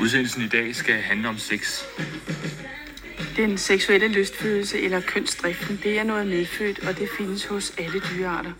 Udsendelsen 0.00 0.42
i 0.42 0.48
dag 0.48 0.74
skal 0.76 0.94
handle 0.94 1.28
om 1.28 1.38
sex. 1.38 1.82
Den 3.36 3.58
seksuelle 3.58 4.08
lystfølelse 4.08 4.80
eller 4.80 5.00
kønsdriften, 5.00 5.80
det 5.82 5.98
er 5.98 6.04
noget 6.04 6.26
medfødt, 6.26 6.78
og 6.78 6.98
det 6.98 7.08
findes 7.18 7.44
hos 7.44 7.72
alle 7.78 8.02
dyrearter. 8.10 8.52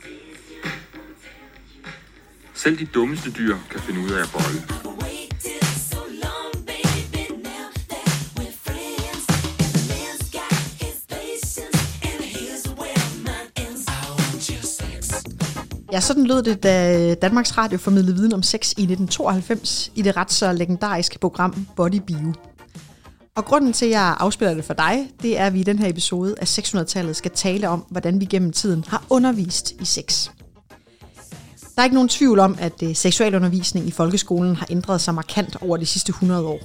Selv 2.55 2.79
de 2.79 2.87
dummeste 2.87 3.33
dyr 3.33 3.57
kan 3.71 3.81
finde 3.81 4.01
ud 4.01 4.11
af 4.11 4.23
at 4.23 4.29
bolle. 4.33 4.84
Ja, 15.95 16.01
sådan 16.01 16.27
lød 16.27 16.43
det, 16.43 16.63
da 16.63 16.99
øh, 16.99 17.17
Danmarks 17.23 17.59
Radio 17.59 17.79
formidlede 17.79 18.17
viden 18.17 18.33
om 18.33 18.43
sex 18.43 18.71
i 18.71 18.83
1992 18.83 19.93
i 19.95 20.03
det 20.03 20.17
ret 20.17 20.33
så 20.33 20.53
legendariske 20.53 21.19
program 21.19 21.67
Body 21.77 22.01
Bio. 22.07 22.35
Og 23.37 23.45
grunden 23.45 23.73
til, 23.73 23.85
at 23.85 23.91
jeg 23.91 24.17
afspiller 24.21 24.55
det 24.55 24.65
for 24.65 24.75
dig, 24.75 25.11
det 25.23 25.39
er, 25.39 25.47
at 25.47 25.55
vi 25.55 25.61
i 25.61 25.63
den 25.63 25.79
her 25.79 25.89
episode 25.89 26.35
af 26.41 26.59
600-tallet 26.59 27.17
skal 27.17 27.31
tale 27.31 27.69
om, 27.69 27.85
hvordan 27.89 28.21
vi 28.21 28.25
gennem 28.25 28.53
tiden 28.53 28.85
har 28.89 29.05
undervist 29.11 29.73
i 29.81 29.85
sex. 29.85 30.29
Der 31.61 31.81
er 31.81 31.85
ikke 31.85 31.95
nogen 31.95 32.09
tvivl 32.09 32.39
om, 32.39 32.57
at 32.61 32.83
øh, 32.83 32.97
seksualundervisning 32.97 33.87
i 33.87 33.91
folkeskolen 33.91 34.57
har 34.57 34.67
ændret 34.71 35.01
sig 35.01 35.15
markant 35.15 35.57
over 35.63 35.77
de 35.77 35.87
sidste 35.87 36.11
100 36.11 36.47
år. 36.47 36.61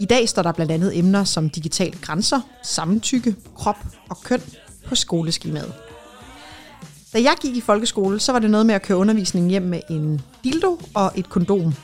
I 0.00 0.04
dag 0.04 0.28
står 0.28 0.42
der 0.42 0.52
blandt 0.52 0.72
andet 0.72 0.98
emner 0.98 1.24
som 1.24 1.50
digitale 1.50 1.98
grænser, 2.00 2.40
samtykke, 2.64 3.36
krop 3.56 3.86
og 4.10 4.20
køn 4.24 4.42
på 4.88 4.94
skoleskemaet. 4.94 5.72
Da 7.12 7.18
jeg 7.22 7.34
gik 7.40 7.56
i 7.56 7.60
folkeskole, 7.60 8.20
så 8.20 8.32
var 8.32 8.38
det 8.38 8.50
noget 8.50 8.66
med 8.66 8.74
at 8.74 8.82
køre 8.82 8.98
undervisningen 8.98 9.50
hjem 9.50 9.62
med 9.62 9.80
en 9.90 10.20
dildo 10.44 10.80
og 10.94 11.12
et 11.16 11.28
kondom. 11.28 11.74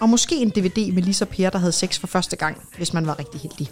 Og 0.00 0.08
måske 0.08 0.36
en 0.36 0.50
DVD 0.50 0.92
med 0.92 1.02
Lisa 1.02 1.24
Per, 1.24 1.50
der 1.50 1.58
havde 1.58 1.72
sex 1.72 1.98
for 1.98 2.06
første 2.06 2.36
gang, 2.36 2.56
hvis 2.76 2.92
man 2.92 3.06
var 3.06 3.18
rigtig 3.18 3.40
heldig. 3.40 3.70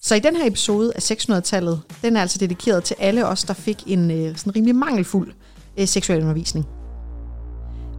Så 0.00 0.14
i 0.14 0.18
den 0.18 0.36
her 0.36 0.46
episode 0.46 0.92
af 0.94 1.10
600-tallet, 1.10 1.82
den 2.02 2.16
er 2.16 2.20
altså 2.20 2.38
dedikeret 2.38 2.84
til 2.84 2.96
alle 2.98 3.26
os, 3.26 3.44
der 3.44 3.54
fik 3.54 3.82
en 3.86 4.10
øh, 4.10 4.36
sådan 4.36 4.56
rimelig 4.56 4.74
mangelfuld 4.74 5.32
øh, 5.78 5.86
seksuel 5.86 6.20
undervisning. 6.20 6.66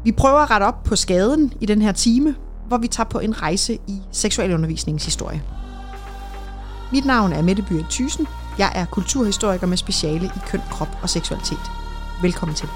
Vi 0.04 0.12
prøver 0.12 0.40
at 0.40 0.52
rette 0.52 0.64
op 0.64 0.84
på 0.84 0.96
skaden 0.96 1.54
i 1.62 1.66
den 1.66 1.82
her 1.82 1.92
time, 1.92 2.36
hvor 2.68 2.78
vi 2.78 2.88
tager 2.88 3.10
på 3.10 3.20
en 3.20 3.42
rejse 3.42 3.74
i 3.88 4.02
seksualundervisningens 4.12 5.06
historie. 5.06 5.44
Mit 6.92 7.06
navn 7.06 7.34
er 7.34 7.42
Mette 7.42 7.66
Byer 7.70 7.86
Thysen. 7.90 8.28
Jeg 8.58 8.72
er 8.76 8.86
kulturhistoriker 8.86 9.68
med 9.68 9.78
speciale 9.78 10.26
i 10.26 10.40
køn, 10.48 10.62
krop 10.72 10.98
og 11.02 11.10
seksualitet. 11.10 11.83
Velkommen 12.22 12.56
til. 12.56 12.70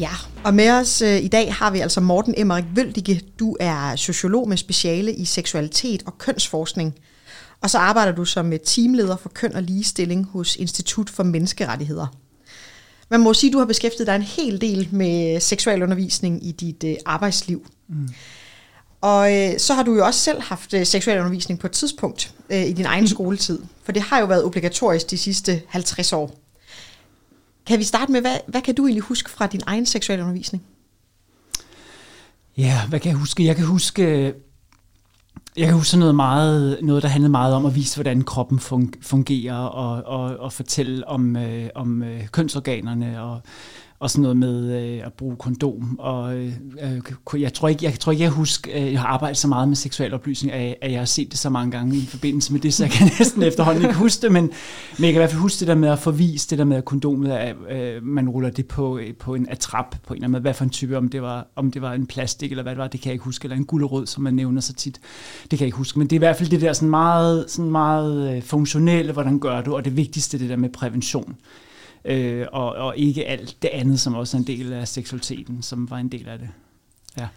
Ja, 0.00 0.10
og 0.44 0.54
med 0.54 0.70
os 0.70 1.02
øh, 1.02 1.22
i 1.22 1.28
dag 1.28 1.54
har 1.54 1.70
vi 1.70 1.78
altså 1.78 2.00
Morten 2.00 2.34
Emmerik 2.36 2.64
Vøldige. 2.74 3.20
Du 3.38 3.56
er 3.60 3.96
sociolog 3.96 4.48
med 4.48 4.56
speciale 4.56 5.14
i 5.14 5.24
seksualitet 5.24 6.02
og 6.06 6.18
kønsforskning. 6.18 6.94
Og 7.60 7.70
så 7.70 7.78
arbejder 7.78 8.12
du 8.12 8.24
som 8.24 8.52
teamleder 8.64 9.16
for 9.16 9.28
køn 9.28 9.54
og 9.54 9.62
ligestilling 9.62 10.26
hos 10.32 10.56
Institut 10.56 11.10
for 11.10 11.22
Menneskerettigheder. 11.22 12.06
Man 13.10 13.20
må 13.20 13.34
sige, 13.34 13.50
at 13.50 13.52
du 13.52 13.58
har 13.58 13.66
beskæftiget 13.66 14.06
dig 14.06 14.16
en 14.16 14.22
hel 14.22 14.60
del 14.60 14.88
med 14.90 15.40
seksualundervisning 15.40 16.46
i 16.46 16.52
dit 16.52 16.84
øh, 16.84 16.96
arbejdsliv. 17.06 17.66
Mm. 17.88 18.08
Og 19.02 19.34
øh, 19.34 19.58
så 19.58 19.74
har 19.74 19.82
du 19.82 19.94
jo 19.94 20.04
også 20.04 20.20
selv 20.20 20.42
haft 20.42 20.74
øh, 20.74 20.86
seksualundervisning 20.86 21.60
på 21.60 21.66
et 21.66 21.72
tidspunkt 21.72 22.34
øh, 22.50 22.62
i 22.62 22.72
din 22.72 22.86
egen 22.86 23.02
mm. 23.02 23.08
skoletid. 23.08 23.62
For 23.84 23.92
det 23.92 24.02
har 24.02 24.20
jo 24.20 24.26
været 24.26 24.44
obligatorisk 24.44 25.10
de 25.10 25.18
sidste 25.18 25.62
50 25.68 26.12
år. 26.12 26.34
Kan 27.66 27.78
vi 27.78 27.84
starte 27.84 28.12
med, 28.12 28.20
hvad, 28.20 28.36
hvad 28.46 28.60
kan 28.60 28.74
du 28.74 28.86
egentlig 28.86 29.02
huske 29.02 29.30
fra 29.30 29.46
din 29.46 29.60
egen 29.66 29.86
seksualundervisning? 29.86 30.62
Ja, 32.56 32.86
hvad 32.88 33.00
kan 33.00 33.08
jeg 33.08 33.18
huske? 33.18 33.44
Jeg 33.44 33.56
kan 33.56 33.64
huske, 33.64 34.34
jeg 35.56 35.66
kan 35.66 35.74
huske 35.74 35.98
noget, 35.98 36.14
meget, 36.14 36.78
noget, 36.82 37.02
der 37.02 37.08
handlede 37.08 37.30
meget 37.30 37.54
om 37.54 37.66
at 37.66 37.74
vise, 37.74 37.96
hvordan 37.96 38.24
kroppen 38.24 38.60
fungerer, 39.02 39.56
og, 39.56 40.02
og, 40.02 40.36
og 40.36 40.52
fortælle 40.52 41.08
om, 41.08 41.36
øh, 41.36 41.68
om 41.74 42.02
øh, 42.02 42.28
kønsorganerne, 42.28 43.22
og 43.22 43.40
og 44.02 44.10
sådan 44.10 44.22
noget 44.22 44.36
med 44.36 44.82
øh, 44.82 45.06
at 45.06 45.12
bruge 45.12 45.36
kondom. 45.36 45.98
Og 45.98 46.36
øh, 46.36 46.52
øh 46.82 47.42
jeg 47.42 47.54
tror 47.54 47.68
ikke, 47.68 47.84
jeg 47.84 47.98
tror 48.00 48.12
ikke, 48.12 48.24
jeg 48.24 48.30
husker, 48.30 48.70
øh, 48.74 48.92
jeg 48.92 49.00
har 49.00 49.06
arbejdet 49.06 49.36
så 49.36 49.48
meget 49.48 49.68
med 49.68 49.76
seksuel 49.76 50.14
oplysning, 50.14 50.52
at, 50.52 50.76
at 50.80 50.92
jeg 50.92 51.00
har 51.00 51.04
set 51.04 51.30
det 51.30 51.38
så 51.38 51.50
mange 51.50 51.70
gange 51.70 51.96
i 51.96 52.06
forbindelse 52.06 52.52
med 52.52 52.60
det, 52.60 52.74
så 52.74 52.84
jeg 52.84 52.90
kan 52.90 53.10
næsten 53.18 53.42
efterhånden 53.42 53.82
ikke 53.82 53.94
huske 53.94 54.22
det, 54.22 54.32
men, 54.32 54.44
men 54.98 55.04
jeg 55.04 55.12
kan 55.12 55.14
i 55.14 55.18
hvert 55.18 55.30
fald 55.30 55.40
huske 55.40 55.60
det 55.60 55.68
der 55.68 55.74
med 55.74 55.88
at 55.88 55.98
forvise 55.98 56.50
det 56.50 56.58
der 56.58 56.64
med 56.64 56.76
at 56.76 56.84
kondomet, 56.84 57.32
at 57.32 57.56
øh, 57.70 58.02
man 58.02 58.28
ruller 58.28 58.50
det 58.50 58.66
på, 58.66 58.98
øh, 58.98 59.14
på 59.14 59.34
en 59.34 59.46
atrap 59.50 59.96
på 60.06 60.14
en 60.14 60.16
eller 60.16 60.24
anden 60.24 60.32
måde, 60.32 60.40
hvad 60.42 60.54
for 60.54 60.64
en 60.64 60.70
type, 60.70 60.96
om 60.96 61.08
det 61.08 61.22
var, 61.22 61.46
om 61.56 61.70
det 61.70 61.82
var 61.82 61.92
en 61.92 62.06
plastik 62.06 62.50
eller 62.50 62.62
hvad 62.62 62.72
det 62.72 62.78
var, 62.78 62.88
det 62.88 63.00
kan 63.00 63.08
jeg 63.08 63.14
ikke 63.14 63.24
huske, 63.24 63.44
eller 63.44 63.56
en 63.56 63.64
gulerod, 63.64 64.06
som 64.06 64.22
man 64.22 64.34
nævner 64.34 64.60
så 64.60 64.72
tit, 64.72 65.00
det 65.42 65.50
kan 65.50 65.60
jeg 65.60 65.66
ikke 65.66 65.78
huske, 65.78 65.98
men 65.98 66.08
det 66.08 66.16
er 66.16 66.18
i 66.18 66.24
hvert 66.26 66.36
fald 66.36 66.48
det 66.48 66.60
der 66.60 66.72
sådan 66.72 66.90
meget, 66.90 67.44
sådan 67.48 67.70
meget 67.70 68.36
øh, 68.36 68.42
funktionelle, 68.42 69.12
hvordan 69.12 69.38
gør 69.38 69.60
du, 69.60 69.76
og 69.76 69.84
det 69.84 69.96
vigtigste 69.96 70.38
det 70.38 70.48
der 70.48 70.56
med 70.56 70.68
prævention 70.68 71.36
øh, 72.04 72.46
og, 72.52 72.72
og 72.72 72.98
ikke 72.98 73.26
alt 73.26 73.56
det 73.62 73.68
andet, 73.68 74.00
som 74.00 74.14
også 74.14 74.36
er 74.36 74.38
en 74.38 74.46
del 74.46 74.72
af 74.72 74.88
seksualiteten, 74.88 75.62
som 75.62 75.90
var 75.90 75.96
en 75.96 76.08
del 76.08 76.28
af 76.28 76.38
det. 76.38 76.48
Ja. 77.18 77.28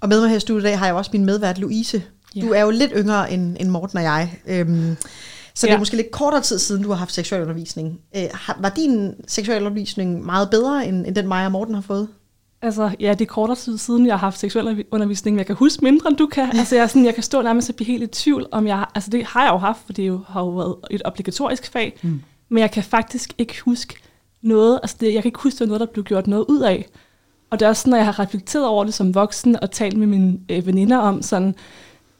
Og 0.00 0.08
med 0.08 0.20
mig 0.20 0.28
her 0.28 0.36
i 0.36 0.40
studiet 0.40 0.62
i 0.62 0.66
dag 0.66 0.78
har 0.78 0.86
jeg 0.86 0.94
også 0.94 1.10
min 1.12 1.24
medvært 1.24 1.58
Louise. 1.58 2.02
Ja. 2.36 2.40
Du 2.40 2.52
er 2.52 2.60
jo 2.60 2.70
lidt 2.70 2.92
yngre 2.96 3.32
end, 3.32 3.56
end 3.60 3.68
Morten 3.68 3.98
og 3.98 4.04
jeg. 4.04 4.38
Øhm, 4.46 4.96
så 5.54 5.66
det 5.66 5.70
ja. 5.70 5.74
er 5.74 5.78
måske 5.78 5.96
lidt 5.96 6.10
kortere 6.10 6.42
tid 6.42 6.58
siden, 6.58 6.82
du 6.82 6.88
har 6.88 6.96
haft 6.96 7.12
seksualundervisning. 7.12 8.00
Øh, 8.16 8.22
var 8.58 8.68
din 8.68 9.14
seksualundervisning 9.26 10.24
meget 10.24 10.50
bedre, 10.50 10.88
end, 10.88 11.06
end 11.06 11.14
den 11.14 11.28
mig 11.28 11.46
og 11.46 11.52
Morten 11.52 11.74
har 11.74 11.82
fået? 11.82 12.08
Altså, 12.62 12.90
ja, 13.00 13.10
det 13.10 13.20
er 13.20 13.26
kortere 13.26 13.56
tid 13.56 13.78
siden, 13.78 14.06
jeg 14.06 14.14
har 14.14 14.18
haft 14.18 14.38
seksuel 14.38 14.84
undervisning, 14.90 15.34
men 15.34 15.38
jeg 15.38 15.46
kan 15.46 15.56
huske 15.56 15.84
mindre, 15.84 16.10
end 16.10 16.16
du 16.16 16.26
kan. 16.26 16.48
Altså, 16.58 16.74
jeg, 16.76 16.82
er 16.82 16.86
sådan, 16.86 17.04
jeg 17.04 17.14
kan 17.14 17.22
stå 17.22 17.42
nærmest 17.42 17.70
og 17.70 17.76
blive 17.76 17.86
helt 17.86 18.02
i 18.02 18.06
tvivl, 18.06 18.46
om 18.52 18.66
jeg... 18.66 18.86
Altså, 18.94 19.10
det 19.10 19.24
har 19.24 19.42
jeg 19.44 19.52
jo 19.52 19.58
haft, 19.58 19.78
for 19.86 19.92
det 19.92 20.06
jo, 20.06 20.20
har 20.28 20.40
jo 20.40 20.48
været 20.48 20.76
et 20.90 21.02
obligatorisk 21.04 21.72
fag. 21.72 21.98
Mm. 22.02 22.22
Men 22.48 22.60
jeg 22.60 22.70
kan 22.70 22.84
faktisk 22.84 23.34
ikke 23.38 23.60
huske, 23.60 23.94
noget, 24.42 24.80
altså 24.82 24.96
det, 25.00 25.14
jeg 25.14 25.22
kan 25.22 25.28
ikke 25.28 25.42
huske, 25.42 25.58
det 25.58 25.60
var 25.60 25.66
noget, 25.66 25.80
der 25.80 25.86
blev 25.86 26.04
gjort 26.04 26.26
noget 26.26 26.44
ud 26.48 26.60
af. 26.60 26.88
Og 27.50 27.60
det 27.60 27.66
er 27.66 27.68
også 27.68 27.80
sådan, 27.80 27.90
når 27.90 27.96
jeg 27.96 28.06
har 28.06 28.18
reflekteret 28.18 28.66
over 28.66 28.84
det 28.84 28.94
som 28.94 29.14
voksen 29.14 29.62
og 29.62 29.70
talt 29.70 29.96
med 29.96 30.06
mine 30.06 30.38
øh, 30.48 30.66
veninder 30.66 30.98
om 30.98 31.22
sådan, 31.22 31.54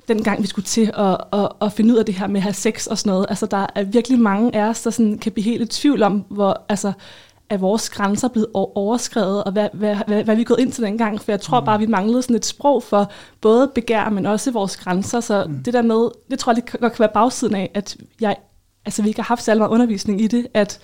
den 0.08 0.22
gang 0.22 0.42
vi 0.42 0.46
skulle 0.46 0.66
til 0.66 0.90
at, 0.94 1.16
at, 1.32 1.48
at 1.62 1.72
finde 1.72 1.94
ud 1.94 1.98
af 1.98 2.06
det 2.06 2.14
her 2.14 2.26
med 2.26 2.36
at 2.36 2.42
have 2.42 2.54
sex 2.54 2.86
og 2.86 2.98
sådan 2.98 3.10
noget. 3.10 3.26
Altså 3.28 3.46
der 3.46 3.66
er 3.74 3.82
virkelig 3.82 4.18
mange 4.18 4.56
af 4.56 4.68
os, 4.68 4.82
der 4.82 4.90
sådan 4.90 5.18
kan 5.18 5.32
blive 5.32 5.44
helt 5.44 5.62
i 5.62 5.66
tvivl 5.66 6.02
om, 6.02 6.24
hvor, 6.28 6.64
altså, 6.68 6.92
er 7.50 7.56
vores 7.56 7.90
grænser 7.90 8.28
blevet 8.28 8.48
overskrevet, 8.54 9.44
og 9.44 9.52
hvad, 9.52 9.68
hvad, 9.72 9.96
hvad, 10.06 10.24
hvad 10.24 10.36
vi 10.36 10.40
er 10.40 10.44
gået 10.44 10.60
ind 10.60 10.72
til 10.72 10.84
dengang. 10.84 11.20
For 11.20 11.32
jeg 11.32 11.40
tror 11.40 11.60
mm. 11.60 11.66
bare, 11.66 11.78
vi 11.78 11.86
manglede 11.86 12.22
sådan 12.22 12.36
et 12.36 12.44
sprog 12.44 12.82
for 12.82 13.10
både 13.40 13.70
begær, 13.74 14.08
men 14.08 14.26
også 14.26 14.50
vores 14.50 14.76
grænser. 14.76 15.20
Så 15.20 15.44
mm. 15.48 15.62
det 15.62 15.74
der 15.74 15.82
med, 15.82 16.10
det 16.30 16.38
tror 16.38 16.52
jeg, 16.52 16.62
det 16.62 16.80
godt 16.80 16.92
kan 16.92 17.00
være 17.00 17.12
bagsiden 17.14 17.54
af, 17.54 17.70
at 17.74 17.96
jeg, 18.20 18.36
altså, 18.84 19.02
vi 19.02 19.08
ikke 19.08 19.20
har 19.20 19.26
haft 19.26 19.42
særlig 19.42 19.58
meget 19.58 19.70
undervisning 19.70 20.20
i 20.20 20.26
det, 20.26 20.46
at 20.54 20.80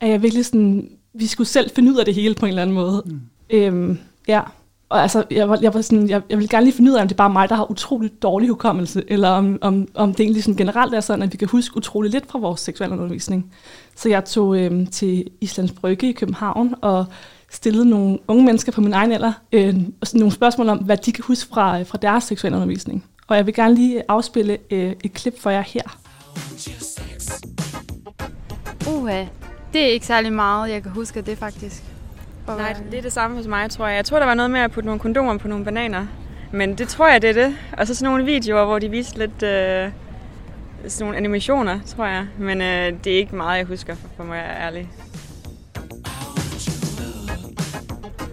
at 0.00 0.10
jeg 0.10 0.22
virkelig 0.22 0.46
sådan, 0.46 0.90
vi 1.14 1.26
skulle 1.26 1.48
selv 1.48 1.70
finde 1.70 1.92
ud 1.92 1.96
af 1.96 2.04
det 2.04 2.14
hele 2.14 2.34
på 2.34 2.46
en 2.46 2.50
eller 2.50 2.62
anden 2.62 2.74
måde. 2.74 3.02
Mm. 3.06 3.20
Øhm, 3.50 3.98
ja, 4.28 4.40
og 4.88 5.02
altså, 5.02 5.24
jeg, 5.30 5.48
var, 5.48 5.58
jeg, 5.62 5.74
var 5.74 5.80
sådan, 5.80 6.08
jeg, 6.08 6.22
jeg 6.30 6.38
vil 6.38 6.48
gerne 6.48 6.64
lige 6.64 6.76
finde 6.76 6.90
ud 6.90 6.96
af, 6.96 7.02
om 7.02 7.08
det 7.08 7.14
er 7.14 7.16
bare 7.16 7.30
mig, 7.30 7.48
der 7.48 7.54
har 7.54 7.70
utrolig 7.70 8.10
dårlig 8.22 8.48
hukommelse, 8.48 9.04
eller 9.08 9.28
om, 9.28 9.58
om, 9.60 9.88
om 9.94 10.14
det 10.14 10.20
egentlig 10.20 10.42
sådan 10.42 10.56
generelt 10.56 10.94
er 10.94 11.00
sådan, 11.00 11.22
at 11.22 11.32
vi 11.32 11.36
kan 11.36 11.48
huske 11.48 11.76
utrolig 11.76 12.10
lidt 12.10 12.26
fra 12.26 12.38
vores 12.38 12.60
seksualundervisning. 12.60 13.52
Så 13.96 14.08
jeg 14.08 14.24
tog 14.24 14.58
øhm, 14.58 14.86
til 14.86 15.24
Islands 15.40 15.72
Brygge 15.72 16.08
i 16.08 16.12
København, 16.12 16.74
og 16.80 17.04
stillede 17.50 17.88
nogle 17.88 18.18
unge 18.28 18.44
mennesker 18.44 18.72
på 18.72 18.80
min 18.80 18.92
egen 18.92 19.12
alder 19.12 19.32
øh, 19.52 19.74
nogle 20.14 20.32
spørgsmål 20.32 20.68
om, 20.68 20.78
hvad 20.78 20.96
de 20.96 21.12
kan 21.12 21.24
huske 21.26 21.48
fra, 21.48 21.82
fra 21.82 21.98
deres 22.02 22.24
seksualundervisning. 22.24 23.04
Og 23.26 23.36
jeg 23.36 23.46
vil 23.46 23.54
gerne 23.54 23.74
lige 23.74 24.02
afspille 24.08 24.58
øh, 24.70 24.92
et 25.04 25.12
klip 25.12 25.40
for 25.40 25.50
jer 25.50 25.62
her. 25.62 25.82
Uha, 28.88 29.24
det 29.72 29.80
er 29.80 29.86
ikke 29.86 30.06
særlig 30.06 30.32
meget, 30.32 30.70
jeg 30.70 30.82
kan 30.82 30.92
huske 30.92 31.18
af 31.18 31.24
det 31.24 31.38
faktisk. 31.38 31.82
For 32.46 32.56
Nej, 32.56 32.76
det 32.90 32.98
er 32.98 33.02
det 33.02 33.12
samme 33.12 33.36
hos 33.36 33.46
mig, 33.46 33.70
tror 33.70 33.86
jeg. 33.86 33.96
Jeg 33.96 34.04
tror, 34.04 34.18
der 34.18 34.26
var 34.26 34.34
noget 34.34 34.50
med 34.50 34.60
at 34.60 34.70
putte 34.70 34.86
nogle 34.86 35.00
kondomer 35.00 35.38
på 35.38 35.48
nogle 35.48 35.64
bananer. 35.64 36.06
Men 36.52 36.78
det 36.78 36.88
tror 36.88 37.08
jeg, 37.08 37.22
det 37.22 37.30
er 37.30 37.34
det. 37.34 37.56
Og 37.72 37.86
så 37.86 37.94
sådan 37.94 38.10
nogle 38.10 38.24
videoer, 38.24 38.64
hvor 38.64 38.78
de 38.78 38.90
viste 38.90 39.18
lidt 39.18 39.42
øh, 39.42 39.90
sådan 40.88 41.04
nogle 41.04 41.16
animationer, 41.16 41.80
tror 41.86 42.06
jeg. 42.06 42.26
Men 42.38 42.60
øh, 42.60 42.92
det 43.04 43.12
er 43.12 43.16
ikke 43.16 43.36
meget, 43.36 43.58
jeg 43.58 43.66
husker, 43.66 43.94
for, 43.94 44.08
for 44.16 44.24
mig 44.24 44.38
at 44.38 44.66
ærlig. 44.66 44.90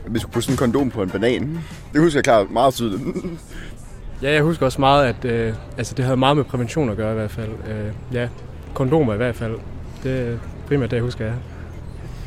Vi 0.08 0.20
skulle 0.20 0.34
putte 0.34 0.46
sådan 0.46 0.54
en 0.54 0.58
kondom 0.58 0.90
på 0.90 1.04
en 1.04 1.10
banan. 1.10 1.60
Det 1.94 2.02
husker 2.02 2.18
jeg 2.18 2.24
klart 2.24 2.52
meget 2.52 2.74
tydeligt. 2.74 3.02
ja, 4.22 4.32
jeg 4.32 4.42
husker 4.42 4.66
også 4.66 4.82
meget, 4.82 5.06
at 5.06 5.26
øh, 5.26 5.54
altså, 5.78 5.94
det 5.96 6.06
havde 6.06 6.18
meget 6.18 6.38
med 6.38 6.44
prævention 6.44 6.90
at 6.90 6.98
gøre 6.98 7.12
i 7.12 7.16
hvert 7.16 7.32
fald. 7.32 7.52
Øh, 7.68 7.94
ja, 8.14 8.30
kondomer 8.74 9.14
i 9.14 9.18
hvert 9.18 9.36
fald. 9.36 9.56
Det, 10.04 10.40
primært 10.68 10.92
det, 10.92 10.98
jeg 10.98 11.04
husker, 11.04 11.26
ja. 11.26 11.34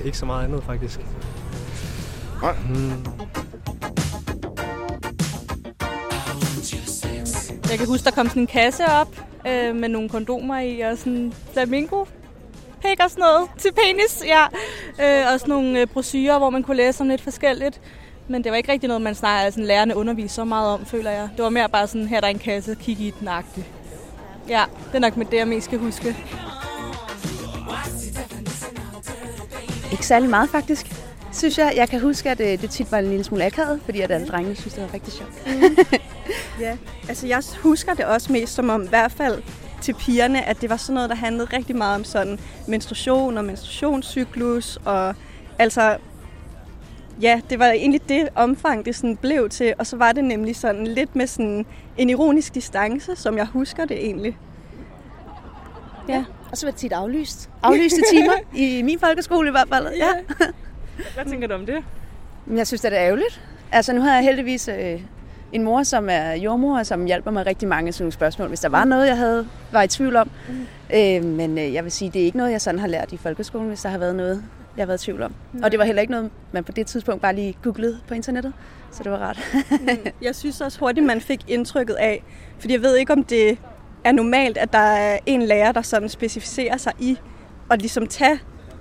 Ikke 0.04 0.18
så 0.18 0.26
meget 0.26 0.44
andet, 0.44 0.64
faktisk. 0.64 1.00
Nej. 2.42 2.52
Hmm. 2.52 3.04
Jeg 7.70 7.78
kan 7.78 7.86
huske, 7.86 8.04
der 8.04 8.10
kom 8.10 8.28
sådan 8.28 8.42
en 8.42 8.46
kasse 8.46 8.84
op 8.86 9.08
øh, 9.46 9.76
med 9.76 9.88
nogle 9.88 10.08
kondomer 10.08 10.58
i, 10.58 10.80
og 10.80 10.98
sådan 10.98 11.32
flamingo 11.52 12.04
pæk 12.82 13.00
og 13.04 13.10
sådan 13.10 13.22
noget 13.22 13.48
til 13.58 13.72
penis, 13.72 14.24
ja. 14.26 14.44
Øh, 15.04 15.32
og 15.32 15.40
sådan 15.40 15.52
nogle 15.52 15.80
øh, 15.80 15.86
brosyrer, 15.86 16.38
hvor 16.38 16.50
man 16.50 16.62
kunne 16.62 16.76
læse 16.76 17.00
om 17.00 17.08
lidt 17.08 17.20
forskelligt. 17.20 17.80
men 18.28 18.44
det 18.44 18.50
var 18.52 18.56
ikke 18.56 18.72
rigtig 18.72 18.88
noget, 18.88 19.02
man 19.02 19.14
snakker, 19.14 19.44
altså 19.44 19.60
lærerne 19.60 19.96
underviste 19.96 20.34
så 20.34 20.44
meget 20.44 20.68
om, 20.68 20.86
føler 20.86 21.10
jeg. 21.10 21.28
Det 21.36 21.42
var 21.42 21.50
mere 21.50 21.68
bare 21.68 21.86
sådan, 21.86 22.06
her 22.06 22.16
er 22.16 22.20
der 22.20 22.28
en 22.28 22.38
kasse, 22.38 22.76
kig 22.80 23.00
i 23.00 23.14
den 23.20 23.28
agtig. 23.28 23.64
Ja, 24.48 24.64
det 24.88 24.94
er 24.94 24.98
nok 24.98 25.16
med 25.16 25.26
det, 25.26 25.36
jeg 25.36 25.48
mest 25.48 25.66
skal 25.66 25.78
huske. 25.78 26.16
Ikke 30.00 30.06
særlig 30.06 30.30
meget 30.30 30.50
faktisk, 30.50 30.86
synes 31.32 31.58
jeg. 31.58 31.72
Jeg 31.76 31.88
kan 31.88 32.00
huske, 32.00 32.30
at 32.30 32.38
det, 32.38 32.62
det 32.62 32.70
tit 32.70 32.92
var 32.92 32.98
en 32.98 33.08
lille 33.08 33.24
smule 33.24 33.44
akavet, 33.44 33.80
fordi 33.84 34.00
at 34.00 34.10
alle 34.10 34.26
drengene 34.26 34.56
synes, 34.56 34.74
det 34.74 34.82
var 34.82 34.94
rigtig 34.94 35.12
sjovt. 35.12 35.46
Mm. 35.46 35.76
ja, 36.64 36.76
altså 37.08 37.26
jeg 37.26 37.42
husker 37.62 37.94
det 37.94 38.04
også 38.04 38.32
mest 38.32 38.54
som 38.54 38.70
om, 38.70 38.82
i 38.82 38.88
hvert 38.88 39.12
fald 39.12 39.42
til 39.80 39.94
pigerne, 39.94 40.44
at 40.44 40.60
det 40.60 40.70
var 40.70 40.76
sådan 40.76 40.94
noget, 40.94 41.10
der 41.10 41.16
handlede 41.16 41.48
rigtig 41.56 41.76
meget 41.76 41.94
om 41.94 42.04
sådan 42.04 42.38
menstruation 42.68 43.38
og 43.38 43.44
menstruationscyklus, 43.44 44.78
og 44.84 45.14
altså, 45.58 45.96
ja, 47.20 47.40
det 47.50 47.58
var 47.58 47.66
egentlig 47.66 48.08
det 48.08 48.28
omfang, 48.34 48.84
det 48.84 48.96
sådan 48.96 49.16
blev 49.16 49.48
til, 49.48 49.74
og 49.78 49.86
så 49.86 49.96
var 49.96 50.12
det 50.12 50.24
nemlig 50.24 50.56
sådan 50.56 50.86
lidt 50.86 51.16
med 51.16 51.26
sådan 51.26 51.66
en 51.98 52.10
ironisk 52.10 52.54
distance, 52.54 53.16
som 53.16 53.36
jeg 53.36 53.46
husker 53.46 53.84
det 53.84 54.04
egentlig. 54.04 54.36
Ja, 56.08 56.24
og 56.50 56.56
så 56.56 56.66
var 56.66 56.70
det 56.70 56.80
tit 56.80 56.92
aflyst. 56.92 57.50
Aflyste 57.62 58.00
timer, 58.12 58.32
i 58.54 58.82
min 58.82 58.98
folkeskole 58.98 59.48
i 59.48 59.50
hvert 59.50 59.68
fald. 59.72 59.86
Ja. 59.96 60.08
Hvad 61.14 61.24
tænker 61.24 61.48
du 61.48 61.54
om 61.54 61.66
det? 61.66 61.84
Jeg 62.56 62.66
synes, 62.66 62.80
det 62.80 62.92
er 62.92 62.98
ærgerligt. 62.98 63.40
Altså, 63.72 63.92
nu 63.92 64.00
har 64.00 64.14
jeg 64.14 64.24
heldigvis 64.24 64.68
øh, 64.68 65.00
en 65.52 65.62
mor, 65.62 65.82
som 65.82 66.08
er 66.10 66.32
jordmor, 66.32 66.78
og 66.78 66.86
som 66.86 67.04
hjælper 67.04 67.30
mig 67.30 67.46
rigtig 67.46 67.68
mange 67.68 67.92
sådan 67.92 68.02
nogle 68.04 68.12
spørgsmål, 68.12 68.48
hvis 68.48 68.60
der 68.60 68.68
var 68.68 68.84
noget, 68.84 69.06
jeg 69.06 69.16
havde 69.16 69.48
var 69.72 69.82
i 69.82 69.88
tvivl 69.88 70.16
om. 70.16 70.30
Mm. 70.48 70.66
Øh, 70.94 71.24
men 71.24 71.58
øh, 71.58 71.74
jeg 71.74 71.84
vil 71.84 71.92
sige, 71.92 72.10
det 72.10 72.20
er 72.20 72.24
ikke 72.24 72.36
noget, 72.38 72.52
jeg 72.52 72.60
sådan 72.60 72.80
har 72.80 72.86
lært 72.86 73.12
i 73.12 73.16
folkeskolen, 73.16 73.68
hvis 73.68 73.80
der 73.80 73.88
har 73.88 73.98
været 73.98 74.14
noget, 74.14 74.44
jeg 74.76 74.82
har 74.82 74.86
været 74.86 75.02
i 75.02 75.04
tvivl 75.04 75.22
om. 75.22 75.34
Mm. 75.52 75.62
Og 75.62 75.70
det 75.70 75.78
var 75.78 75.84
heller 75.84 76.00
ikke 76.00 76.12
noget, 76.12 76.30
man 76.52 76.64
på 76.64 76.72
det 76.72 76.86
tidspunkt 76.86 77.22
bare 77.22 77.34
lige 77.34 77.56
googlede 77.62 77.98
på 78.08 78.14
internettet, 78.14 78.52
så 78.90 79.02
det 79.02 79.12
var 79.12 79.18
rart. 79.18 79.40
mm. 79.70 79.88
Jeg 80.22 80.34
synes 80.34 80.60
også 80.60 80.78
hurtigt, 80.80 81.06
man 81.06 81.20
fik 81.20 81.40
indtrykket 81.48 81.94
af, 81.94 82.22
fordi 82.58 82.72
jeg 82.74 82.82
ved 82.82 82.96
ikke, 82.96 83.12
om 83.12 83.24
det 83.24 83.58
er 84.04 84.12
normalt, 84.12 84.58
at 84.58 84.72
der 84.72 84.78
er 84.78 85.18
en 85.26 85.42
lærer, 85.42 85.72
der 85.72 85.82
sådan 85.82 86.08
specificerer 86.08 86.76
sig 86.76 86.92
i 86.98 87.18
at 87.70 87.80
ligesom 87.80 88.06
tage 88.06 88.40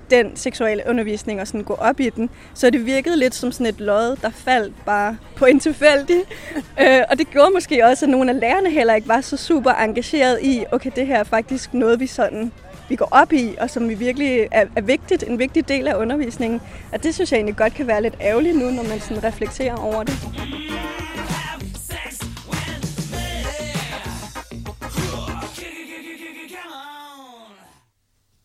den 0.09 0.35
seksuelle 0.35 0.83
undervisning 0.89 1.41
og 1.41 1.47
sådan 1.47 1.63
gå 1.63 1.73
op 1.73 1.99
i 1.99 2.09
den. 2.09 2.29
Så 2.53 2.69
det 2.69 2.85
virkede 2.85 3.17
lidt 3.17 3.35
som 3.35 3.51
sådan 3.51 3.65
et 3.65 3.79
lod, 3.79 4.17
der 4.21 4.29
faldt 4.29 4.85
bare 4.85 5.17
på 5.35 5.45
en 5.45 5.59
tilfældig. 5.59 6.21
øh, 6.81 7.01
og 7.09 7.17
det 7.17 7.29
gjorde 7.31 7.51
måske 7.53 7.85
også, 7.85 8.05
at 8.05 8.09
nogle 8.09 8.31
af 8.31 8.39
lærerne 8.39 8.69
heller 8.69 8.95
ikke 8.95 9.07
var 9.07 9.21
så 9.21 9.37
super 9.37 9.71
engageret 9.71 10.39
i, 10.41 10.65
okay, 10.71 10.91
det 10.95 11.07
her 11.07 11.19
er 11.19 11.23
faktisk 11.23 11.73
noget, 11.73 11.99
vi 11.99 12.07
sådan 12.07 12.51
vi 12.89 12.95
går 12.95 13.07
op 13.11 13.33
i, 13.33 13.55
og 13.61 13.69
som 13.69 13.89
vi 13.89 13.93
virkelig 13.93 14.47
er, 14.51 14.65
er 14.75 14.81
vigtigt, 14.81 15.23
en 15.27 15.39
vigtig 15.39 15.67
del 15.67 15.87
af 15.87 15.95
undervisningen. 15.95 16.61
Og 16.93 17.03
det 17.03 17.15
synes 17.15 17.31
jeg 17.31 17.37
egentlig 17.37 17.55
godt 17.55 17.73
kan 17.73 17.87
være 17.87 18.01
lidt 18.01 18.15
ærgerligt 18.21 18.57
nu, 18.57 18.65
når 18.65 18.83
man 18.83 18.99
sådan 18.99 19.23
reflekterer 19.23 19.75
over 19.75 20.03
det. 20.03 20.13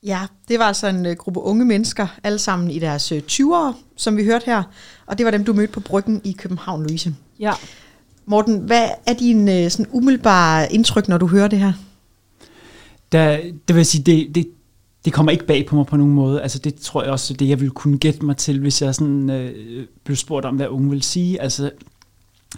Ja, 0.05 0.21
det 0.49 0.59
var 0.59 0.65
altså 0.65 0.87
en 0.87 1.06
uh, 1.06 1.12
gruppe 1.12 1.41
unge 1.41 1.65
mennesker, 1.65 2.06
alle 2.23 2.39
sammen 2.39 2.71
i 2.71 2.79
deres 2.79 3.12
uh, 3.12 3.19
20'ere, 3.19 3.75
som 3.97 4.17
vi 4.17 4.25
hørte 4.25 4.47
her. 4.47 4.62
Og 5.06 5.19
det 5.19 5.27
var 5.27 5.31
dem, 5.31 5.45
du 5.45 5.53
mødte 5.53 5.73
på 5.73 5.81
Bryggen 5.81 6.21
i 6.25 6.33
København, 6.33 6.83
Louise. 6.83 7.15
Ja. 7.41 7.53
Morten, 8.27 8.59
hvad 8.59 8.89
er 9.06 9.15
din 9.15 9.49
uh, 9.49 9.71
sådan 9.71 9.87
umiddelbare 9.91 10.73
indtryk, 10.73 11.09
når 11.09 11.19
du 11.19 11.27
hører 11.27 11.49
det 11.49 11.59
her? 11.59 11.73
Der, 13.12 13.41
det 13.69 13.77
vil 13.77 13.87
sige, 13.87 14.03
det, 14.03 14.35
det, 14.35 14.49
det 15.05 15.12
kommer 15.12 15.33
ikke 15.33 15.47
bag 15.47 15.67
på 15.67 15.77
mig 15.77 15.87
på 15.87 15.97
nogen 15.97 16.12
måde. 16.12 16.43
Altså 16.43 16.59
det 16.59 16.75
tror 16.75 17.03
jeg 17.03 17.12
også, 17.12 17.35
det 17.35 17.49
jeg 17.49 17.61
ville 17.61 17.71
kunne 17.71 17.99
gætte 17.99 18.25
mig 18.25 18.37
til, 18.37 18.61
hvis 18.61 18.83
jeg 18.83 18.95
sådan, 18.95 19.31
øh, 19.31 19.87
blev 20.05 20.17
spurgt 20.17 20.47
om, 20.47 20.57
hvad 20.57 20.69
unge 20.69 20.91
vil 20.91 21.03
sige. 21.03 21.43
Altså 21.43 21.71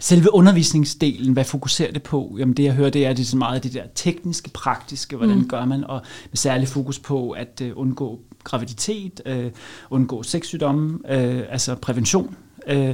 selve 0.00 0.34
undervisningsdelen, 0.34 1.32
hvad 1.32 1.44
fokuserer 1.44 1.92
det 1.92 2.02
på? 2.02 2.36
Jamen 2.38 2.56
det 2.56 2.62
jeg 2.62 2.72
hører, 2.72 2.90
det 2.90 3.06
er 3.06 3.12
det 3.12 3.26
så 3.26 3.36
meget 3.36 3.62
det 3.62 3.72
der 3.74 3.82
tekniske, 3.94 4.50
praktiske, 4.50 5.16
hvordan 5.16 5.38
mm. 5.38 5.48
gør 5.48 5.64
man, 5.64 5.84
og 5.84 6.00
med 6.30 6.36
særlig 6.36 6.68
fokus 6.68 6.98
på 6.98 7.30
at 7.30 7.62
uh, 7.64 7.80
undgå 7.80 8.20
graviditet, 8.44 9.20
uh, 9.30 9.50
undgå 9.90 10.22
sexsygdomme, 10.22 10.98
uh, 11.04 11.52
altså 11.52 11.74
prævention. 11.74 12.36
Uh, 12.72 12.90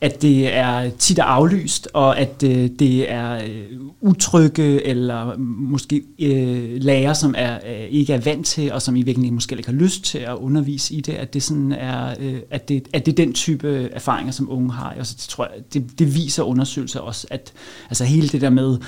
at 0.00 0.22
det 0.22 0.54
er 0.54 0.90
tit 0.90 1.18
er 1.18 1.24
aflyst, 1.24 1.88
og 1.92 2.18
at 2.18 2.42
øh, 2.42 2.70
det 2.78 3.10
er 3.12 3.34
øh, 3.34 3.80
utrygge 4.00 4.86
eller 4.86 5.36
måske 5.58 6.02
øh, 6.18 6.82
lærer, 6.82 7.12
som 7.12 7.34
er 7.38 7.54
øh, 7.54 7.86
ikke 7.90 8.12
er 8.12 8.20
vant 8.20 8.46
til, 8.46 8.72
og 8.72 8.82
som 8.82 8.96
i 8.96 9.02
virkeligheden 9.02 9.34
måske 9.34 9.56
ikke 9.56 9.70
har 9.70 9.76
lyst 9.76 10.04
til 10.04 10.18
at 10.18 10.34
undervise 10.34 10.94
i 10.94 11.00
det, 11.00 11.12
at 11.12 11.34
det 11.34 11.42
sådan 11.42 11.72
er, 11.72 12.14
øh, 12.20 12.38
at, 12.50 12.68
det, 12.68 12.88
at 12.92 13.06
det 13.06 13.12
er 13.12 13.16
den 13.24 13.32
type 13.32 13.88
erfaringer, 13.92 14.32
som 14.32 14.52
unge 14.52 14.72
har. 14.72 14.94
Og 14.98 15.06
så 15.06 15.14
det 15.16 15.28
tror 15.28 15.44
jeg, 15.44 15.62
det, 15.74 15.98
det 15.98 16.14
viser 16.14 16.42
undersøgelser 16.42 17.00
også, 17.00 17.26
at 17.30 17.52
altså 17.88 18.04
hele 18.04 18.28
det 18.28 18.40
der 18.40 18.50
med, 18.50 18.78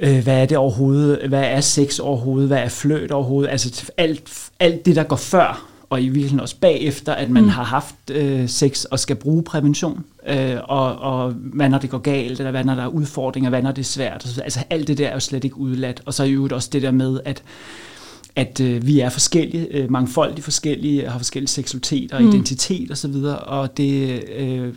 øh, 0.00 0.22
hvad 0.22 0.42
er 0.42 0.46
det 0.46 0.56
overhovedet, 0.56 1.28
hvad 1.28 1.44
er 1.44 1.60
sex 1.60 1.98
overhovedet, 1.98 2.48
hvad 2.48 2.58
er 2.58 2.68
fløt 2.68 3.10
overhovedet, 3.10 3.50
altså 3.50 3.92
alt, 3.96 4.50
alt 4.60 4.86
det, 4.86 4.96
der 4.96 5.02
går 5.02 5.16
før 5.16 5.77
og 5.90 6.02
i 6.02 6.04
virkeligheden 6.04 6.40
også 6.40 6.56
bagefter, 6.60 7.12
at 7.12 7.30
man 7.30 7.42
mm. 7.42 7.48
har 7.48 7.64
haft 7.64 7.94
øh, 8.10 8.48
sex 8.48 8.84
og 8.84 8.98
skal 8.98 9.16
bruge 9.16 9.42
prævention, 9.42 10.04
øh, 10.26 10.56
og, 10.64 10.98
og 10.98 11.30
hvad 11.30 11.68
når 11.68 11.78
det 11.78 11.90
går 11.90 11.98
galt, 11.98 12.40
eller 12.40 12.50
hvad 12.50 12.64
når 12.64 12.74
der 12.74 12.82
er 12.82 12.88
udfordringer, 12.88 13.50
hvad 13.50 13.62
når 13.62 13.72
det 13.72 13.82
er 13.82 13.86
svært. 13.86 14.38
Altså 14.44 14.64
alt 14.70 14.88
det 14.88 14.98
der 14.98 15.08
er 15.08 15.12
jo 15.12 15.20
slet 15.20 15.44
ikke 15.44 15.56
udladt. 15.56 16.02
Og 16.06 16.14
så 16.14 16.22
er 16.22 16.26
jo 16.26 16.48
også 16.52 16.68
det 16.72 16.82
der 16.82 16.90
med, 16.90 17.20
at 17.24 17.42
at 18.38 18.60
øh, 18.60 18.86
vi 18.86 19.00
er 19.00 19.08
forskellige, 19.08 19.66
øh, 19.70 19.90
mangfoldige 19.90 20.42
forskellige, 20.42 21.08
har 21.08 21.18
forskellige 21.18 21.48
seksualiteter, 21.48 22.18
mm. 22.18 22.28
identitet 22.28 22.90
osv., 22.90 23.14
og, 23.14 23.38
og 23.38 23.76
det, 23.76 24.22
øh, 24.38 24.74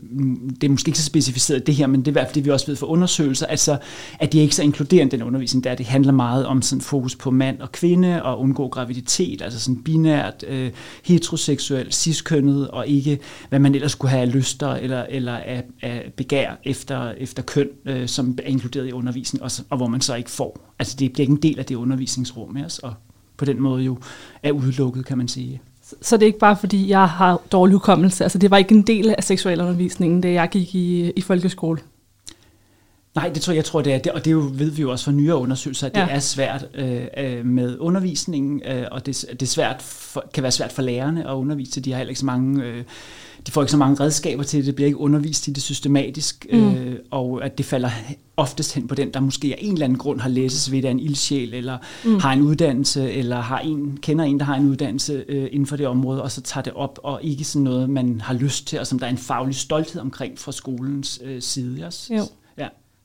det 0.61 0.63
er 0.63 0.69
måske 0.69 0.89
ikke 0.89 0.99
så 0.99 1.05
specificeret 1.05 1.67
det 1.67 1.75
her, 1.75 1.87
men 1.87 1.99
det 1.99 2.07
er 2.07 2.11
i 2.11 2.13
hvert 2.13 2.27
fald 2.27 2.35
det, 2.35 2.45
vi 2.45 2.49
også 2.49 2.67
ved 2.67 2.75
for 2.75 2.87
undersøgelser, 2.87 3.45
altså 3.45 3.77
at 4.19 4.31
det 4.31 4.37
er 4.37 4.41
ikke 4.41 4.55
så 4.55 4.63
inkluderende, 4.63 5.11
den 5.11 5.23
undervisning 5.23 5.63
der. 5.63 5.75
Det 5.75 5.85
handler 5.85 6.11
meget 6.11 6.45
om 6.45 6.61
sådan 6.61 6.81
fokus 6.81 7.15
på 7.15 7.31
mand 7.31 7.59
og 7.59 7.71
kvinde, 7.71 8.23
og 8.23 8.39
undgå 8.39 8.67
graviditet, 8.67 9.41
altså 9.41 9.59
sådan 9.59 9.83
binært, 9.83 10.45
øh, 10.47 10.71
heteroseksuel, 11.03 11.93
ciskønnet, 11.93 12.67
og 12.67 12.87
ikke 12.87 13.19
hvad 13.49 13.59
man 13.59 13.75
ellers 13.75 13.91
skulle 13.91 14.11
have 14.11 14.21
af 14.21 14.33
lyster 14.33 14.69
eller, 14.69 15.05
eller 15.09 15.33
af, 15.33 15.63
af 15.81 16.11
begær 16.17 16.51
efter, 16.63 17.11
efter 17.17 17.43
køn, 17.43 17.67
øh, 17.85 18.07
som 18.07 18.37
er 18.43 18.47
inkluderet 18.47 18.87
i 18.87 18.91
undervisning, 18.91 19.43
og, 19.43 19.51
og 19.69 19.77
hvor 19.77 19.87
man 19.87 20.01
så 20.01 20.15
ikke 20.15 20.31
får. 20.31 20.73
Altså 20.79 20.95
det 20.99 21.13
bliver 21.13 21.23
ikke 21.23 21.31
en 21.31 21.41
del 21.41 21.59
af 21.59 21.65
det 21.65 21.75
undervisningsrum 21.75 22.57
os, 22.65 22.79
og 22.79 22.93
på 23.41 23.45
den 23.45 23.61
måde 23.61 23.83
jo 23.83 23.97
er 24.43 24.51
udelukket, 24.51 25.05
kan 25.05 25.17
man 25.17 25.27
sige. 25.27 25.61
Så 26.01 26.17
det 26.17 26.23
er 26.23 26.27
ikke 26.27 26.39
bare 26.39 26.57
fordi, 26.57 26.89
jeg 26.89 27.09
har 27.09 27.41
dårlig 27.51 27.73
hukommelse. 27.73 28.23
Altså 28.23 28.37
det 28.37 28.51
var 28.51 28.57
ikke 28.57 28.75
en 28.75 28.81
del 28.81 29.15
af 29.17 29.23
seksualundervisningen, 29.23 30.21
da 30.21 30.31
jeg 30.31 30.49
gik 30.49 30.75
i, 30.75 31.11
i 31.11 31.21
folkeskole. 31.21 31.79
Nej, 33.15 33.29
det 33.29 33.41
tror 33.41 33.51
jeg, 33.51 33.55
jeg 33.57 33.65
tror 33.65 33.81
det 33.81 33.93
er, 33.93 33.97
det, 33.97 34.11
og 34.11 34.25
det 34.25 34.31
jo, 34.31 34.49
ved 34.53 34.71
vi 34.71 34.81
jo 34.81 34.91
også 34.91 35.05
fra 35.05 35.11
nyere 35.11 35.37
undersøgelser, 35.37 35.87
at 35.87 35.97
ja. 35.97 36.05
det 36.05 36.13
er 36.13 36.19
svært 36.19 36.65
øh, 36.73 37.07
øh, 37.17 37.45
med 37.45 37.77
undervisningen, 37.79 38.61
øh, 38.65 38.85
og 38.91 39.05
det, 39.05 39.25
det 39.31 39.41
er 39.41 39.45
svært 39.45 39.81
for, 39.81 40.25
kan 40.33 40.43
være 40.43 40.51
svært 40.51 40.71
for 40.71 40.81
lærerne 40.81 41.29
at 41.29 41.33
undervise. 41.33 41.81
De 41.81 41.91
har 41.91 41.97
heller 41.97 42.09
ikke 42.09 42.19
så 42.19 42.25
mange 42.25 42.63
øh, 42.63 42.83
de 43.47 43.51
får 43.51 43.61
ikke 43.61 43.71
så 43.71 43.77
mange 43.77 44.03
redskaber 44.03 44.43
til 44.43 44.57
det, 44.57 44.65
det 44.65 44.75
bliver 44.75 44.85
ikke 44.85 44.97
undervist 44.97 45.47
i 45.47 45.51
det 45.51 45.63
systematisk, 45.63 46.47
mm. 46.53 46.75
øh, 46.75 46.99
og 47.11 47.45
at 47.45 47.57
det 47.57 47.65
falder 47.65 47.89
oftest 48.37 48.73
hen 48.75 48.87
på 48.87 48.95
den, 48.95 49.13
der 49.13 49.19
måske 49.19 49.47
af 49.47 49.57
en 49.61 49.73
eller 49.73 49.85
anden 49.85 49.97
grund 49.97 50.19
har 50.19 50.29
læses 50.29 50.71
ved 50.71 50.83
af 50.83 50.91
en 50.91 50.99
ildsjæl, 50.99 51.53
eller 51.53 51.77
mm. 52.05 52.19
har 52.19 52.33
en 52.33 52.41
uddannelse, 52.41 53.11
eller 53.11 53.41
har 53.41 53.59
en, 53.59 53.99
kender 54.01 54.25
en, 54.25 54.39
der 54.39 54.45
har 54.45 54.55
en 54.55 54.69
uddannelse 54.69 55.23
øh, 55.27 55.49
inden 55.51 55.65
for 55.65 55.75
det 55.75 55.87
område, 55.87 56.23
og 56.23 56.31
så 56.31 56.41
tager 56.41 56.63
det 56.63 56.73
op, 56.73 56.99
og 57.03 57.19
ikke 57.23 57.43
sådan 57.43 57.63
noget, 57.63 57.89
man 57.89 58.21
har 58.21 58.33
lyst 58.33 58.67
til, 58.67 58.79
og 58.79 58.87
som 58.87 58.99
der 58.99 59.05
er 59.05 59.11
en 59.11 59.17
faglig 59.17 59.55
stolthed 59.55 60.01
omkring 60.01 60.39
fra 60.39 60.51
skolens 60.51 61.19
øh, 61.23 61.41
side. 61.41 61.85
Også. 61.85 62.13
Jo. 62.13 62.23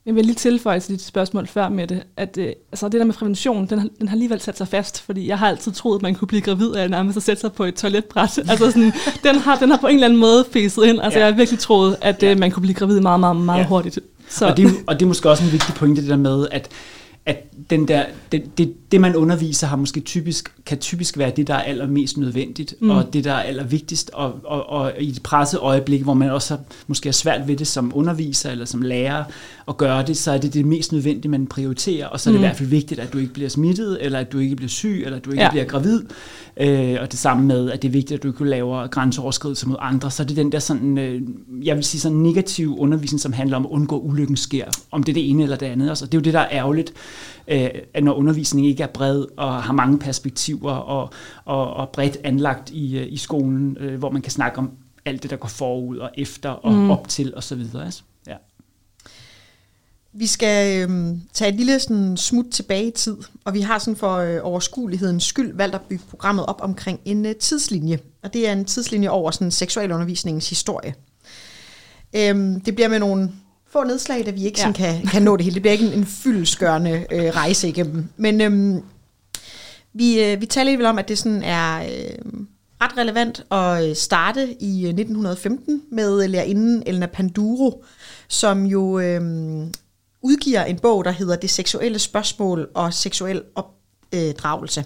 Jeg 0.07 0.15
vil 0.15 0.25
lige 0.25 0.35
tilføje 0.35 0.79
til 0.79 0.93
dit 0.93 1.01
spørgsmål 1.01 1.47
før 1.47 1.69
med 1.69 1.87
det, 1.87 2.03
at 2.17 2.37
øh, 2.37 2.51
altså 2.71 2.89
det 2.89 2.99
der 2.99 3.05
med 3.05 3.13
prævention, 3.13 3.67
den 3.67 3.79
har, 3.79 3.87
den 3.99 4.07
har 4.07 4.15
alligevel 4.15 4.41
sat 4.41 4.57
sig 4.57 4.67
fast, 4.67 5.01
fordi 5.01 5.27
jeg 5.27 5.39
har 5.39 5.47
altid 5.47 5.71
troet, 5.71 5.95
at 5.95 6.01
man 6.01 6.15
kunne 6.15 6.27
blive 6.27 6.41
gravid 6.41 6.75
af 6.75 6.89
nærmest 6.89 7.17
at 7.17 7.23
sætte 7.23 7.41
sig 7.41 7.53
på 7.53 7.63
et 7.63 7.75
toiletbræt. 7.75 8.37
altså 8.49 8.71
sådan, 8.71 8.93
den, 9.23 9.35
har, 9.35 9.55
den 9.55 9.69
har 9.69 9.77
på 9.77 9.87
en 9.87 9.93
eller 9.93 10.07
anden 10.07 10.19
måde 10.19 10.45
fæset 10.51 10.85
ind. 10.85 11.01
Altså 11.01 11.19
ja. 11.19 11.25
jeg 11.25 11.33
har 11.33 11.37
virkelig 11.37 11.59
troet, 11.59 11.95
at 12.01 12.23
øh, 12.23 12.39
man 12.39 12.51
kunne 12.51 12.61
blive 12.61 12.73
gravid 12.73 12.99
meget, 12.99 13.19
meget, 13.19 13.35
meget 13.35 13.59
ja. 13.59 13.67
hurtigt. 13.67 13.99
Så. 14.29 14.45
Og, 14.45 14.57
det, 14.57 14.71
og 14.87 14.99
det 14.99 15.01
er 15.05 15.07
måske 15.07 15.29
også 15.29 15.43
en 15.43 15.51
vigtig 15.51 15.75
pointe, 15.75 16.01
det 16.01 16.09
der 16.09 16.17
med, 16.17 16.47
at 16.51 16.69
at 17.27 17.43
den 17.69 17.87
der, 17.87 18.05
det, 18.31 18.57
det, 18.57 18.91
det, 18.91 19.01
man 19.01 19.15
underviser, 19.15 19.67
har 19.67 19.75
måske 19.75 19.99
typisk, 19.99 20.53
kan 20.65 20.79
typisk 20.79 21.17
være 21.17 21.31
det, 21.35 21.47
der 21.47 21.53
er 21.53 21.61
allermest 21.61 22.17
nødvendigt, 22.17 22.73
mm. 22.79 22.89
og 22.89 23.13
det, 23.13 23.23
der 23.23 23.33
er 23.33 23.41
allervigtigst, 23.41 24.11
og, 24.13 24.39
og, 24.43 24.69
og 24.69 24.93
i 24.99 25.09
et 25.09 25.23
presset 25.23 25.59
øjeblik, 25.59 26.01
hvor 26.01 26.13
man 26.13 26.29
også 26.29 26.55
har, 26.55 26.63
måske 26.87 27.09
er 27.09 27.13
svært 27.13 27.47
ved 27.47 27.55
det 27.55 27.67
som 27.67 27.91
underviser 27.95 28.51
eller 28.51 28.65
som 28.65 28.81
lærer 28.81 29.23
at 29.67 29.77
gøre 29.77 30.03
det, 30.05 30.17
så 30.17 30.31
er 30.31 30.37
det 30.37 30.53
det 30.53 30.65
mest 30.65 30.91
nødvendige, 30.91 31.31
man 31.31 31.47
prioriterer, 31.47 32.07
og 32.07 32.19
så 32.19 32.29
er 32.29 32.31
det 32.31 32.39
mm. 32.39 32.43
i 32.43 32.47
hvert 32.47 32.57
fald 32.57 32.69
vigtigt, 32.69 32.99
at 32.99 33.13
du 33.13 33.17
ikke 33.17 33.33
bliver 33.33 33.49
smittet, 33.49 33.97
eller 34.01 34.19
at 34.19 34.31
du 34.31 34.39
ikke 34.39 34.55
bliver 34.55 34.69
syg, 34.69 35.01
eller 35.05 35.17
at 35.17 35.25
du 35.25 35.31
ikke 35.31 35.43
ja. 35.43 35.49
bliver 35.49 35.65
gravid, 35.65 36.03
øh, 36.57 36.97
og 37.01 37.11
det 37.11 37.19
samme 37.19 37.45
med, 37.45 37.71
at 37.71 37.81
det 37.81 37.87
er 37.87 37.91
vigtigt, 37.91 38.17
at 38.17 38.23
du 38.23 38.27
ikke 38.27 38.45
laver 38.45 38.87
grænseoverskridelser 38.87 39.67
mod 39.67 39.75
andre, 39.79 40.11
så 40.11 40.23
er 40.23 40.27
det 40.27 40.37
den 40.37 40.51
der 40.51 40.59
sådan, 40.59 40.97
øh, 40.97 41.21
jeg 41.63 41.75
vil 41.75 41.83
sige 41.83 42.01
sådan 42.01 42.17
negativ 42.17 42.79
undervisning, 42.79 43.21
som 43.21 43.33
handler 43.33 43.57
om 43.57 43.65
at 43.65 43.69
undgå 43.69 43.99
ulykken 43.99 44.37
sker, 44.37 44.65
om 44.91 45.03
det 45.03 45.11
er 45.11 45.13
det 45.13 45.29
ene 45.29 45.43
eller 45.43 45.55
det 45.55 45.65
andet, 45.65 45.89
altså, 45.89 46.05
det 46.05 46.13
er 46.13 46.17
jo 46.17 46.23
det, 46.23 46.33
der 46.33 46.39
er 46.39 46.49
ærgerligt, 46.51 46.93
øh, 47.47 47.69
når 48.01 48.13
undervisningen 48.13 48.69
ikke 48.69 48.83
er 48.83 48.87
bred 48.87 49.25
og 49.37 49.63
har 49.63 49.73
mange 49.73 49.99
perspektiver 49.99 50.71
og, 50.71 51.09
og, 51.45 51.73
og 51.73 51.89
bredt 51.89 52.17
anlagt 52.23 52.69
i, 52.69 52.97
øh, 52.97 53.07
i 53.09 53.17
skolen, 53.17 53.77
øh, 53.79 53.99
hvor 53.99 54.11
man 54.11 54.21
kan 54.21 54.31
snakke 54.31 54.57
om 54.57 54.71
alt 55.05 55.23
det, 55.23 55.31
der 55.31 55.37
går 55.37 55.47
forud 55.47 55.97
og 55.97 56.09
efter 56.17 56.49
og 56.49 56.73
Mm. 56.73 56.91
op 56.91 57.07
til 57.07 57.33
og 57.35 57.43
så 57.43 57.55
videre. 57.55 57.85
Altså. 57.85 58.03
Vi 60.19 60.27
skal 60.27 60.81
øhm, 60.81 61.21
tage 61.33 61.49
et 61.49 61.55
lille 61.55 61.79
sådan, 61.79 62.17
smut 62.17 62.45
tilbage 62.51 62.87
i 62.87 62.91
tid, 62.91 63.17
og 63.45 63.53
vi 63.53 63.61
har 63.61 63.79
sådan 63.79 63.95
for 63.95 64.15
øh, 64.15 64.39
overskuelighedens 64.43 65.23
skyld 65.23 65.55
valgt 65.55 65.75
at 65.75 65.81
bygge 65.81 66.03
programmet 66.09 66.45
op 66.45 66.59
omkring 66.61 66.99
en 67.05 67.25
øh, 67.25 67.35
tidslinje. 67.35 67.99
Og 68.23 68.33
det 68.33 68.47
er 68.47 68.51
en 68.51 68.65
tidslinje 68.65 69.09
over 69.09 69.31
sådan, 69.31 69.51
seksualundervisningens 69.51 70.49
historie. 70.49 70.93
Øhm, 72.15 72.61
det 72.61 72.75
bliver 72.75 72.87
med 72.87 72.99
nogle 72.99 73.31
få 73.71 73.83
nedslag, 73.83 74.25
da 74.25 74.31
vi 74.31 74.45
ikke 74.45 74.59
ja. 74.59 74.61
sådan, 74.61 74.73
kan, 74.73 75.07
kan 75.07 75.21
nå 75.21 75.37
det 75.37 75.43
hele. 75.43 75.53
Det 75.53 75.61
bliver 75.61 75.73
ikke 75.73 75.85
en, 75.85 75.93
en 75.93 76.05
fyldskørende 76.05 77.05
øh, 77.11 77.35
rejse 77.35 77.67
igennem. 77.67 78.05
Men 78.17 78.41
øhm, 78.41 78.83
vi, 79.93 80.23
øh, 80.23 80.41
vi 80.41 80.45
taler 80.45 80.61
alligevel 80.61 80.85
om, 80.85 80.99
at 80.99 81.07
det 81.07 81.17
sådan 81.17 81.43
er 81.43 81.79
øh, 81.79 82.39
ret 82.81 82.97
relevant 82.97 83.45
at 83.51 83.89
øh, 83.89 83.95
starte 83.95 84.63
i 84.63 84.83
øh, 84.83 84.89
1915 84.89 85.81
med 85.91 86.23
øh, 86.23 86.29
lærerinden 86.29 86.83
Elena 86.85 87.05
Panduro, 87.05 87.83
som 88.27 88.65
jo 88.65 88.99
øh, 88.99 89.21
udgiver 90.21 90.63
en 90.63 90.79
bog, 90.79 91.05
der 91.05 91.11
hedder 91.11 91.35
Det 91.35 91.49
seksuelle 91.49 91.99
spørgsmål 91.99 92.69
og 92.73 92.93
seksuel 92.93 93.43
opdragelse. 93.55 94.79
Øh, 94.79 94.85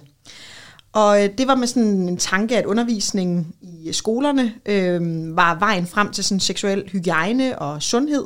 og 0.93 1.23
øh, 1.23 1.29
det 1.37 1.47
var 1.47 1.55
med 1.55 1.67
sådan 1.67 2.09
en 2.09 2.17
tanke, 2.17 2.57
at 2.57 2.65
undervisningen 2.65 3.53
i 3.61 3.93
skolerne 3.93 4.53
øh, 4.65 5.01
var 5.35 5.59
vejen 5.59 5.87
frem 5.87 6.11
til 6.11 6.23
sådan 6.23 6.39
seksuel 6.39 6.89
hygiejne 6.89 7.59
og 7.59 7.81
sundhed, 7.81 8.25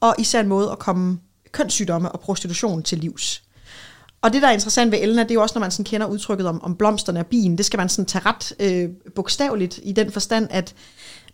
og 0.00 0.14
især 0.18 0.40
en 0.40 0.48
måde 0.48 0.70
at 0.70 0.78
komme 0.78 1.18
kønssygdomme 1.52 2.12
og 2.12 2.20
prostitution 2.20 2.82
til 2.82 2.98
livs. 2.98 3.42
Og 4.22 4.32
det, 4.32 4.42
der 4.42 4.48
er 4.48 4.52
interessant 4.52 4.92
ved 4.92 4.98
Elena, 5.02 5.22
det 5.22 5.30
er 5.30 5.34
jo 5.34 5.42
også, 5.42 5.54
når 5.58 5.60
man 5.60 5.70
sådan 5.70 5.84
kender 5.84 6.06
udtrykket 6.06 6.46
om, 6.46 6.62
om 6.62 6.76
blomsterne 6.76 7.20
og 7.20 7.26
bien, 7.26 7.58
det 7.58 7.66
skal 7.66 7.78
man 7.78 7.88
sådan 7.88 8.06
tage 8.06 8.22
ret 8.26 8.52
øh, 8.60 8.88
bogstaveligt 9.14 9.80
i 9.82 9.92
den 9.92 10.12
forstand, 10.12 10.48
at 10.50 10.74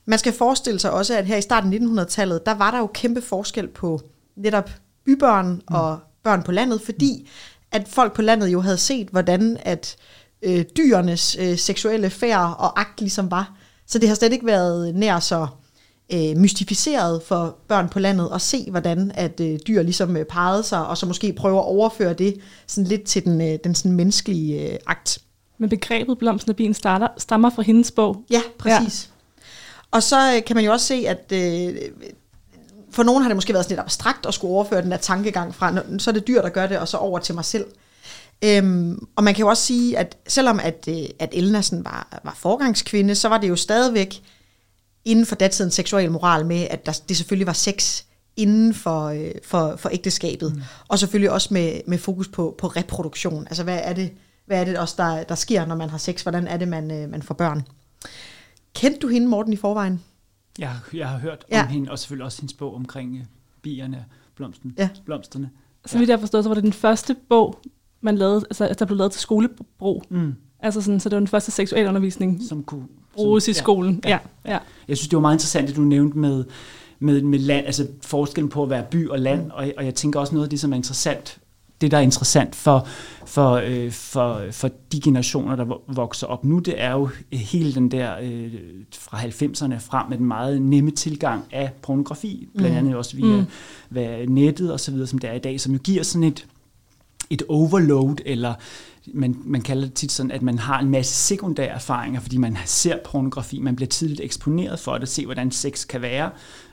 man 0.05 0.19
skal 0.19 0.33
forestille 0.33 0.81
sig 0.81 0.91
også, 0.91 1.19
at 1.19 1.27
her 1.27 1.37
i 1.37 1.43
starten 1.43 1.73
af 1.73 2.05
1900-tallet, 2.05 2.47
der 2.47 2.55
var 2.55 2.71
der 2.71 2.79
jo 2.79 2.87
kæmpe 2.87 3.21
forskel 3.21 3.69
på 3.69 4.01
netop 4.37 4.71
bybørn 5.07 5.63
og 5.67 5.99
børn 6.23 6.43
på 6.43 6.53
landet, 6.53 6.81
fordi 6.81 7.29
at 7.73 7.89
folk 7.89 8.15
på 8.15 8.23
landet 8.23 8.49
jo 8.49 8.61
havde 8.61 8.79
set, 8.79 9.09
hvordan 9.09 9.57
at 9.61 9.97
øh, 10.43 10.65
dyrenes 10.77 11.37
øh, 11.41 11.59
seksuelle 11.59 12.11
færd 12.11 12.57
og 12.59 12.81
akt 12.81 13.01
ligesom 13.01 13.31
var. 13.31 13.53
Så 13.87 13.99
det 13.99 14.09
har 14.09 14.17
slet 14.17 14.33
ikke 14.33 14.47
været 14.47 14.95
nær 14.95 15.21
så 15.21 15.47
øh, 16.13 16.37
mystificeret 16.37 17.23
for 17.23 17.57
børn 17.69 17.89
på 17.89 17.99
landet 17.99 18.31
at 18.35 18.43
se, 18.43 18.71
hvordan 18.71 19.13
at 19.15 19.41
øh, 19.41 19.59
dyr 19.67 19.83
ligesom 19.83 20.17
øh, 20.17 20.25
parrede 20.25 20.63
sig, 20.63 20.87
og 20.87 20.99
så 20.99 21.07
måske 21.07 21.33
prøve 21.33 21.59
at 21.59 21.65
overføre 21.65 22.13
det 22.13 22.37
sådan 22.67 22.89
lidt 22.89 23.03
til 23.03 23.25
den, 23.25 23.41
øh, 23.41 23.59
den 23.65 23.75
sådan 23.75 23.93
menneskelige 23.93 24.73
øh, 24.73 24.79
akt. 24.87 25.19
Men 25.59 25.69
begrebet 25.69 26.19
blomsten 26.19 26.51
og 26.51 26.57
bien 26.57 26.75
starter, 26.75 27.09
stammer 27.19 27.51
fra 27.51 27.63
hendes 27.63 27.91
bog. 27.91 28.25
Ja, 28.31 28.41
præcis. 28.59 29.11
Ja. 29.11 29.13
Og 29.91 30.03
så 30.03 30.35
øh, 30.37 30.45
kan 30.45 30.57
man 30.57 30.65
jo 30.65 30.73
også 30.73 30.87
se, 30.87 31.05
at 31.09 31.33
øh, 31.33 31.77
for 32.97 33.03
nogen 33.03 33.23
har 33.23 33.29
det 33.29 33.37
måske 33.37 33.53
været 33.53 33.65
sådan 33.65 33.73
lidt 33.73 33.85
abstrakt 33.85 34.27
at 34.27 34.35
skulle 34.35 34.55
overføre 34.55 34.83
den 34.83 34.91
der 34.91 34.97
tankegang 34.97 35.55
fra, 35.55 35.71
"Nå, 35.71 35.81
så 35.99 36.11
er 36.11 36.13
det 36.13 36.27
dyr, 36.27 36.43
der 36.43 36.49
gør 36.49 36.67
det, 36.67 36.79
og 36.79 36.89
så 36.89 36.97
over 36.97 37.19
til 37.19 37.35
mig 37.35 37.45
selv. 37.45 37.67
Øhm, 38.45 39.07
og 39.17 39.25
man 39.25 39.35
kan 39.35 39.43
jo 39.43 39.49
også 39.49 39.63
sige, 39.63 39.99
at 39.99 40.17
selvom 40.29 40.61
at, 40.63 40.89
øh, 40.89 41.05
at 41.19 41.29
Elna 41.33 41.63
sådan 41.63 41.85
var, 41.85 42.21
var 42.25 42.35
forgangskvinde, 42.39 43.15
så 43.15 43.29
var 43.29 43.39
det 43.39 43.49
jo 43.49 43.57
stadigvæk 43.57 44.23
inden 45.05 45.27
for 45.27 45.37
datidens 45.37 45.75
seksuel 45.75 46.11
moral 46.11 46.47
med, 46.47 46.67
at 46.71 46.87
der, 46.87 47.01
det 47.09 47.17
selvfølgelig 47.17 47.47
var 47.47 47.53
sex 47.53 48.03
inden 48.37 48.75
for, 48.75 49.05
øh, 49.05 49.31
for, 49.45 49.77
for 49.77 49.89
ægteskabet. 49.89 50.55
Mm. 50.55 50.63
Og 50.89 50.99
selvfølgelig 50.99 51.31
også 51.31 51.49
med, 51.51 51.81
med 51.87 51.99
fokus 51.99 52.29
på, 52.29 52.55
på 52.59 52.67
reproduktion. 52.67 53.47
Altså 53.47 53.63
hvad 53.63 53.81
er 53.83 53.93
det, 53.93 54.11
hvad 54.47 54.61
er 54.61 54.65
det 54.65 54.79
også, 54.79 54.95
der, 54.99 55.23
der 55.23 55.35
sker, 55.35 55.67
når 55.67 55.75
man 55.75 55.91
har 55.91 55.99
sex? 55.99 56.23
Hvordan 56.23 56.47
er 56.47 56.57
det, 56.57 56.69
man, 56.69 56.91
øh, 56.91 57.11
man 57.11 57.23
får 57.23 57.35
børn? 57.35 57.63
Kendte 58.75 59.01
du 59.01 59.09
hende, 59.09 59.27
Morten, 59.27 59.53
i 59.53 59.57
forvejen? 59.57 60.03
Jeg, 60.59 60.69
har- 60.69 60.89
jeg 60.95 61.09
har 61.09 61.19
hørt 61.19 61.45
Ja. 61.51 61.63
om 61.63 61.69
hende, 61.69 61.91
og 61.91 61.99
selvfølgelig 61.99 62.25
også 62.25 62.41
hendes 62.43 62.53
bog 62.55 62.75
omkring 62.75 63.17
øh, 63.17 63.25
bierne, 63.63 64.05
blomsten, 64.35 64.75
Ja. 64.79 64.89
blomsterne. 65.05 65.51
Så 65.87 65.99
vidt 65.99 66.11
jeg 66.11 66.21
forstår, 66.21 66.43
så 66.43 66.49
var 66.49 66.55
det 66.55 66.65
den 66.65 66.73
første 66.73 67.17
bog, 67.29 67.59
man 68.01 68.19
lavede, 68.19 68.37
altså, 68.51 68.75
der 68.79 68.85
blev 68.85 68.97
lavet 68.99 69.13
til 69.13 69.21
skolebrug. 69.21 70.03
Mm. 70.11 70.35
Altså 70.61 70.81
sådan, 70.83 71.01
så 71.01 71.09
det 71.09 71.17
var 71.17 71.21
den 71.21 71.29
første 71.29 71.51
seksualundervisning, 71.51 72.43
som 72.49 72.63
kunne 72.63 72.87
bruges 73.15 73.45
som- 73.45 73.51
i 73.51 73.55
skolen. 73.55 74.01
Ja. 74.05 74.11
Ja. 74.11 74.53
ja. 74.53 74.59
Jeg 74.89 74.97
synes, 74.97 75.09
det 75.09 75.17
var 75.17 75.21
meget 75.21 75.35
interessant, 75.35 75.71
at 75.71 75.77
du 75.77 75.81
nævnte 75.81 76.19
med, 76.19 76.45
med, 76.99 77.23
med 77.23 77.39
land, 77.39 77.67
altså 77.67 77.87
forskellen 78.03 78.49
på 78.49 78.63
at 78.63 78.71
være 78.71 78.85
by 78.91 79.09
og 79.09 79.19
land, 79.19 79.51
og, 79.51 79.73
og 79.77 79.85
jeg 79.85 79.95
tænker 79.95 80.21
også 80.21 80.35
noget 80.35 80.47
af 80.47 80.51
det, 80.51 80.61
som 80.61 80.73
er 80.73 80.77
interessant, 80.77 81.39
det 81.81 81.91
der 81.91 81.97
er 81.97 82.01
interessant 82.03 82.55
for, 82.55 82.87
for, 83.27 83.53
øh, 83.65 83.93
for, 83.93 84.43
for 84.53 84.71
de 84.93 85.01
generationer, 85.01 85.57
der 85.57 85.65
vo- 85.65 85.83
vokser 85.95 86.27
op 86.27 86.45
nu, 86.45 86.59
det 86.59 86.75
er 86.83 86.91
jo 86.93 87.09
hele 87.33 87.75
den 87.75 87.91
der 87.91 88.15
øh, 88.23 88.53
fra 88.99 89.19
90'erne 89.19 89.79
frem 89.79 90.09
med 90.09 90.19
den 90.19 90.27
meget 90.27 90.63
nemme 90.63 90.91
tilgang 90.91 91.45
af 91.53 91.71
pornografi, 91.83 92.49
blandt 92.57 92.73
Mm. 92.73 92.79
andet 92.79 92.97
også 92.97 93.17
via 93.17 93.27
Mm. 93.27 93.47
mm. 94.27 94.33
nettet 94.33 94.73
og 94.73 94.81
så 94.81 94.91
videre, 94.91 95.07
som 95.07 95.19
det 95.19 95.31
er 95.31 95.35
i 95.35 95.39
dag, 95.39 95.61
som 95.61 95.73
jo 95.73 95.79
giver 95.85 96.03
sådan 96.03 96.25
et, 96.25 96.47
et 97.31 97.43
overload, 97.49 98.17
eller 98.27 98.55
man, 99.15 99.37
man 99.45 99.61
kalder 99.61 99.85
det 99.85 99.95
tit 99.95 100.13
sådan, 100.13 100.31
at 100.31 100.43
man 100.43 100.59
har 100.59 100.81
en 100.81 100.91
masse 100.91 101.15
sekundære 101.15 101.67
erfaringer, 101.69 102.21
fordi 102.21 102.37
man 102.37 102.57
ser 102.65 102.97
pornografi, 103.05 103.59
man 103.61 103.77
bliver 103.77 103.89
tidligt 103.89 104.21
eksponeret 104.21 104.79
for 104.81 104.99
det, 104.99 105.09
se 105.09 105.25
hvordan 105.25 105.51
sex 105.51 105.87
kan 105.87 106.03
være, 106.03 106.31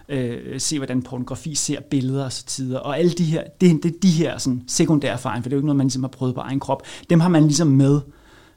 øh, 0.09 0.59
se 0.59 0.77
hvordan 0.77 1.01
pornografi 1.01 1.55
ser 1.55 1.81
billeder 1.81 2.25
og 2.25 2.31
så 2.31 2.45
tider, 2.45 2.79
og 2.79 2.99
alle 2.99 3.11
de 3.11 3.23
her, 3.23 3.43
det, 3.61 3.83
det 3.83 3.95
er 3.95 3.99
de 4.01 4.11
her 4.11 4.37
sådan, 4.37 4.63
sekundære 4.67 5.13
erfaringer, 5.13 5.41
for 5.41 5.49
det 5.49 5.53
er 5.53 5.57
jo 5.57 5.59
ikke 5.59 5.67
noget, 5.67 5.77
man 5.77 5.87
ligesom 5.87 6.03
har 6.03 6.07
prøvet 6.07 6.35
på 6.35 6.41
egen 6.41 6.59
krop, 6.59 6.83
dem 7.09 7.19
har 7.19 7.29
man 7.29 7.43
ligesom 7.43 7.67
med, 7.67 8.01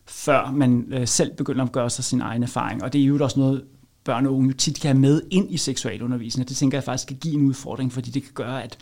før 0.07 0.51
man 0.51 0.85
øh, 0.93 1.09
selv 1.09 1.37
begynder 1.37 1.65
at 1.65 1.73
gøre 1.73 1.91
sig 1.91 2.05
sin 2.05 2.21
egen 2.21 2.43
erfaring, 2.43 2.83
og 2.83 2.93
det 2.93 3.01
er 3.01 3.05
jo 3.05 3.19
også 3.21 3.41
noget, 3.41 3.65
børn 4.05 4.27
og 4.27 4.35
unge 4.35 4.49
jo 4.49 4.55
tit 4.55 4.81
kan 4.81 4.89
have 4.89 5.01
med 5.01 5.23
ind 5.31 5.51
i 5.51 5.57
seksualundervisningen. 5.57 6.45
og 6.45 6.49
det 6.49 6.57
tænker 6.57 6.79
jeg 6.79 6.85
faktisk 6.85 7.09
kan 7.09 7.17
give 7.17 7.35
en 7.35 7.47
udfordring, 7.47 7.93
fordi 7.93 8.11
det 8.11 8.23
kan 8.23 8.33
gøre, 8.35 8.63
at 8.63 8.79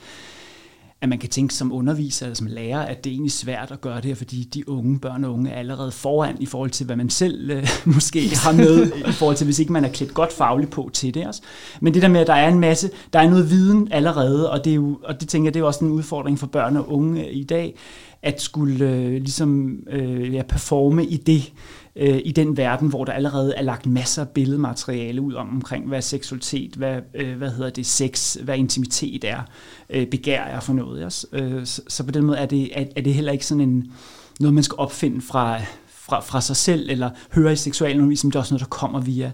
at 1.05 1.09
man 1.09 1.19
kan 1.19 1.29
tænke 1.29 1.55
som 1.55 1.73
underviser 1.73 2.27
eller 2.27 2.37
som 2.37 2.47
lærer, 2.47 2.81
at 2.81 3.05
det 3.05 3.11
er 3.11 3.15
egentlig 3.15 3.33
svært 3.33 3.71
at 3.71 3.81
gøre 3.81 3.97
det 3.97 4.05
her, 4.05 4.15
fordi 4.15 4.45
de 4.45 4.69
unge 4.69 4.99
børn 4.99 5.25
og 5.25 5.33
unge 5.33 5.51
er 5.51 5.59
allerede 5.59 5.93
foran 5.93 6.37
i 6.41 6.47
forhold 6.47 6.71
til, 6.71 6.87
hvad 6.87 6.97
man 6.97 7.11
selv 7.11 7.51
øh, 7.51 7.69
måske 7.95 8.37
har 8.37 8.53
med, 8.53 8.87
i 9.09 9.13
forhold 9.13 9.37
til, 9.37 9.45
hvis 9.45 9.59
ikke 9.59 9.73
man 9.73 9.85
er 9.85 9.89
klædt 9.89 10.15
godt 10.15 10.33
fagligt 10.33 10.71
på 10.71 10.91
til 10.93 11.15
det 11.15 11.27
også. 11.27 11.43
Men 11.81 11.95
det 11.95 12.03
der 12.03 12.09
med, 12.09 12.21
at 12.21 12.27
der 12.27 12.35
er 12.35 12.49
en 12.49 12.61
masse, 12.61 12.91
der 13.13 13.19
er 13.19 13.31
noget 13.31 13.51
viden 13.51 13.89
allerede, 13.93 14.51
og 14.51 14.65
det, 14.65 14.71
er 14.71 14.75
jo, 14.75 14.99
og 15.05 15.21
det 15.21 15.29
tænker 15.29 15.47
jeg, 15.47 15.55
det 15.55 15.61
er 15.61 15.63
jo 15.63 15.67
også 15.67 15.85
en 15.85 15.91
udfordring 15.91 16.39
for 16.39 16.47
børn 16.47 16.77
og 16.77 16.93
unge 16.93 17.33
i 17.33 17.45
dag, 17.45 17.75
at 18.23 18.43
skulle 18.43 18.89
øh, 18.89 19.13
ligesom 19.13 19.79
øh, 19.91 20.35
ja, 20.35 20.43
performe 20.43 21.05
i 21.05 21.17
det, 21.17 21.53
øh, 21.97 22.21
i 22.25 22.33
den 22.33 22.57
verden, 22.57 22.89
hvor 22.89 23.05
der 23.05 23.13
allerede 23.13 23.55
er 23.55 23.63
lagt 23.63 23.87
masser 23.87 24.23
af 24.23 24.29
billedmateriale 24.29 25.21
ud 25.21 25.35
om 25.35 25.49
omkring, 25.49 25.89
hvad 25.89 26.03
seksualitet, 26.03 26.75
hvad, 26.75 27.01
øh, 27.15 27.37
hvad 27.37 27.51
hedder 27.51 27.71
det, 27.71 27.87
sex, 27.87 28.35
hvad 28.35 28.59
intimitet 28.59 29.25
er, 29.25 29.41
øh, 29.91 30.07
begær 30.07 30.43
er 30.43 30.61
for 30.61 30.73
noget. 30.73 31.05
Også. 31.05 31.27
Øh, 31.33 31.67
så, 31.67 31.83
så 31.89 32.05
på 32.05 32.11
den 32.11 32.25
måde 32.25 32.39
er 32.39 32.47
det, 32.47 32.81
er, 32.81 32.85
er 32.97 33.01
det 33.01 33.15
heller 33.15 33.33
ikke 33.33 33.47
sådan 33.47 33.69
en, 33.69 33.93
noget, 34.41 34.55
man 34.55 34.63
skal 34.65 34.77
opfinde 34.79 35.21
fra, 35.21 35.61
fra, 35.89 36.21
fra 36.21 36.41
sig 36.41 36.57
selv, 36.57 36.91
eller 36.91 37.11
høre 37.33 37.53
i 37.53 37.57
seksualundervisning, 37.57 38.33
det 38.33 38.37
er 38.37 38.41
også 38.41 38.55
noget, 38.55 38.61
der 38.61 38.77
kommer 38.77 39.01
via, 39.01 39.33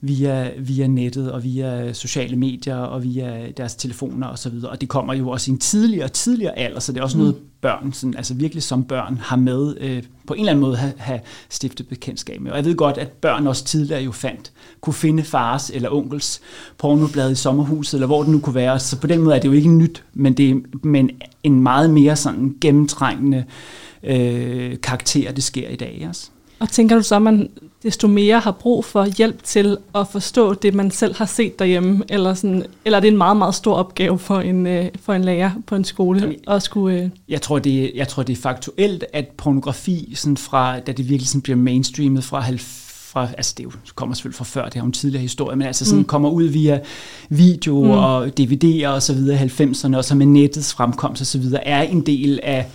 via, 0.00 0.50
via 0.58 0.86
nettet 0.86 1.32
og 1.32 1.44
via 1.44 1.92
sociale 1.92 2.36
medier 2.36 2.76
og 2.76 3.02
via 3.02 3.50
deres 3.50 3.74
telefoner 3.74 4.28
osv. 4.28 4.54
Og, 4.64 4.70
og 4.70 4.80
det 4.80 4.88
kommer 4.88 5.14
jo 5.14 5.28
også 5.28 5.50
i 5.50 5.52
en 5.52 5.58
tidligere 5.58 6.04
og 6.04 6.12
tidligere 6.12 6.58
alder, 6.58 6.80
så 6.80 6.92
det 6.92 6.98
er 6.98 7.04
også 7.04 7.18
Mm. 7.18 7.22
noget 7.22 7.36
børn, 7.60 7.92
sådan, 7.92 8.16
altså 8.16 8.34
virkelig 8.34 8.62
som 8.62 8.84
børn, 8.84 9.18
har 9.22 9.36
med 9.36 9.76
øh, 9.80 10.02
på 10.26 10.34
en 10.34 10.40
eller 10.40 10.52
anden 10.52 10.60
måde 10.60 10.76
have, 10.76 10.92
have 10.96 11.20
stiftet 11.48 11.88
bekendtskab 11.88 12.40
med. 12.40 12.50
Og 12.50 12.56
jeg 12.56 12.64
ved 12.64 12.76
godt, 12.76 12.98
at 12.98 13.08
børn 13.08 13.46
også 13.46 13.64
tidligere 13.64 14.02
jo 14.02 14.12
fandt, 14.12 14.52
kunne 14.80 14.94
finde 14.94 15.24
fars 15.24 15.70
eller 15.70 15.90
onkels 15.90 16.40
pornoblad 16.78 17.30
i 17.30 17.34
sommerhuset, 17.34 17.94
eller 17.94 18.06
hvor 18.06 18.22
det 18.22 18.32
nu 18.32 18.38
kunne 18.38 18.54
være. 18.54 18.78
Så 18.78 19.00
på 19.00 19.06
den 19.06 19.20
måde 19.20 19.36
er 19.36 19.40
det 19.40 19.48
jo 19.48 19.52
ikke 19.52 19.68
nyt, 19.68 20.04
men 20.14 20.34
det 20.34 20.50
er 20.50 20.54
men 20.82 21.10
en 21.42 21.60
meget 21.60 21.90
mere 21.90 22.16
sådan 22.16 22.56
gennemtrængende 22.60 23.44
øh, 24.02 24.76
karakter, 24.82 25.32
det 25.32 25.44
sker 25.44 25.68
i 25.68 25.76
dag 25.76 26.06
også. 26.08 26.30
Og 26.58 26.70
tænker 26.70 26.96
du 26.96 27.02
så, 27.02 27.16
at 27.16 27.22
man 27.22 27.48
desto 27.82 28.08
mere 28.08 28.40
har 28.40 28.50
brug 28.50 28.84
for 28.84 29.04
hjælp 29.16 29.42
til 29.42 29.76
at 29.94 30.08
forstå 30.08 30.54
det, 30.54 30.74
man 30.74 30.90
selv 30.90 31.14
har 31.16 31.26
set 31.26 31.58
derhjemme? 31.58 32.04
Eller, 32.08 32.34
sådan, 32.34 32.64
eller 32.84 32.96
er 32.96 33.00
det 33.00 33.08
en 33.08 33.16
meget, 33.16 33.36
meget 33.36 33.54
stor 33.54 33.74
opgave 33.74 34.18
for 34.18 34.40
en, 34.40 34.66
øh, 34.66 34.86
for 35.02 35.12
en 35.12 35.24
lærer 35.24 35.50
på 35.66 35.74
en 35.74 35.84
skole 35.84 36.34
at 36.48 36.62
skulle... 36.62 37.00
Øh, 37.02 37.08
Jeg 37.28 37.42
tror, 37.42 37.58
det, 37.58 37.92
jeg 37.94 38.08
tror, 38.08 38.22
det 38.22 38.32
er 38.38 38.40
faktuelt, 38.42 39.04
at 39.12 39.28
pornografi, 39.36 40.12
sådan 40.16 40.36
fra, 40.36 40.78
da 40.80 40.92
det 40.92 41.08
virkelig 41.08 41.28
sådan 41.28 41.40
bliver 41.42 41.56
mainstreamet 41.56 42.24
fra, 42.24 42.40
halv- 42.40 42.58
fra 43.12 43.28
altså 43.36 43.54
det 43.56 43.62
er 43.62 43.64
jo, 43.64 43.70
kommer 43.94 44.14
selvfølgelig 44.14 44.36
fra 44.36 44.44
før, 44.44 44.64
det 44.64 44.74
har 44.74 44.80
jo 44.80 44.86
en 44.86 44.92
tidligere 44.92 45.22
historie, 45.22 45.56
men 45.56 45.66
altså 45.66 45.84
sådan 45.84 45.96
Mm. 45.96 46.00
mm. 46.00 46.04
kommer 46.06 46.28
ud 46.30 46.44
via 46.44 46.80
video 47.28 47.84
Mm. 47.84 47.90
og 47.90 48.26
DVD'er 48.40 48.86
og 48.88 49.02
så 49.02 49.14
videre 49.14 49.44
i 49.44 49.48
90'erne, 49.48 49.96
og 49.96 50.04
så 50.04 50.14
med 50.14 50.26
nettets 50.26 50.74
fremkomst 50.74 51.20
og 51.20 51.26
så 51.26 51.38
videre, 51.38 51.66
er 51.66 51.82
en 51.82 52.00
del 52.06 52.40
af 52.42 52.66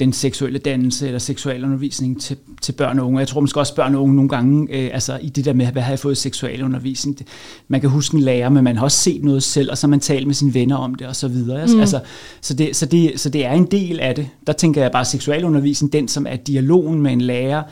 den 0.00 0.12
seksuelle 0.12 0.58
dannelse 0.58 1.06
eller 1.06 1.18
seksualundervisning 1.18 2.20
til, 2.20 2.36
til 2.62 2.72
børn 2.72 2.98
og 2.98 3.06
unge. 3.06 3.18
Jeg 3.18 3.28
tror 3.28 3.40
måske 3.40 3.60
også, 3.60 3.74
børn 3.74 3.94
og 3.94 4.02
unge 4.02 4.16
nogle 4.16 4.28
gange, 4.28 4.74
øh, 4.76 4.90
altså 4.92 5.18
i 5.22 5.28
det 5.28 5.44
der 5.44 5.52
med, 5.52 5.66
hvad 5.66 5.82
har 5.82 5.92
jeg 5.92 5.98
fået 5.98 6.16
seksualundervisning, 6.16 7.18
det, 7.18 7.26
man 7.68 7.80
kan 7.80 7.90
huske 7.90 8.14
en 8.14 8.20
lærer, 8.20 8.48
men 8.48 8.64
man 8.64 8.76
har 8.76 8.84
også 8.84 8.98
set 8.98 9.24
noget 9.24 9.42
selv, 9.42 9.70
og 9.70 9.78
så 9.78 9.86
har 9.86 9.90
man 9.90 10.00
talt 10.00 10.26
med 10.26 10.34
sine 10.34 10.54
venner 10.54 10.76
om 10.76 10.94
det 10.94 11.06
og 11.06 11.16
så 11.16 11.28
videre. 11.28 11.66
Mm. 11.66 11.72
Mm. 11.72 11.80
Altså, 11.80 12.00
så, 12.40 12.54
det, 12.54 12.76
så, 12.76 12.86
det, 12.86 13.20
så 13.20 13.28
det 13.28 13.46
er 13.46 13.52
en 13.52 13.66
del 13.66 14.00
af 14.00 14.14
det. 14.14 14.28
Der 14.46 14.52
tænker 14.52 14.82
jeg 14.82 14.92
bare, 14.92 15.04
seksualundervisning, 15.04 15.92
den 15.92 16.08
som 16.08 16.26
er 16.28 16.36
dialogen 16.36 17.02
med 17.02 17.12
en 17.12 17.20
lærer, 17.20 17.62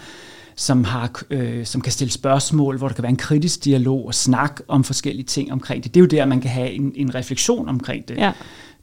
som, 0.56 0.84
har, 0.84 1.22
øh, 1.30 1.66
som 1.66 1.80
kan 1.80 1.92
stille 1.92 2.12
spørgsmål, 2.12 2.78
hvor 2.78 2.88
der 2.88 2.94
kan 2.94 3.02
være 3.02 3.10
en 3.10 3.16
kritisk 3.16 3.64
dialog 3.64 4.06
og 4.06 4.14
snak 4.14 4.60
om 4.68 4.84
forskellige 4.84 5.26
ting 5.26 5.52
omkring 5.52 5.84
det. 5.84 5.94
Det 5.94 6.00
er 6.00 6.02
jo 6.02 6.06
der, 6.06 6.26
man 6.26 6.40
kan 6.40 6.50
have 6.50 6.70
en, 6.70 6.92
en 6.94 7.14
refleksion 7.14 7.68
omkring 7.68 8.08
det. 8.08 8.16
Ja. 8.16 8.32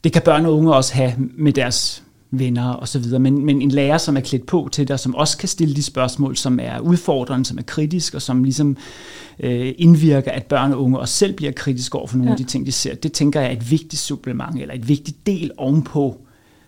Det 0.03 0.13
kan 0.13 0.21
børn 0.21 0.45
og 0.45 0.57
unge 0.57 0.73
også 0.73 0.93
have 0.93 1.13
med 1.17 1.53
deres 1.53 2.02
venner 2.39 2.69
og 2.69 2.87
så 2.87 2.99
videre, 2.99 3.19
men, 3.19 3.45
men 3.45 3.61
en 3.61 3.71
lærer, 3.71 3.97
som 3.97 4.17
er 4.17 4.21
klædt 4.21 4.45
på 4.45 4.69
til 4.71 4.87
det, 4.87 4.93
og 4.93 4.99
som 4.99 5.15
også 5.15 5.37
kan 5.37 5.49
stille 5.49 5.75
de 5.75 5.83
spørgsmål, 5.83 6.37
som 6.37 6.59
er 6.61 6.79
udfordrende, 6.79 7.45
som 7.45 7.57
er 7.57 7.61
kritisk, 7.61 8.13
og 8.13 8.21
som 8.21 8.43
ligesom 8.43 8.77
øh, 9.39 9.73
indvirker, 9.77 10.31
at 10.31 10.45
børn 10.45 10.71
og 10.71 10.83
unge 10.83 10.99
også 10.99 11.13
selv 11.13 11.33
bliver 11.33 11.51
kritiske 11.51 11.97
over 11.97 12.07
for 12.07 12.17
nogle 12.17 12.29
ja. 12.29 12.33
af 12.33 12.37
de 12.37 12.43
ting, 12.43 12.65
de 12.65 12.71
ser. 12.71 12.95
Det 12.95 13.11
tænker 13.11 13.41
jeg 13.41 13.49
er 13.49 13.57
et 13.57 13.71
vigtigt 13.71 14.01
supplement, 14.01 14.61
eller 14.61 14.73
et 14.73 14.87
vigtigt 14.87 15.27
del 15.27 15.51
ovenpå 15.57 16.21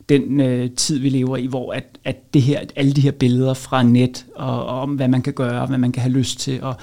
den 0.09 0.41
øh, 0.41 0.69
tid, 0.71 0.99
vi 0.99 1.09
lever 1.09 1.37
i, 1.37 1.45
hvor 1.45 1.73
at, 1.73 1.83
at 2.03 2.33
det 2.33 2.41
her, 2.41 2.59
alle 2.75 2.93
de 2.93 3.01
her 3.01 3.11
billeder 3.11 3.53
fra 3.53 3.83
net, 3.83 4.25
og, 4.35 4.65
og 4.65 4.79
om 4.79 4.89
hvad 4.89 5.07
man 5.07 5.21
kan 5.21 5.33
gøre, 5.33 5.61
og 5.61 5.67
hvad 5.67 5.77
man 5.77 5.91
kan 5.91 6.01
have 6.01 6.13
lyst 6.13 6.39
til, 6.39 6.63
og, 6.63 6.75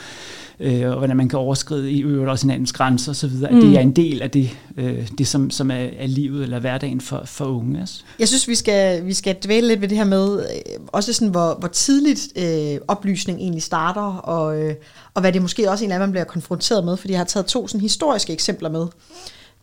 øh, 0.61 0.91
og 0.91 0.99
hvordan 0.99 1.17
man 1.17 1.29
kan 1.29 1.39
overskride 1.39 1.93
i 1.93 2.03
øvrigt 2.03 2.31
også 2.31 2.45
hinandens 2.47 2.73
grænser 2.73 3.11
osv., 3.11 3.31
mm. 3.31 3.45
at 3.45 3.53
det 3.53 3.77
er 3.77 3.81
en 3.81 3.97
del 3.97 4.23
af 4.23 4.31
det, 4.31 4.59
øh, 4.77 5.09
det 5.19 5.27
som, 5.27 5.51
som 5.51 5.71
er, 5.71 5.89
er 5.99 6.07
livet 6.07 6.43
eller 6.43 6.59
hverdagen 6.59 7.01
for, 7.01 7.23
for 7.25 7.45
unge. 7.45 7.81
Altså. 7.81 8.03
Jeg 8.19 8.29
synes, 8.29 8.49
vi 8.49 8.55
skal, 8.55 9.07
vi 9.07 9.13
skal 9.13 9.37
dvæle 9.45 9.69
lidt 9.69 9.81
ved 9.81 9.89
det 9.89 9.99
her 9.99 10.05
med, 10.05 10.39
øh, 10.39 10.81
også 10.87 11.13
sådan, 11.13 11.29
hvor, 11.29 11.57
hvor 11.59 11.69
tidligt 11.69 12.29
øh, 12.37 12.79
oplysning 12.89 13.39
egentlig 13.39 13.63
starter, 13.63 14.17
og, 14.17 14.63
øh, 14.63 14.75
og 15.15 15.21
hvad 15.21 15.33
det 15.33 15.43
måske 15.43 15.71
også 15.71 15.85
en 15.85 15.93
af 15.93 15.99
man 15.99 16.11
bliver 16.11 16.25
konfronteret 16.25 16.85
med, 16.85 16.97
fordi 16.97 17.13
jeg 17.13 17.21
har 17.21 17.25
taget 17.25 17.47
to 17.47 17.69
sådan 17.69 17.81
historiske 17.81 18.33
eksempler 18.33 18.69
med. 18.69 18.87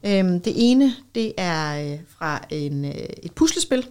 Øhm, 0.06 0.40
det 0.42 0.54
ene, 0.56 0.94
det 1.16 1.34
er 1.38 1.92
øh, 1.92 2.00
fra 2.18 2.46
en, 2.50 2.86
øh, 2.86 2.92
et 3.24 3.32
puslespil 3.32 3.86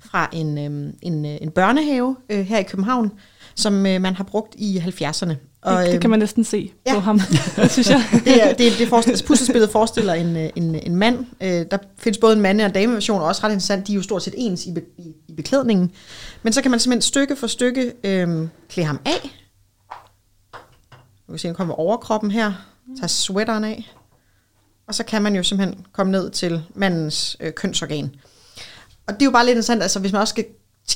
fra 0.00 0.28
en, 0.32 0.58
øh, 0.58 0.92
en, 1.02 1.26
øh, 1.26 1.36
en 1.40 1.50
børnehave 1.50 2.16
øh, 2.30 2.46
her 2.46 2.58
i 2.58 2.62
København, 2.62 3.12
som 3.54 3.86
øh, 3.86 4.00
man 4.00 4.14
har 4.14 4.24
brugt 4.24 4.54
i 4.58 4.78
70'erne. 4.78 5.34
Og, 5.62 5.82
det, 5.82 5.92
det 5.92 6.00
kan 6.00 6.10
man 6.10 6.18
næsten 6.18 6.44
se 6.44 6.72
ja. 6.86 6.94
på 6.94 7.00
ham, 7.00 7.20
det 7.56 7.70
synes 7.70 7.90
jeg. 7.90 8.02
det, 8.24 8.42
er, 8.42 8.54
det, 8.54 8.72
det 8.78 8.88
forestiller, 8.88 9.22
puslespillet 9.26 9.70
forestiller 9.70 10.14
en, 10.14 10.36
en, 10.36 10.74
en 10.74 10.96
mand. 10.96 11.26
Øh, 11.40 11.66
der 11.70 11.78
findes 11.98 12.18
både 12.18 12.36
en 12.36 12.40
mand- 12.40 12.60
og 12.60 12.66
en 12.66 12.72
dameversion, 12.72 13.20
og 13.20 13.26
også 13.26 13.42
ret 13.44 13.50
interessant, 13.50 13.86
de 13.86 13.92
er 13.92 13.96
jo 13.96 14.02
stort 14.02 14.22
set 14.22 14.34
ens 14.36 14.66
i, 14.66 14.72
be, 14.72 14.82
i, 14.98 15.14
i 15.28 15.32
beklædningen. 15.32 15.90
Men 16.42 16.52
så 16.52 16.62
kan 16.62 16.70
man 16.70 16.80
simpelthen 16.80 17.02
stykke 17.02 17.36
for 17.36 17.46
stykke 17.46 17.92
øh, 18.04 18.48
klæde 18.68 18.86
ham 18.86 19.00
af. 19.04 19.30
Nu 21.28 21.32
kan 21.32 21.38
se, 21.38 21.48
han 21.48 21.54
kommer 21.54 21.74
overkroppen 21.74 22.30
her. 22.30 22.52
Tager 22.96 23.06
sweateren 23.06 23.64
af. 23.64 23.94
Og 24.86 24.94
så 24.94 25.04
kan 25.04 25.22
man 25.22 25.36
jo 25.36 25.42
simpelthen 25.42 25.84
komme 25.92 26.12
ned 26.12 26.30
til 26.30 26.62
mandens 26.74 27.36
øh, 27.40 27.52
kønsorgan. 27.52 28.10
Og 29.06 29.14
det 29.14 29.22
er 29.22 29.26
jo 29.26 29.30
bare 29.30 29.44
lidt 29.44 29.54
interessant, 29.54 29.82
altså 29.82 30.00
hvis 30.00 30.12
man 30.12 30.20
også 30.20 30.32
skal 30.32 30.44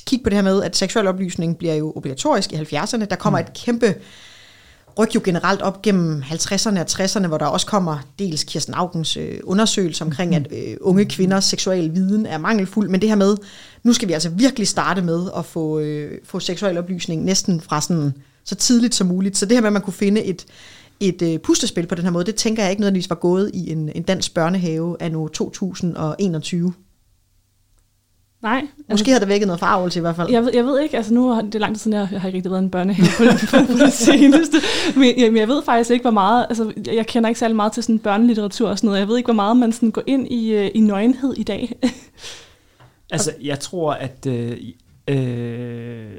kigge 0.06 0.22
på 0.22 0.30
det 0.30 0.36
her 0.36 0.42
med, 0.42 0.62
at 0.62 0.76
seksuel 0.76 1.06
oplysning 1.06 1.58
bliver 1.58 1.74
jo 1.74 1.92
obligatorisk 1.96 2.52
i 2.52 2.56
70'erne. 2.56 3.04
Der 3.04 3.16
kommer 3.16 3.38
mm. 3.38 3.44
et 3.46 3.52
kæmpe 3.52 3.94
ryk 4.98 5.14
jo 5.14 5.20
generelt 5.24 5.62
op 5.62 5.82
gennem 5.82 6.22
50'erne 6.22 6.80
og 6.80 6.86
60'erne, 6.90 7.26
hvor 7.26 7.38
der 7.38 7.46
også 7.46 7.66
kommer 7.66 7.98
dels 8.18 8.44
Kirsten 8.44 8.74
Augens 8.74 9.16
øh, 9.16 9.38
undersøgelse 9.44 10.04
omkring, 10.04 10.34
at 10.34 10.48
øh, 10.52 10.76
unge 10.80 11.04
kvinders 11.04 11.44
seksuel 11.44 11.94
viden 11.94 12.26
er 12.26 12.38
mangelfuld, 12.38 12.88
men 12.88 13.00
det 13.00 13.08
her 13.08 13.16
med, 13.16 13.36
nu 13.82 13.92
skal 13.92 14.08
vi 14.08 14.12
altså 14.12 14.28
virkelig 14.28 14.68
starte 14.68 15.02
med 15.02 15.30
at 15.36 15.44
få, 15.44 15.78
øh, 15.78 16.18
få 16.24 16.40
seksuel 16.40 16.78
oplysning 16.78 17.24
næsten 17.24 17.60
fra 17.60 17.80
sådan 17.80 18.14
så 18.44 18.54
tidligt 18.54 18.94
som 18.94 19.06
muligt. 19.06 19.36
Så 19.36 19.46
det 19.46 19.56
her 19.56 19.60
med, 19.60 19.68
at 19.68 19.72
man 19.72 19.82
kunne 19.82 19.92
finde 19.92 20.24
et, 20.24 20.46
et 21.00 21.22
øh, 21.22 21.38
puslespil 21.38 21.86
på 21.86 21.94
den 21.94 22.04
her 22.04 22.10
måde, 22.10 22.24
det 22.24 22.34
tænker 22.34 22.62
jeg 22.62 22.70
ikke 22.70 22.80
nødvendigvis 22.80 23.10
var 23.10 23.16
gået 23.16 23.50
i 23.54 23.72
en, 23.72 23.90
en 23.94 24.02
dansk 24.02 24.34
børnehave 24.34 24.96
af 25.00 25.12
nu 25.12 25.28
2021. 25.28 26.72
Nej. 28.42 28.60
Måske 28.60 28.90
altså, 28.90 29.12
har 29.12 29.18
det 29.18 29.28
vækket 29.28 29.46
noget 29.46 29.58
forarvelse 29.58 29.98
i 29.98 30.00
hvert 30.00 30.16
fald. 30.16 30.30
Jeg 30.30 30.42
ved, 30.44 30.50
jeg 30.54 30.64
ved 30.64 30.80
ikke, 30.80 30.96
altså 30.96 31.14
nu 31.14 31.30
er 31.30 31.40
det 31.40 31.60
lang 31.60 31.74
tid 31.74 31.80
siden, 31.80 31.98
jeg, 31.98 32.08
jeg 32.12 32.20
har 32.20 32.28
ikke 32.28 32.36
rigtig 32.36 32.50
været 32.50 32.62
i 32.62 32.64
en 32.64 32.70
børnehave 32.70 33.08
på, 33.16 33.56
på, 33.72 33.78
det 33.84 33.92
seneste. 33.92 34.56
Men, 34.96 35.20
jeg, 35.20 35.32
men 35.32 35.36
jeg 35.36 35.48
ved 35.48 35.62
faktisk 35.62 35.90
ikke, 35.90 36.02
hvor 36.02 36.10
meget, 36.10 36.46
altså 36.48 36.72
jeg 36.86 37.06
kender 37.06 37.28
ikke 37.28 37.38
særlig 37.38 37.56
meget 37.56 37.72
til 37.72 37.82
sådan 37.82 37.98
børnelitteratur 37.98 38.68
og 38.68 38.78
sådan 38.78 38.88
noget. 38.88 39.00
Jeg 39.00 39.08
ved 39.08 39.16
ikke, 39.16 39.26
hvor 39.26 39.34
meget 39.34 39.56
man 39.56 39.72
sådan 39.72 39.90
går 39.90 40.02
ind 40.06 40.32
i, 40.32 40.52
øh, 40.52 40.70
i 40.74 40.80
nøgenhed 40.80 41.34
i 41.36 41.42
dag. 41.42 41.78
altså 43.12 43.32
jeg 43.42 43.60
tror, 43.60 43.92
at 43.92 44.26
øh, 44.26 44.56
øh, 45.08 46.12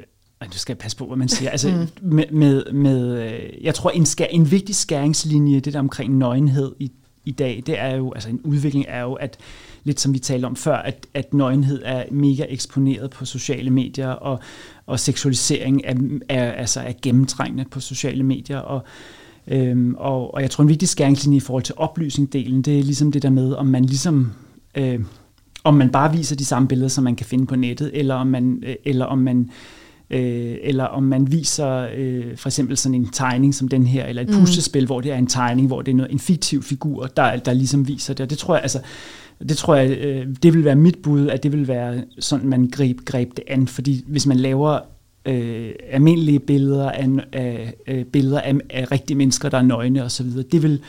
nu 0.47 0.53
skal 0.53 0.73
jeg 0.73 0.77
passe 0.77 0.97
på, 0.97 1.05
hvad 1.05 1.17
man 1.17 1.29
siger. 1.29 1.51
Altså, 1.51 1.69
mm. 1.69 2.09
med, 2.09 2.25
med, 2.31 2.71
med, 2.73 3.23
øh, 3.23 3.63
jeg 3.63 3.75
tror, 3.75 3.89
en, 3.89 4.05
skær, 4.05 4.25
en 4.25 4.51
vigtig 4.51 4.75
skæringslinje, 4.75 5.59
det 5.59 5.73
der 5.73 5.79
omkring 5.79 6.17
nøgenhed 6.17 6.75
i, 6.79 6.91
i 7.25 7.31
dag, 7.31 7.63
det 7.65 7.79
er 7.79 7.95
jo, 7.95 8.13
altså 8.13 8.29
en 8.29 8.41
udvikling 8.43 8.85
er 8.87 9.01
jo, 9.01 9.13
at 9.13 9.37
lidt 9.83 9.99
som 9.99 10.13
vi 10.13 10.19
talte 10.19 10.45
om 10.45 10.55
før, 10.55 10.75
at, 10.75 11.07
at 11.13 11.33
nøgenhed 11.33 11.81
er 11.85 12.03
mega 12.11 12.45
eksponeret 12.49 13.09
på 13.09 13.25
sociale 13.25 13.69
medier, 13.69 14.09
og, 14.09 14.39
og 14.85 14.99
seksualisering 14.99 15.81
er, 15.85 15.95
er, 16.29 16.51
altså 16.51 16.79
er 16.79 16.93
gennemtrængende 17.01 17.65
på 17.71 17.79
sociale 17.79 18.23
medier, 18.23 18.59
og, 18.59 18.83
øhm, 19.47 19.95
og, 19.97 20.33
og 20.33 20.41
jeg 20.41 20.51
tror, 20.51 20.61
en 20.61 20.69
vigtig 20.69 20.89
skæringslinje 20.89 21.37
i 21.37 21.39
forhold 21.39 21.63
til 21.63 21.75
oplysningsdelen, 21.77 22.61
det 22.61 22.79
er 22.79 22.83
ligesom 22.83 23.11
det 23.11 23.23
der 23.23 23.29
med, 23.29 23.53
om 23.53 23.65
man 23.65 23.85
ligesom... 23.85 24.31
Øh, 24.75 24.99
om 25.63 25.73
man 25.73 25.89
bare 25.89 26.11
viser 26.11 26.35
de 26.35 26.45
samme 26.45 26.67
billeder, 26.67 26.89
som 26.89 27.03
man 27.03 27.15
kan 27.15 27.25
finde 27.25 27.45
på 27.45 27.55
nettet, 27.55 27.91
eller 27.93 28.15
om 28.15 28.27
man, 28.27 28.63
øh, 28.65 28.75
eller 28.85 29.05
om 29.05 29.17
man 29.17 29.39
øh, 29.39 29.78
eller 30.11 30.83
om 30.83 31.03
man 31.03 31.31
viser 31.31 31.87
øh, 31.95 32.37
for 32.37 32.49
eksempel 32.49 32.77
sådan 32.77 32.95
en 32.95 33.09
tegning 33.09 33.55
som 33.55 33.67
den 33.67 33.87
her, 33.87 34.05
eller 34.05 34.21
et 34.21 34.29
mm. 34.29 34.35
puslespil, 34.35 34.85
hvor 34.85 35.01
det 35.01 35.11
er 35.11 35.17
en 35.17 35.27
tegning, 35.27 35.67
hvor 35.67 35.81
det 35.81 35.91
er 35.91 35.95
noget, 35.95 36.11
en 36.11 36.19
fiktiv 36.19 36.63
figur, 36.63 37.05
der, 37.05 37.37
der 37.37 37.53
ligesom 37.53 37.87
viser 37.87 38.13
det. 38.13 38.23
Og 38.23 38.29
det 38.29 38.37
tror 38.37 38.55
jeg, 38.55 38.61
altså, 38.61 38.79
det 39.49 39.57
tror 39.57 39.75
jeg, 39.75 39.97
øh, 39.97 40.27
det 40.43 40.53
vil 40.53 40.65
være 40.65 40.75
mit 40.75 40.97
bud, 41.03 41.27
at 41.27 41.43
det 41.43 41.51
vil 41.51 41.67
være 41.67 42.03
sådan, 42.19 42.49
man 42.49 42.69
greb, 42.71 42.97
greb 43.05 43.29
det 43.37 43.43
an. 43.47 43.67
Fordi 43.67 44.03
hvis 44.07 44.25
man 44.25 44.37
laver 44.37 44.79
øh, 45.25 45.71
almindelige 45.89 46.39
billeder 46.39 46.91
af, 46.91 47.07
af, 47.33 47.73
af, 47.87 48.05
billeder 48.13 48.41
af, 48.41 48.55
af 48.69 48.91
rigtige 48.91 49.17
mennesker, 49.17 49.49
der 49.49 49.57
er 49.57 49.61
nøgne 49.61 50.03
osv., 50.03 50.27
det 50.51 50.63
vil, 50.63 50.81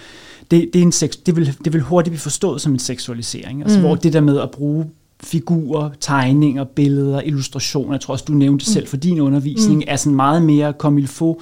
det, 0.50 0.70
det, 0.72 0.78
er 0.78 0.83
en 0.83 0.92
sex, 0.92 1.16
det, 1.26 1.37
vil, 1.37 1.56
det 1.64 1.72
vil 1.72 1.80
hurtigt 1.80 2.11
blive 2.11 2.20
forstået 2.20 2.61
som 2.61 2.72
en 2.72 2.78
seksualisering. 2.78 3.62
Altså, 3.62 3.78
mm. 3.78 3.85
Hvor 3.85 3.94
det 3.94 4.12
der 4.12 4.20
med 4.20 4.40
at 4.40 4.50
bruge 4.50 4.87
figurer, 5.22 5.90
tegninger, 6.00 6.64
billeder, 6.64 7.20
illustrationer, 7.20 7.92
jeg 7.92 8.00
tror 8.00 8.12
også, 8.12 8.24
du 8.28 8.33
nævnte 8.33 8.62
mm. 8.62 8.72
selv 8.72 8.87
for 8.87 8.96
din 8.96 9.20
undervisning, 9.20 9.76
mm. 9.76 9.85
er 9.87 9.96
sådan 9.96 10.16
meget 10.16 10.42
mere 10.42 10.72
comme 10.78 11.00
il 11.00 11.06
faut 11.06 11.37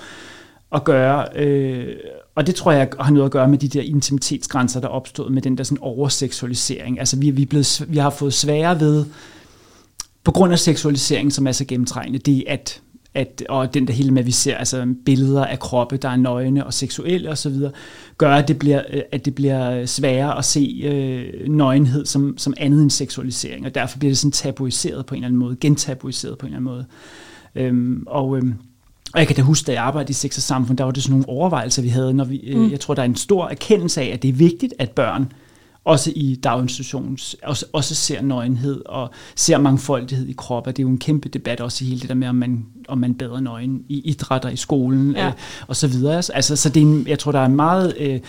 at 0.73 0.85
gøre. 0.85 1.27
Øh, 1.37 1.97
og 2.35 2.47
det 2.47 2.55
tror 2.55 2.73
jeg 2.73 2.89
har 3.01 3.11
noget 3.11 3.27
at 3.27 3.33
gøre 3.33 3.49
med 3.49 3.59
de 3.59 3.69
der 3.69 3.83
intimitetsgrænser, 3.83 4.81
der 4.81 4.89
er 4.89 4.93
opstået 4.93 5.33
med 5.33 5.43
den 5.43 5.59
der 5.59 5.65
sådan 5.65 5.83
overseksualisering. 5.83 6.99
Altså 6.99 7.17
vi, 7.17 7.31
vi, 7.31 7.43
er 7.43 7.47
blevet, 7.47 7.87
vi 7.89 7.99
har 7.99 8.11
fået 8.11 8.35
sværere 8.35 8.81
ved, 8.81 9.05
på 10.25 10.33
grund 10.33 10.53
af 10.53 10.59
seksualiseringen, 10.59 11.31
som 11.31 11.47
er 11.47 11.53
så 11.53 11.65
gennemtrængende, 11.65 12.19
det 12.19 12.39
er, 12.39 12.53
at 12.53 12.81
at, 13.15 13.45
og 13.49 13.75
den 13.75 13.87
der 13.87 13.93
hele 13.93 14.11
med, 14.11 14.23
at 14.23 14.27
vi 14.27 14.31
ser 14.31 14.57
altså, 14.57 14.95
billeder 15.05 15.45
af 15.45 15.59
kroppe, 15.59 15.97
der 15.97 16.09
er 16.09 16.17
nøgne 16.17 16.67
og 16.67 16.75
seksuelle 16.75 17.31
osv., 17.31 17.55
gør, 18.19 18.35
at 18.35 18.49
det 18.49 18.59
bliver, 18.59 18.83
øh, 18.93 19.03
at 19.13 19.25
det 19.25 19.35
bliver 19.35 19.87
sværere 19.87 20.39
at 20.39 20.45
se 20.45 20.83
øh, 20.85 21.49
nøgenhed 21.49 22.07
som, 22.07 22.39
som 22.39 22.55
andet 22.57 22.83
end 22.83 22.91
seksualisering, 22.91 23.67
og 23.67 23.75
derfor 23.75 23.99
bliver 23.99 24.11
det 24.11 24.19
sådan 24.19 24.33
tabuiseret 24.33 25.07
på 25.07 25.15
en 25.15 25.17
eller 25.17 25.27
anden 25.27 25.39
måde, 25.39 25.57
gentabuiseret 25.61 26.39
på 26.39 26.47
en 26.47 26.53
eller 26.53 26.57
anden 26.57 26.73
måde. 26.73 26.87
Øhm, 27.55 28.05
og, 28.07 28.37
øhm, 28.37 28.55
og 29.15 29.19
jeg 29.19 29.27
kan 29.27 29.37
da 29.37 29.43
huske, 29.43 29.67
da 29.67 29.73
jeg 29.73 29.83
arbejdede 29.83 30.11
i 30.11 30.15
Sex 30.15 30.37
og 30.37 30.43
Samfund, 30.43 30.79
der 30.79 30.85
var 30.85 30.91
det 30.91 31.03
sådan 31.03 31.13
nogle 31.13 31.29
overvejelser, 31.29 31.83
vi 31.83 31.89
havde, 31.89 32.15
når 32.15 32.25
vi, 32.25 32.37
øh, 32.37 32.61
mm. 32.61 32.71
jeg 32.71 32.81
tror, 32.81 32.95
der 32.95 33.03
er 33.03 33.07
en 33.07 33.17
stor 33.17 33.49
erkendelse 33.49 34.01
af, 34.01 34.07
at 34.07 34.23
det 34.23 34.29
er 34.29 34.33
vigtigt, 34.33 34.75
at 34.79 34.91
børn 34.91 35.33
også 35.89 36.13
i 36.17 36.35
daginstitutions, 36.35 37.37
også, 37.43 37.67
også 37.73 37.95
ser 37.95 38.23
nøgenhed 38.23 38.83
og 38.87 39.11
ser 39.37 39.59
mangfoldighed 39.59 40.27
i 40.27 40.33
kroppen. 40.33 40.73
Det 40.73 40.79
er 40.79 40.83
jo 40.83 40.89
en 40.89 40.99
kæmpe 40.99 41.29
debat 41.29 41.61
også 41.61 41.85
i 41.85 41.89
hele 41.89 42.01
det 42.01 42.09
der 42.09 42.15
med, 42.15 42.29
om 42.29 42.35
man, 42.35 42.67
om 42.89 42.99
man 42.99 43.15
bedre 43.15 43.43
nøgen 43.43 43.83
i 43.89 44.01
idrætter 44.05 44.49
i 44.49 44.57
skolen 44.57 45.17
ja. 45.17 45.27
øh, 45.27 45.33
og 45.67 45.77
så 45.77 45.89
videre. 45.89 46.17
Altså, 46.17 46.57
så 46.57 46.69
det 46.69 46.83
er 46.83 46.87
en, 46.87 47.07
jeg 47.07 47.19
tror, 47.19 47.33
der 47.33 47.39
er 47.39 47.49
meget 47.49 47.95
øh, 47.99 48.21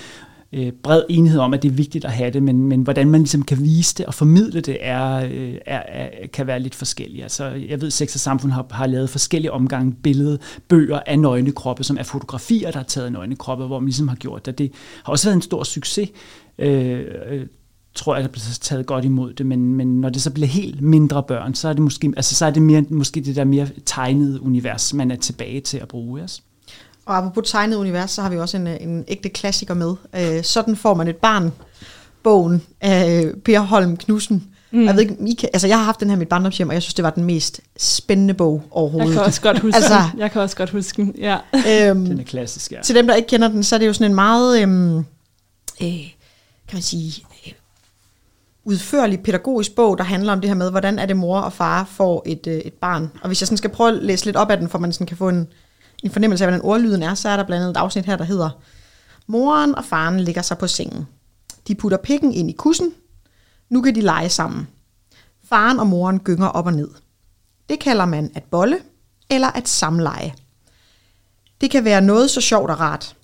øh, 0.53 0.71
bred 0.83 1.03
enighed 1.09 1.39
om, 1.39 1.53
at 1.53 1.63
det 1.63 1.71
er 1.71 1.75
vigtigt 1.75 2.05
at 2.05 2.11
have 2.11 2.31
det, 2.31 2.43
men, 2.43 2.67
men 2.67 2.81
hvordan 2.81 3.09
man 3.09 3.21
ligesom 3.21 3.43
kan 3.43 3.63
vise 3.63 3.95
det 3.95 4.05
og 4.05 4.13
formidle 4.13 4.61
det, 4.61 4.77
er, 4.81 5.15
øh, 5.31 5.55
er, 5.65 5.83
er, 5.87 6.27
kan 6.27 6.47
være 6.47 6.59
lidt 6.59 6.75
forskelligt. 6.75 7.23
Altså, 7.23 7.45
jeg 7.45 7.81
ved, 7.81 7.87
at 7.87 7.93
Sex 7.93 8.15
og 8.15 8.19
Samfund 8.19 8.51
har, 8.51 8.65
har 8.71 8.87
lavet 8.87 9.09
forskellige 9.09 9.51
omgange 9.51 9.93
billede, 10.03 10.39
bøger 10.67 10.99
af 11.05 11.19
nøgne 11.19 11.51
kroppe, 11.51 11.83
som 11.83 11.97
er 11.97 12.03
fotografier, 12.03 12.71
der 12.71 12.79
har 12.79 12.85
taget 12.85 13.11
nøgne 13.11 13.35
kroppe, 13.35 13.65
hvor 13.65 13.79
man 13.79 13.85
ligesom 13.85 14.07
har 14.07 14.15
gjort 14.15 14.45
det. 14.45 14.57
Det 14.57 14.71
har 15.03 15.11
også 15.11 15.27
været 15.27 15.35
en 15.35 15.41
stor 15.41 15.63
succes 15.63 16.09
øh, 16.59 17.05
øh, 17.29 17.45
tror 17.95 18.15
jeg, 18.15 18.23
der 18.23 18.29
bliver 18.29 18.57
taget 18.61 18.85
godt 18.85 19.05
imod 19.05 19.33
det, 19.33 19.45
men, 19.45 19.75
men 19.75 20.01
når 20.01 20.09
det 20.09 20.21
så 20.21 20.31
bliver 20.31 20.47
helt 20.47 20.81
mindre 20.81 21.23
børn, 21.23 21.53
så 21.53 21.69
er 21.69 21.73
det 21.73 21.81
måske, 21.81 22.13
altså, 22.17 22.35
så 22.35 22.45
er 22.45 22.51
det 22.51 22.61
mere, 22.61 22.85
måske 22.89 23.21
det 23.21 23.35
der 23.35 23.43
mere 23.43 23.67
tegnede 23.85 24.41
univers, 24.41 24.93
man 24.93 25.11
er 25.11 25.15
tilbage 25.15 25.61
til 25.61 25.77
at 25.77 25.87
bruge. 25.87 26.21
Altså. 26.21 26.41
Og 27.09 27.17
apropos 27.17 27.51
tegnet 27.51 27.75
univers, 27.77 28.11
så 28.11 28.21
har 28.21 28.29
vi 28.29 28.37
også 28.37 28.57
en, 28.57 28.67
en 28.67 29.05
ægte 29.07 29.29
klassiker 29.29 29.73
med. 29.73 29.95
Øh, 30.15 30.43
sådan 30.43 30.75
får 30.75 30.93
man 30.93 31.07
et 31.07 31.15
barn, 31.15 31.53
bogen 32.23 32.63
af 32.81 33.25
Per 33.45 33.59
Holm 33.59 33.97
Knudsen. 33.97 34.47
Mm. 34.71 34.85
Jeg, 34.85 34.93
ved 34.93 35.01
ikke, 35.01 35.15
I 35.27 35.33
kan, 35.33 35.49
altså 35.53 35.67
jeg 35.67 35.77
har 35.77 35.83
haft 35.83 35.99
den 35.99 36.09
her 36.09 36.15
i 36.15 36.19
mit 36.19 36.27
barndomshjem, 36.27 36.67
og 36.67 36.73
jeg 36.73 36.81
synes, 36.81 36.93
det 36.93 37.03
var 37.03 37.09
den 37.09 37.23
mest 37.23 37.61
spændende 37.77 38.33
bog 38.33 38.63
overhovedet. 38.71 39.09
Jeg 39.09 39.17
kan 39.17 39.23
også 39.23 39.41
godt 39.41 39.59
huske 39.59 39.75
altså, 39.75 39.93
den. 40.11 40.19
Jeg 40.19 40.31
kan 40.31 40.41
også 40.41 40.55
godt 40.55 40.69
huske 40.69 41.01
den, 41.01 41.15
ja. 41.17 41.37
Øhm, 41.53 42.05
den 42.05 42.19
er 42.19 42.23
klassisk, 42.23 42.71
ja. 42.71 42.81
Til 42.81 42.95
dem, 42.95 43.07
der 43.07 43.15
ikke 43.15 43.27
kender 43.27 43.47
den, 43.47 43.63
så 43.63 43.75
er 43.75 43.79
det 43.79 43.87
jo 43.87 43.93
sådan 43.93 44.11
en 44.11 44.15
meget... 44.15 44.61
Øhm, 44.61 44.97
øh, 44.97 45.03
kan 46.67 46.73
man 46.73 46.81
sige, 46.81 47.25
øh, 47.47 47.53
udførlig 48.63 49.19
pædagogisk 49.19 49.75
bog, 49.75 49.97
der 49.97 50.03
handler 50.03 50.33
om 50.33 50.41
det 50.41 50.49
her 50.49 50.55
med, 50.55 50.71
hvordan 50.71 50.99
er 50.99 51.05
det 51.05 51.17
mor 51.17 51.39
og 51.39 51.53
far 51.53 51.83
får 51.83 52.23
et, 52.25 52.47
øh, 52.47 52.53
et 52.53 52.73
barn. 52.73 53.11
Og 53.21 53.27
hvis 53.27 53.41
jeg 53.41 53.47
sådan 53.47 53.57
skal 53.57 53.69
prøve 53.69 53.89
at 53.89 54.03
læse 54.03 54.25
lidt 54.25 54.35
op 54.35 54.51
af 54.51 54.57
den, 54.57 54.69
for 54.69 54.77
man 54.77 54.93
sådan 54.93 55.07
kan 55.07 55.17
få 55.17 55.29
en, 55.29 55.47
en 56.03 56.11
fornemmelse 56.11 56.43
af, 56.43 56.49
hvordan 56.49 56.65
ordlyden 56.65 57.03
er, 57.03 57.13
så 57.13 57.29
er 57.29 57.37
der 57.37 57.43
blandt 57.43 57.63
andet 57.63 57.77
et 57.77 57.79
afsnit 57.79 58.05
her, 58.05 58.15
der 58.15 58.23
hedder 58.23 58.49
Moren 59.27 59.75
og 59.75 59.85
faren 59.85 60.19
ligger 60.19 60.41
sig 60.41 60.57
på 60.57 60.67
sengen. 60.67 61.07
De 61.67 61.75
putter 61.75 61.97
pikken 61.97 62.33
ind 62.33 62.49
i 62.49 62.53
kussen. 62.53 62.93
Nu 63.69 63.81
kan 63.81 63.95
de 63.95 64.01
lege 64.01 64.29
sammen. 64.29 64.67
Faren 65.43 65.79
og 65.79 65.87
moren 65.87 66.19
gynger 66.19 66.47
op 66.47 66.65
og 66.65 66.73
ned. 66.73 66.89
Det 67.69 67.79
kalder 67.79 68.05
man 68.05 68.31
at 68.35 68.43
bolle 68.43 68.79
eller 69.29 69.47
at 69.47 69.69
samleje. 69.69 70.33
Det 71.61 71.71
kan 71.71 71.85
være 71.85 72.01
noget 72.01 72.31
så 72.31 72.41
sjovt 72.41 72.71
og 72.71 72.79
rart. 72.79 73.15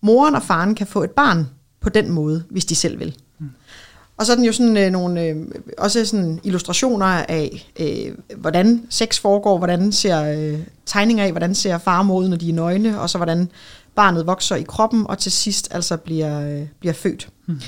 Moren 0.00 0.34
og 0.34 0.42
faren 0.42 0.74
kan 0.74 0.86
få 0.86 1.02
et 1.02 1.10
barn 1.10 1.50
på 1.80 1.88
den 1.88 2.10
måde, 2.10 2.44
hvis 2.50 2.64
de 2.64 2.74
selv 2.74 2.98
vil. 2.98 3.16
Mm. 3.38 3.50
Og 4.20 4.26
så 4.26 4.32
er 4.32 4.36
den 4.36 4.44
jo 4.44 4.52
sådan 4.52 4.76
øh, 4.76 4.92
nogle 4.92 5.22
øh, 5.22 5.36
også 5.78 6.04
sådan 6.04 6.40
illustrationer 6.44 7.06
af, 7.06 7.72
øh, 7.80 8.14
hvordan 8.36 8.86
sex 8.90 9.20
foregår, 9.20 9.58
hvordan 9.58 9.92
ser 9.92 10.22
øh, 10.22 10.58
tegninger 10.86 11.24
af, 11.24 11.30
hvordan 11.30 11.54
ser 11.54 11.78
far 11.78 12.02
mod, 12.02 12.28
når 12.28 12.36
de 12.36 12.50
er 12.50 12.54
nøgne, 12.54 13.00
og 13.00 13.10
så 13.10 13.18
hvordan 13.18 13.50
barnet 13.94 14.26
vokser 14.26 14.56
i 14.56 14.62
kroppen, 14.62 15.06
og 15.06 15.18
til 15.18 15.32
sidst 15.32 15.68
altså 15.70 15.96
bliver, 15.96 16.40
øh, 16.40 16.66
bliver 16.80 16.92
født. 16.92 17.28
Mm. 17.46 17.60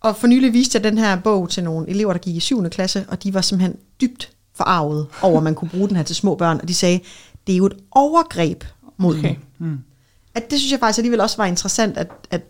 Og 0.00 0.16
for 0.16 0.26
nylig 0.26 0.52
viste 0.52 0.76
jeg 0.76 0.84
den 0.84 0.98
her 0.98 1.20
bog 1.20 1.50
til 1.50 1.64
nogle 1.64 1.88
elever, 1.88 2.12
der 2.12 2.20
gik 2.20 2.36
i 2.36 2.40
7. 2.40 2.70
klasse, 2.70 3.04
og 3.08 3.22
de 3.22 3.34
var 3.34 3.40
simpelthen 3.40 3.76
dybt 4.00 4.30
forarvet 4.54 5.06
over, 5.22 5.36
at 5.36 5.42
man 5.42 5.54
kunne 5.54 5.70
bruge 5.70 5.88
den 5.88 5.96
her 5.96 6.04
til 6.04 6.16
små 6.16 6.34
børn, 6.34 6.60
og 6.62 6.68
de 6.68 6.74
sagde, 6.74 7.00
det 7.46 7.52
er 7.52 7.56
jo 7.56 7.66
et 7.66 7.76
overgreb 7.90 8.64
mod 8.96 9.18
okay. 9.18 9.28
dem. 9.28 9.36
Mm. 9.68 9.78
At 10.34 10.50
det 10.50 10.58
synes 10.58 10.72
jeg 10.72 10.80
faktisk 10.80 10.98
alligevel 10.98 11.20
også 11.20 11.36
var 11.36 11.46
interessant, 11.46 11.96
at, 11.96 12.10
at, 12.30 12.42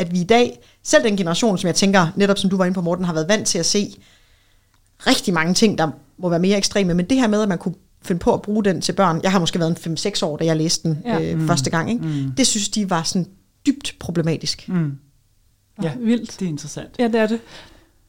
at 0.00 0.12
vi 0.12 0.20
i 0.20 0.24
dag, 0.24 0.58
selv 0.82 1.04
den 1.04 1.16
generation, 1.16 1.58
som 1.58 1.66
jeg 1.66 1.74
tænker, 1.74 2.06
netop 2.16 2.38
som 2.38 2.50
du 2.50 2.56
var 2.56 2.64
inde 2.64 2.74
på, 2.74 2.80
Morten, 2.80 3.04
har 3.04 3.12
været 3.12 3.28
vant 3.28 3.46
til 3.46 3.58
at 3.58 3.66
se 3.66 3.96
rigtig 5.06 5.34
mange 5.34 5.54
ting, 5.54 5.78
der 5.78 5.90
må 6.18 6.28
være 6.28 6.38
mere 6.38 6.56
ekstreme, 6.56 6.94
men 6.94 7.06
det 7.06 7.20
her 7.20 7.28
med, 7.28 7.42
at 7.42 7.48
man 7.48 7.58
kunne 7.58 7.74
finde 8.02 8.18
på 8.18 8.34
at 8.34 8.42
bruge 8.42 8.64
den 8.64 8.80
til 8.80 8.92
børn, 8.92 9.20
jeg 9.22 9.32
har 9.32 9.38
måske 9.38 9.58
været 9.58 9.86
en 9.86 9.96
5-6 9.96 10.24
år, 10.24 10.36
da 10.36 10.44
jeg 10.44 10.56
læste 10.56 10.88
den 10.88 11.02
ja. 11.04 11.20
øh, 11.20 11.38
mm. 11.38 11.46
første 11.46 11.70
gang, 11.70 11.90
ikke? 11.90 12.06
Mm. 12.06 12.32
det 12.36 12.46
synes 12.46 12.68
de 12.68 12.90
var 12.90 13.02
sådan 13.02 13.26
dybt 13.66 13.96
problematisk. 13.98 14.68
Mm. 14.68 14.92
Ja, 15.82 15.92
vildt. 16.00 16.36
Det 16.40 16.44
er 16.44 16.48
interessant. 16.48 16.88
Ja, 16.98 17.04
det 17.04 17.14
er 17.14 17.26
det. 17.26 17.40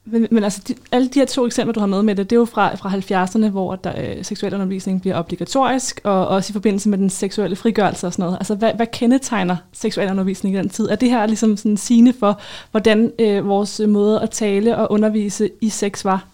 Men, 0.06 0.28
men 0.32 0.44
altså, 0.44 0.62
de, 0.68 0.76
alle 0.92 1.08
de 1.08 1.20
her 1.20 1.26
to 1.26 1.46
eksempler, 1.46 1.74
du 1.74 1.80
har 1.80 1.88
med 1.88 2.04
med 2.04 2.16
det, 2.16 2.30
det 2.30 2.36
er 2.36 2.40
jo 2.40 2.46
fra, 2.46 2.76
fra 2.76 2.90
70'erne, 2.90 3.50
hvor 3.50 3.76
der, 3.76 3.94
øh, 3.98 4.26
seksualundervisning 4.26 5.02
bliver 5.02 5.20
obligatorisk, 5.20 6.02
og 6.04 6.28
også 6.28 6.52
i 6.52 6.54
forbindelse 6.54 6.90
med 6.90 6.98
den 6.98 7.10
seksuelle 7.10 7.56
frigørelse 7.56 8.08
og 8.08 8.14
sådan 8.14 8.24
noget. 8.24 8.38
Altså, 8.38 8.56
hvad, 8.56 8.74
hvad 8.74 8.88
kendetegner 8.94 9.56
seksuel 9.74 10.12
undervisning 10.12 10.56
i 10.56 10.58
den 10.58 10.70
tid? 10.70 10.90
Er 10.90 10.96
det 10.96 11.10
her 11.10 11.26
ligesom 11.26 11.58
sådan 11.58 11.78
sigende 11.78 12.14
for, 12.20 12.40
hvordan 12.72 13.12
øh, 13.20 13.48
vores 13.48 13.80
øh, 13.80 13.90
måde 13.90 14.22
at 14.22 14.30
tale 14.30 14.78
og 14.78 14.92
undervise 14.92 15.50
i 15.62 15.70
sex 15.70 16.06
var? 16.06 16.26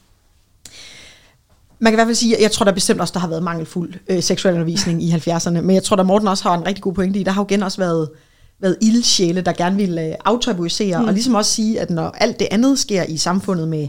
Man 1.79 1.91
kan 1.91 1.95
i 1.95 1.97
hvert 1.97 2.07
fald 2.07 2.15
sige, 2.15 2.35
at 2.35 2.41
jeg 2.41 2.51
tror, 2.51 2.63
der 2.63 2.71
bestemt 2.71 3.01
også, 3.01 3.13
der 3.13 3.19
har 3.19 3.27
været 3.27 3.43
mangelfuld 3.43 3.93
øh, 4.07 4.23
seksualundervisning 4.23 5.03
i 5.03 5.11
70'erne, 5.11 5.61
men 5.61 5.75
jeg 5.75 5.83
tror, 5.83 5.95
der 5.95 6.03
Morten 6.03 6.27
også 6.27 6.43
har 6.43 6.57
en 6.57 6.67
rigtig 6.67 6.83
god 6.83 6.93
pointe 6.93 7.19
i, 7.19 7.23
der 7.23 7.31
har 7.31 7.41
jo 7.41 7.45
igen 7.49 7.63
også 7.63 7.77
været 7.77 8.09
været 8.59 8.77
ildsjæle, 8.81 9.41
der 9.41 9.51
gerne 9.51 9.75
vil 9.75 9.97
øh, 9.97 10.15
aftabuisere, 10.25 11.01
mm. 11.01 11.07
og 11.07 11.13
ligesom 11.13 11.35
også 11.35 11.51
sige, 11.51 11.79
at 11.79 11.89
når 11.89 12.09
alt 12.09 12.39
det 12.39 12.47
andet 12.51 12.79
sker 12.79 13.03
i 13.03 13.17
samfundet 13.17 13.67
med 13.67 13.87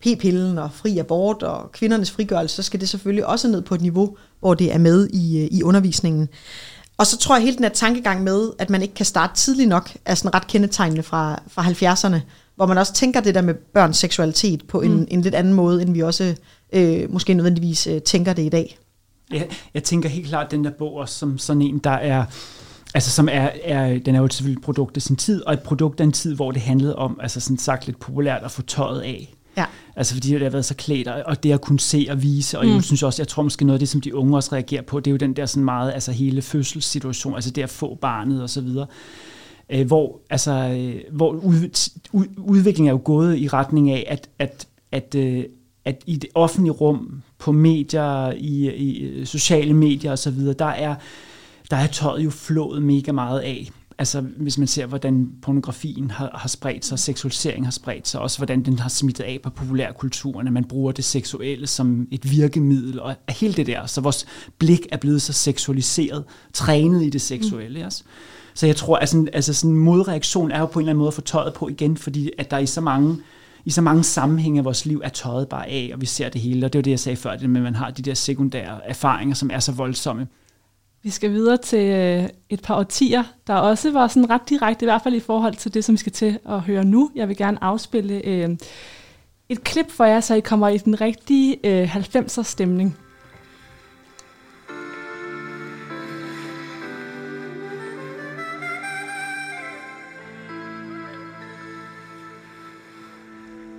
p-pillen 0.00 0.58
og 0.58 0.70
fri 0.72 0.98
abort 0.98 1.42
og 1.42 1.72
kvindernes 1.72 2.10
frigørelse, 2.10 2.56
så 2.56 2.62
skal 2.62 2.80
det 2.80 2.88
selvfølgelig 2.88 3.26
også 3.26 3.48
ned 3.48 3.62
på 3.62 3.74
et 3.74 3.80
niveau, 3.80 4.16
hvor 4.40 4.54
det 4.54 4.74
er 4.74 4.78
med 4.78 5.08
i, 5.08 5.38
øh, 5.38 5.48
i 5.50 5.62
undervisningen. 5.62 6.28
Og 6.98 7.06
så 7.06 7.18
tror 7.18 7.36
jeg 7.36 7.44
helt 7.44 7.56
den 7.56 7.64
her 7.64 7.72
tankegang 7.72 8.22
med, 8.22 8.50
at 8.58 8.70
man 8.70 8.82
ikke 8.82 8.94
kan 8.94 9.06
starte 9.06 9.34
tidligt 9.36 9.68
nok, 9.68 9.90
er 10.04 10.14
sådan 10.14 10.34
ret 10.34 10.46
kendetegnende 10.46 11.02
fra, 11.02 11.42
fra 11.48 11.62
70'erne, 11.62 12.20
hvor 12.56 12.66
man 12.66 12.78
også 12.78 12.92
tænker 12.92 13.20
det 13.20 13.34
der 13.34 13.42
med 13.42 13.54
børns 13.54 13.96
seksualitet 13.96 14.66
på 14.66 14.80
en, 14.80 14.96
mm. 14.96 15.06
en 15.10 15.22
lidt 15.22 15.34
anden 15.34 15.54
måde, 15.54 15.82
end 15.82 15.92
vi 15.92 16.00
også 16.02 16.34
øh, 16.72 17.12
måske 17.12 17.34
nødvendigvis 17.34 17.86
øh, 17.86 18.02
tænker 18.02 18.32
det 18.32 18.42
i 18.42 18.48
dag. 18.48 18.78
Ja, 19.32 19.42
jeg 19.74 19.84
tænker 19.84 20.08
helt 20.08 20.28
klart 20.28 20.50
den 20.50 20.64
der 20.64 20.70
bog 20.70 20.94
også 20.94 21.14
som 21.14 21.38
sådan 21.38 21.62
en, 21.62 21.78
der 21.78 21.90
er 21.90 22.24
Altså 22.94 23.10
som 23.10 23.28
er, 23.32 23.48
er, 23.64 23.98
den 23.98 24.14
er 24.14 24.20
jo 24.20 24.28
selvfølgelig 24.28 24.58
et 24.58 24.64
produkt 24.64 24.96
af 24.96 25.02
sin 25.02 25.16
tid, 25.16 25.42
og 25.46 25.52
et 25.52 25.60
produkt 25.60 26.00
af 26.00 26.04
en 26.04 26.12
tid, 26.12 26.34
hvor 26.34 26.50
det 26.50 26.62
handlede 26.62 26.96
om, 26.96 27.20
altså 27.22 27.40
sådan 27.40 27.58
sagt 27.58 27.86
lidt 27.86 28.00
populært, 28.00 28.42
at 28.42 28.50
få 28.50 28.62
tøjet 28.62 29.00
af. 29.00 29.34
Ja. 29.56 29.64
Altså 29.96 30.14
fordi 30.14 30.28
det 30.28 30.42
har 30.42 30.50
været 30.50 30.64
så 30.64 30.74
klædt, 30.74 31.08
og 31.08 31.42
det 31.42 31.52
at 31.52 31.60
kunne 31.60 31.80
se 31.80 32.06
og 32.10 32.22
vise, 32.22 32.58
og 32.58 32.66
mm. 32.66 32.74
jeg 32.74 32.82
synes 32.82 33.02
også, 33.02 33.22
jeg 33.22 33.28
tror 33.28 33.42
måske 33.42 33.64
noget 33.64 33.74
af 33.74 33.78
det, 33.78 33.88
som 33.88 34.00
de 34.00 34.14
unge 34.14 34.36
også 34.36 34.52
reagerer 34.52 34.82
på, 34.82 35.00
det 35.00 35.06
er 35.06 35.10
jo 35.10 35.16
den 35.16 35.32
der 35.32 35.46
sådan 35.46 35.64
meget, 35.64 35.92
altså 35.92 36.12
hele 36.12 36.42
fødselssituation, 36.42 37.34
altså 37.34 37.50
det 37.50 37.62
at 37.62 37.70
få 37.70 37.94
barnet 37.94 38.42
og 38.42 38.50
så 38.50 38.60
videre. 38.60 38.86
Øh, 39.70 39.86
hvor, 39.86 40.20
altså, 40.30 40.52
øh, 40.52 41.00
hvor 41.12 41.30
ud, 41.32 41.88
ud, 42.12 42.26
udviklingen 42.36 42.88
er 42.88 42.92
jo 42.92 43.00
gået 43.04 43.38
i 43.38 43.48
retning 43.48 43.90
af, 43.90 44.04
at, 44.08 44.28
at, 44.38 44.66
at, 44.92 45.14
øh, 45.14 45.44
at 45.84 46.02
i 46.06 46.16
det 46.16 46.30
offentlige 46.34 46.72
rum, 46.72 47.22
på 47.38 47.52
medier, 47.52 48.32
i, 48.32 48.74
i 48.74 49.24
sociale 49.24 49.74
medier 49.74 50.10
og 50.10 50.18
så 50.18 50.30
videre, 50.30 50.54
der 50.58 50.64
er 50.64 50.94
der 51.70 51.76
er 51.76 51.86
tøjet 51.86 52.24
jo 52.24 52.30
flået 52.30 52.82
mega 52.82 53.12
meget 53.12 53.40
af. 53.40 53.70
Altså 53.98 54.20
hvis 54.20 54.58
man 54.58 54.66
ser, 54.66 54.86
hvordan 54.86 55.28
pornografien 55.42 56.10
har, 56.10 56.30
har 56.34 56.48
spredt 56.48 56.84
sig, 56.84 56.98
seksualisering 56.98 57.66
har 57.66 57.70
spredt 57.70 58.08
sig, 58.08 58.20
også 58.20 58.38
hvordan 58.38 58.62
den 58.62 58.78
har 58.78 58.88
smittet 58.88 59.24
af 59.24 59.38
på 59.42 59.50
populærkulturen, 59.50 60.46
at 60.46 60.52
man 60.52 60.64
bruger 60.64 60.92
det 60.92 61.04
seksuelle 61.04 61.66
som 61.66 62.08
et 62.10 62.30
virkemiddel, 62.30 63.00
og 63.00 63.14
hele 63.28 63.54
det 63.54 63.66
der. 63.66 63.86
Så 63.86 64.00
vores 64.00 64.26
blik 64.58 64.86
er 64.92 64.96
blevet 64.96 65.22
så 65.22 65.32
seksualiseret, 65.32 66.24
trænet 66.52 67.04
i 67.04 67.10
det 67.10 67.20
seksuelle. 67.20 67.80
Mm. 67.80 67.86
Også. 67.86 68.02
Så 68.54 68.66
jeg 68.66 68.76
tror, 68.76 68.96
at 68.96 69.00
altså, 69.00 69.26
altså 69.32 69.54
sådan 69.54 69.70
en 69.70 69.80
modreaktion 69.80 70.50
er 70.50 70.60
jo 70.60 70.66
på 70.66 70.78
en 70.78 70.82
eller 70.82 70.90
anden 70.90 70.98
måde 70.98 71.08
at 71.08 71.14
få 71.14 71.20
tøjet 71.20 71.54
på 71.54 71.68
igen, 71.68 71.96
fordi 71.96 72.30
at 72.38 72.50
der 72.50 72.58
i 72.58 72.66
så 72.66 72.80
mange 72.80 73.18
i 73.64 73.70
så 73.70 73.80
mange 73.80 74.04
sammenhænge 74.04 74.58
af 74.58 74.64
vores 74.64 74.86
liv 74.86 75.00
er 75.04 75.08
tøjet 75.08 75.48
bare 75.48 75.68
af, 75.68 75.90
og 75.94 76.00
vi 76.00 76.06
ser 76.06 76.28
det 76.28 76.40
hele. 76.40 76.66
Og 76.66 76.72
det 76.72 76.78
var 76.78 76.82
det, 76.82 76.90
jeg 76.90 77.00
sagde 77.00 77.16
før, 77.16 77.36
det 77.36 77.50
med, 77.50 77.60
at 77.60 77.64
man 77.64 77.74
har 77.74 77.90
de 77.90 78.02
der 78.02 78.14
sekundære 78.14 78.88
erfaringer, 78.88 79.34
som 79.34 79.50
er 79.52 79.58
så 79.58 79.72
voldsomme. 79.72 80.26
Vi 81.02 81.10
skal 81.10 81.30
videre 81.30 81.56
til 81.56 81.88
øh, 81.88 82.28
et 82.48 82.62
par 82.62 82.78
årtier, 82.78 83.24
der 83.46 83.54
også 83.54 83.92
var 83.92 84.08
sådan 84.08 84.30
ret 84.30 84.48
direkte, 84.48 84.84
i 84.84 84.86
hvert 84.86 85.02
fald 85.02 85.14
i 85.14 85.20
forhold 85.20 85.54
til 85.54 85.74
det, 85.74 85.84
som 85.84 85.92
vi 85.92 85.98
skal 85.98 86.12
til 86.12 86.38
at 86.48 86.60
høre 86.60 86.84
nu. 86.84 87.10
Jeg 87.14 87.28
vil 87.28 87.36
gerne 87.36 87.64
afspille 87.64 88.26
øh, 88.26 88.50
et 89.48 89.64
klip 89.64 89.90
for 89.90 90.04
jer, 90.04 90.20
så 90.20 90.34
I 90.34 90.40
kommer 90.40 90.68
i 90.68 90.78
den 90.78 91.00
rigtige 91.00 91.66
øh, 91.66 91.96
90'er 91.96 92.42
stemning. 92.42 92.98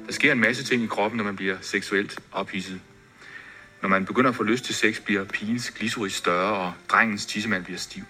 Der 0.05 0.13
sker 0.13 0.31
en 0.31 0.39
masse 0.39 0.63
ting 0.63 0.83
i 0.83 0.87
kroppen, 0.87 1.17
når 1.17 1.23
man 1.23 1.35
bliver 1.35 1.57
seksuelt 1.61 2.19
ophidset. 2.31 2.79
Når 3.81 3.89
man 3.89 4.05
begynder 4.05 4.29
at 4.29 4.35
få 4.35 4.43
lyst 4.43 4.65
til 4.65 4.75
sex, 4.75 4.99
bliver 5.01 5.23
pigens 5.23 5.71
glycerin 5.71 6.09
større, 6.09 6.57
og 6.57 6.73
drengens 6.89 7.25
tissemand 7.25 7.63
bliver 7.63 7.79
stiv. 7.79 8.03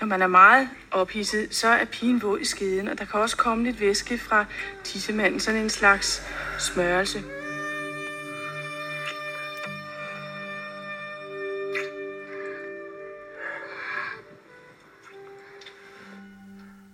Når 0.00 0.06
man 0.06 0.22
er 0.22 0.26
meget 0.26 0.68
ophidset, 0.90 1.54
så 1.54 1.68
er 1.68 1.84
pigen 1.84 2.22
våd 2.22 2.40
i 2.40 2.44
skeden, 2.44 2.88
og 2.88 2.98
der 2.98 3.04
kan 3.04 3.20
også 3.20 3.36
komme 3.36 3.64
lidt 3.64 3.80
væske 3.80 4.18
fra 4.18 4.44
tissemanden, 4.84 5.40
sådan 5.40 5.60
en 5.60 5.70
slags 5.70 6.22
smørelse. 6.58 7.22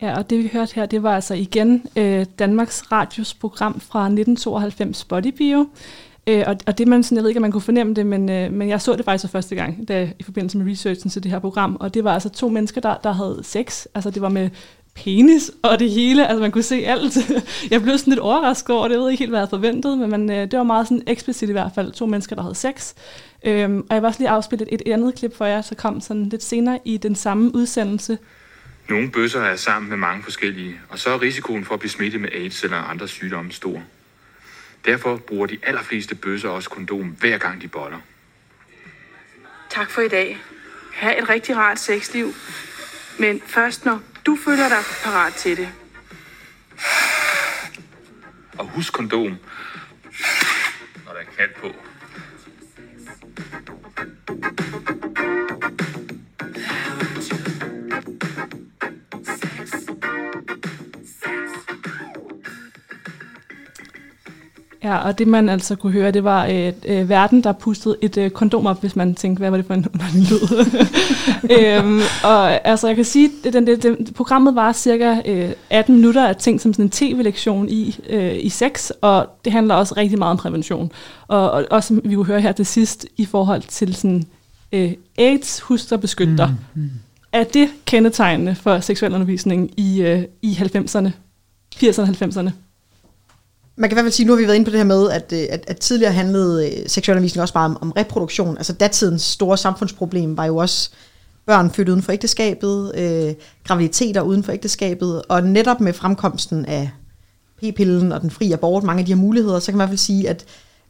Ja, 0.03 0.19
og 0.19 0.31
det 0.31 0.39
vi 0.39 0.51
hørte 0.53 0.75
her, 0.75 0.87
det 0.87 1.03
var 1.03 1.15
altså 1.15 1.35
igen 1.35 1.87
øh, 1.99 2.27
Danmarks 2.39 2.93
Radios 2.93 3.35
program 3.35 3.81
fra 3.81 4.01
1992 4.05 5.05
Body 5.05 5.33
Bio. 5.37 5.69
Øh, 6.27 6.45
og, 6.47 6.57
og 6.67 6.79
det 6.79 6.89
man 6.89 7.03
sådan, 7.03 7.17
jeg 7.17 7.23
ved 7.23 7.31
ikke, 7.31 7.39
om 7.39 7.43
man 7.43 7.53
kunne 7.53 7.61
fornemme 7.61 7.95
det, 7.95 8.07
men, 8.07 8.31
øh, 8.31 8.53
men 8.53 8.69
jeg 8.69 8.81
så 8.81 8.97
det 8.97 9.05
faktisk 9.05 9.31
for 9.31 9.39
første 9.39 9.55
gang 9.55 9.89
da, 9.89 10.11
i 10.19 10.23
forbindelse 10.23 10.59
med 10.59 10.73
researchen 10.73 11.11
til 11.11 11.23
det 11.23 11.31
her 11.31 11.39
program, 11.39 11.77
og 11.81 11.95
det 11.95 12.05
var 12.05 12.13
altså 12.15 12.29
to 12.29 12.49
mennesker, 12.49 12.81
der, 12.81 12.97
der 13.05 13.13
havde 13.13 13.41
sex. 13.43 13.87
Altså 13.95 14.11
det 14.11 14.23
var 14.23 14.29
med 14.29 14.51
penis 14.95 15.51
og 15.63 15.79
det 15.79 15.91
hele, 15.91 16.27
altså 16.27 16.41
man 16.41 16.51
kunne 16.51 16.63
se 16.63 16.87
alt. 16.87 17.17
jeg 17.71 17.83
blev 17.83 17.99
sådan 17.99 18.11
lidt 18.11 18.21
overrasket 18.21 18.77
over 18.77 18.89
det, 18.89 18.95
jeg 18.95 19.01
ved 19.01 19.11
ikke 19.11 19.21
helt, 19.21 19.31
hvad 19.31 19.41
jeg 19.41 19.43
havde 19.43 19.51
forventet, 19.51 19.99
men 19.99 20.11
man, 20.11 20.31
øh, 20.31 20.51
det 20.51 20.59
var 20.59 20.63
meget 20.63 20.89
sådan 20.89 21.03
eksplicit 21.07 21.49
i 21.49 21.53
hvert 21.53 21.73
fald, 21.75 21.93
to 21.93 22.07
mennesker, 22.07 22.37
der 22.37 22.43
havde 22.43 22.55
sex. 22.55 22.93
Øhm, 23.45 23.79
og 23.79 23.95
jeg 23.95 24.03
var 24.03 24.09
også 24.09 24.21
lige 24.21 24.29
afspillet 24.29 24.69
et, 24.73 24.83
et 24.87 24.93
andet 24.93 25.15
klip 25.15 25.37
for 25.37 25.45
jer, 25.45 25.63
så 25.63 25.75
kom 25.75 26.01
sådan 26.01 26.29
lidt 26.29 26.43
senere 26.43 26.79
i 26.85 26.97
den 26.97 27.15
samme 27.15 27.55
udsendelse. 27.55 28.19
Nogle 28.89 29.11
bøsser 29.11 29.41
er 29.41 29.57
sammen 29.57 29.89
med 29.89 29.97
mange 29.97 30.23
forskellige, 30.23 30.75
og 30.89 30.99
så 30.99 31.11
er 31.11 31.23
risikoen 31.23 31.65
for 31.65 31.75
at 31.75 31.81
blive 31.81 31.91
smittet 31.91 32.21
med 32.21 32.29
AIDS 32.33 32.65
eller 32.65 32.77
andre 32.77 33.09
sygdomme 33.09 33.53
stor. 33.53 33.83
Derfor 34.85 35.17
bruger 35.17 35.47
de 35.47 35.59
allerfleste 35.63 36.15
bøsser 36.15 36.49
også 36.49 36.71
kondom, 36.71 37.09
hver 37.09 37.39
gang 37.39 37.63
de 37.63 37.69
boller. 37.69 37.99
Tak 39.71 39.91
for 39.91 40.03
i 40.03 40.09
dag. 40.09 40.39
Ha' 40.93 41.19
et 41.19 41.29
rigtig 41.29 41.57
rart 41.57 41.79
sexliv. 41.79 42.35
Men 43.19 43.43
først 43.47 43.85
når 43.85 44.01
du 44.27 44.39
føler 44.45 44.69
dig 44.69 44.83
parat 45.05 45.35
til 45.35 45.57
det. 45.57 45.69
Og 48.59 48.67
husk 48.67 48.93
kondom, 48.93 49.37
når 51.05 51.13
der 51.13 51.21
er 51.21 51.25
knald 51.35 51.55
på. 51.55 51.75
Ja, 64.85 64.97
og 64.97 65.19
det 65.19 65.27
man 65.27 65.49
altså 65.49 65.77
kunne 65.77 65.93
høre, 65.93 66.11
det 66.11 66.25
var 66.25 66.45
et 66.45 66.85
øh, 66.89 67.09
verden, 67.09 67.45
der 67.45 67.53
pustede 67.53 67.97
et 68.03 68.17
øh, 68.17 68.31
kondom 68.31 68.67
op, 68.67 68.81
hvis 68.81 68.97
man 68.97 69.15
tænkte, 69.15 69.39
hvad 69.39 69.51
var 69.51 69.57
det 69.57 69.67
for 69.67 69.75
en 69.75 69.87
underlig 69.95 70.31
lyd? 70.31 70.67
øhm, 71.59 72.01
og 72.25 72.67
altså, 72.67 72.87
jeg 72.87 72.97
kan 72.97 73.05
sige, 73.05 73.31
at 73.47 73.53
den, 73.53 73.67
den, 73.67 73.81
den, 73.81 74.15
programmet 74.15 74.55
var 74.55 74.73
cirka 74.73 75.17
øh, 75.27 75.51
18 75.71 75.95
minutter 75.95 76.27
af 76.29 76.37
ting 76.37 76.61
som 76.61 76.73
sådan 76.73 76.85
en 76.85 76.91
tv-lektion 76.91 77.69
i, 77.69 77.97
øh, 78.09 78.37
i 78.41 78.49
sex, 78.49 78.91
og 79.01 79.27
det 79.45 79.53
handler 79.53 79.75
også 79.75 79.95
rigtig 79.97 80.19
meget 80.19 80.31
om 80.31 80.37
prævention. 80.37 80.93
Og, 81.29 81.51
og 81.51 81.67
også, 81.71 81.87
som 81.87 82.01
vi 82.05 82.15
kunne 82.15 82.27
høre 82.27 82.41
her 82.41 82.53
til 82.53 82.67
sidst, 82.67 83.07
i 83.17 83.25
forhold 83.25 83.63
til 83.63 83.95
sådan, 83.95 84.25
øh, 84.73 84.93
AIDS, 85.19 85.61
husk 85.61 85.93
og 85.93 86.01
beskytter. 86.01 86.47
Mm, 86.47 86.83
mm. 86.83 86.91
Er 87.33 87.45
det 87.45 87.69
kendetegnende 87.87 88.55
for 88.55 88.81
seksuel 88.81 89.13
undervisning 89.13 89.71
i, 89.77 90.03
øh, 90.03 90.23
i 90.43 90.53
90'erne, 90.53 91.11
80'erne 91.77 92.01
og 92.01 92.09
90'erne? 92.09 92.51
Man 93.77 93.91
kan 93.91 93.95
i 93.95 93.97
hvert 93.97 94.05
fald 94.05 94.13
sige, 94.13 94.27
nu 94.27 94.33
har 94.33 94.41
vi 94.41 94.47
været 94.47 94.55
inde 94.55 94.65
på 94.65 94.71
det 94.71 94.79
her 94.79 94.85
med, 94.85 95.11
at, 95.11 95.33
øh, 95.33 95.47
at, 95.51 95.65
at 95.67 95.79
tidligere 95.79 96.13
handlede 96.13 96.67
øh, 96.67 96.89
seksualundervisning 96.89 97.43
også 97.43 97.55
bare 97.55 97.65
om, 97.65 97.79
om 97.81 97.93
reproduktion. 97.93 98.57
Altså 98.57 98.73
datidens 98.73 99.23
store 99.23 99.59
samfundsproblem 99.59 100.37
var 100.37 100.45
jo 100.45 100.57
også 100.57 100.91
børn 101.47 101.71
født 101.71 101.89
uden 101.89 102.03
for 102.03 102.13
ægteskabet, 102.13 102.93
øh, 102.95 103.35
graviditeter 103.65 104.21
uden 104.21 104.43
for 104.43 104.53
ægteskabet, 104.53 105.23
og 105.29 105.43
netop 105.43 105.81
med 105.81 105.93
fremkomsten 105.93 106.67
af 106.67 106.91
p-pillen 107.63 108.13
og 108.13 108.21
den 108.21 108.31
frie 108.31 108.53
abort, 108.53 108.83
mange 108.83 109.01
af 109.01 109.07
de 109.07 109.13
her 109.13 109.21
muligheder, 109.21 109.59
så 109.59 109.73
kan 109.73 109.79
man 109.79 109.85
i 109.85 109.87
hvert 109.87 109.91
fald 109.91 109.99
sige, 109.99 110.29
at 110.29 110.45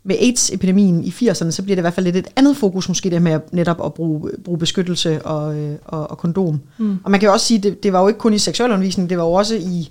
med 0.05 0.17
AIDS-epidemien 0.17 1.05
i 1.05 1.09
80'erne, 1.09 1.51
så 1.51 1.63
bliver 1.63 1.77
det 1.77 1.81
i 1.81 1.85
hvert 1.85 1.95
fald 1.95 2.05
lidt 2.05 2.17
et 2.17 2.29
andet 2.37 2.57
fokus, 2.57 2.89
måske 2.89 3.11
det 3.11 3.23
med 3.23 3.33
at, 3.33 3.53
netop 3.53 3.85
at 3.85 3.95
bruge, 3.95 4.31
bruge 4.45 4.59
beskyttelse 4.59 5.23
og, 5.23 5.57
øh, 5.57 5.77
og, 5.85 6.11
og 6.11 6.19
kondom. 6.19 6.61
Mm. 6.79 6.99
Og 7.05 7.11
man 7.11 7.21
kan 7.21 7.27
jo 7.27 7.33
også 7.33 7.47
sige, 7.47 7.59
det, 7.59 7.83
det 7.83 7.93
var 7.93 8.01
jo 8.01 8.09
ikke 8.09 8.21
kun 8.21 8.35
i 8.35 8.39
seksualundervisning, 8.39 9.11
det 9.11 9.19
var 9.19 9.25
jo 9.25 9.33
også 9.33 9.55
i 9.55 9.91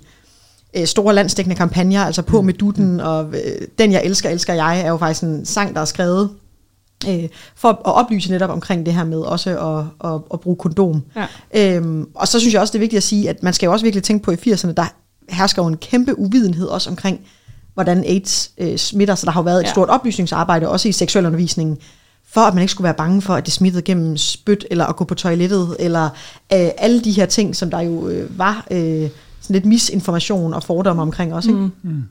øh, 0.76 0.86
store 0.86 1.14
landsdækkende 1.14 1.56
kampagner, 1.56 2.04
altså 2.04 2.22
på 2.22 2.40
mm. 2.40 2.46
med 2.46 2.54
dutten, 2.54 3.00
og 3.00 3.26
øh, 3.26 3.66
Den 3.78 3.92
jeg 3.92 4.04
elsker, 4.04 4.30
elsker 4.30 4.54
jeg, 4.54 4.80
er 4.80 4.88
jo 4.88 4.96
faktisk 4.96 5.22
en 5.22 5.46
sang, 5.46 5.74
der 5.74 5.80
er 5.80 5.84
skrevet 5.84 6.30
øh, 7.08 7.28
for 7.56 7.68
at 7.68 7.78
oplyse 7.84 8.30
netop 8.30 8.50
omkring 8.50 8.86
det 8.86 8.94
her 8.94 9.04
med 9.04 9.18
også 9.18 9.50
at, 9.50 10.10
at, 10.10 10.20
at 10.32 10.40
bruge 10.40 10.56
kondom. 10.56 11.02
Ja. 11.54 11.76
Øhm, 11.76 12.08
og 12.14 12.28
så 12.28 12.40
synes 12.40 12.54
jeg 12.54 12.60
også, 12.60 12.72
det 12.72 12.78
er 12.78 12.80
vigtigt 12.80 12.98
at 12.98 13.02
sige, 13.02 13.28
at 13.28 13.42
man 13.42 13.52
skal 13.52 13.66
jo 13.66 13.72
også 13.72 13.84
virkelig 13.84 14.02
tænke 14.02 14.24
på 14.24 14.30
i 14.30 14.34
80'erne, 14.34 14.72
der 14.72 14.94
hersker 15.28 15.62
jo 15.62 15.68
en 15.68 15.76
kæmpe 15.76 16.18
uvidenhed 16.18 16.66
også 16.66 16.90
omkring, 16.90 17.20
hvordan 17.74 18.04
AIDS 18.04 18.50
øh, 18.58 18.76
smitter, 18.76 19.14
så 19.14 19.26
der 19.26 19.32
har 19.32 19.40
jo 19.40 19.44
været 19.44 19.60
et 19.60 19.66
ja. 19.66 19.70
stort 19.70 19.88
oplysningsarbejde, 19.88 20.68
også 20.68 20.88
i 20.88 20.92
seksualundervisningen, 20.92 21.78
for 22.28 22.40
at 22.40 22.54
man 22.54 22.62
ikke 22.62 22.70
skulle 22.70 22.84
være 22.84 22.94
bange 22.94 23.22
for, 23.22 23.34
at 23.34 23.44
det 23.44 23.52
smittede 23.52 23.82
gennem 23.82 24.16
spyt, 24.16 24.66
eller 24.70 24.86
at 24.86 24.96
gå 24.96 25.04
på 25.04 25.14
toilettet, 25.14 25.76
eller 25.78 26.04
øh, 26.52 26.68
alle 26.78 27.00
de 27.00 27.12
her 27.12 27.26
ting, 27.26 27.56
som 27.56 27.70
der 27.70 27.80
jo 27.80 28.08
øh, 28.08 28.38
var 28.38 28.66
øh, 28.70 29.08
sådan 29.42 29.54
lidt 29.54 29.64
misinformation 29.64 30.54
og 30.54 30.62
fordomme 30.62 31.02
omkring 31.02 31.34
også. 31.34 31.50
Ikke? 31.50 31.60
Mm. 31.60 31.72
Mm. 31.82 32.04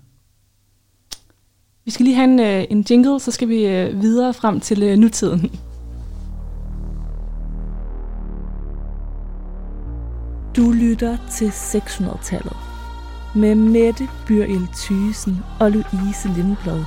Vi 1.85 1.91
skal 1.91 2.03
lige 2.03 2.15
have 2.15 2.31
en, 2.31 2.39
øh, 2.39 2.65
en 2.69 2.85
jingle, 2.89 3.19
så 3.19 3.31
skal 3.31 3.49
vi 3.49 3.65
øh, 3.65 4.01
videre 4.01 4.33
frem 4.33 4.59
til 4.59 4.83
øh, 4.83 4.97
nutiden. 4.97 5.51
Du 10.55 10.71
lytter 10.71 11.17
til 11.31 11.47
600-tallet 11.49 12.57
med 13.35 13.55
Mette 13.55 14.07
Byril 14.27 14.67
Thysen 14.75 15.37
og 15.59 15.71
Louise 15.71 16.27
Lindblad. 16.35 16.83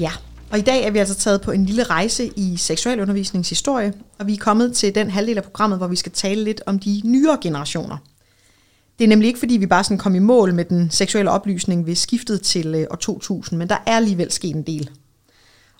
Ja, 0.00 0.10
og 0.50 0.58
i 0.58 0.62
dag 0.62 0.84
er 0.84 0.90
vi 0.90 0.98
altså 0.98 1.14
taget 1.14 1.40
på 1.40 1.50
en 1.50 1.66
lille 1.66 1.82
rejse 1.82 2.26
i 2.36 2.56
seksualundervisningshistorie, 2.56 3.92
og 4.18 4.26
vi 4.26 4.32
er 4.34 4.38
kommet 4.38 4.76
til 4.76 4.94
den 4.94 5.10
halvdel 5.10 5.36
af 5.36 5.42
programmet, 5.42 5.78
hvor 5.78 5.86
vi 5.86 5.96
skal 5.96 6.12
tale 6.12 6.44
lidt 6.44 6.62
om 6.66 6.78
de 6.78 7.00
nyere 7.04 7.38
generationer. 7.42 7.96
Det 8.98 9.04
er 9.04 9.08
nemlig 9.08 9.26
ikke, 9.26 9.38
fordi 9.38 9.56
vi 9.56 9.66
bare 9.66 9.84
sådan 9.84 9.98
kom 9.98 10.14
i 10.14 10.18
mål 10.18 10.54
med 10.54 10.64
den 10.64 10.90
seksuelle 10.90 11.30
oplysning 11.30 11.86
ved 11.86 11.94
skiftet 11.94 12.42
til 12.42 12.74
øh, 12.74 12.86
år 12.90 12.96
2000, 12.96 13.58
men 13.58 13.68
der 13.68 13.76
er 13.86 13.96
alligevel 13.96 14.32
sket 14.32 14.56
en 14.56 14.62
del. 14.62 14.90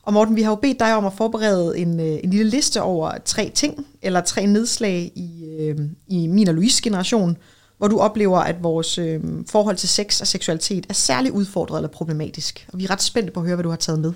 Og 0.03 0.13
Morten, 0.13 0.37
vi 0.37 0.43
har 0.43 0.51
jo 0.51 0.57
bedt 0.57 0.81
dig 0.81 0.95
om 0.95 1.07
at 1.07 1.13
forberede 1.13 1.79
en, 1.79 2.01
øh, 2.01 2.19
en 2.25 2.31
lille 2.31 2.51
liste 2.51 2.83
over 2.83 3.13
tre 3.25 3.53
ting, 3.55 3.87
eller 4.03 4.21
tre 4.21 4.47
nedslag 4.47 5.13
i, 5.15 5.45
øh, 5.61 5.79
i 6.07 6.27
min 6.27 6.49
og 6.49 6.55
Louise 6.55 6.83
generation, 6.83 7.37
hvor 7.79 7.89
du 7.89 7.99
oplever, 7.99 8.39
at 8.39 8.63
vores 8.63 8.99
øh, 8.99 9.21
forhold 9.51 9.77
til 9.77 9.89
sex 9.89 10.21
og 10.21 10.27
seksualitet 10.27 10.87
er 10.89 10.95
særlig 10.95 11.33
udfordret 11.33 11.79
eller 11.79 11.89
problematisk. 11.89 12.67
Og 12.73 12.79
vi 12.79 12.85
er 12.85 12.91
ret 12.91 13.03
spændte 13.03 13.33
på 13.33 13.41
at 13.41 13.47
høre, 13.47 13.57
hvad 13.57 13.63
du 13.63 13.71
har 13.71 13.77
taget 13.77 14.01
med. 14.01 14.13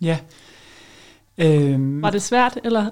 Ja. 0.00 0.18
Øhm, 1.38 2.02
Var 2.02 2.10
det 2.10 2.22
svært, 2.22 2.58
eller? 2.64 2.90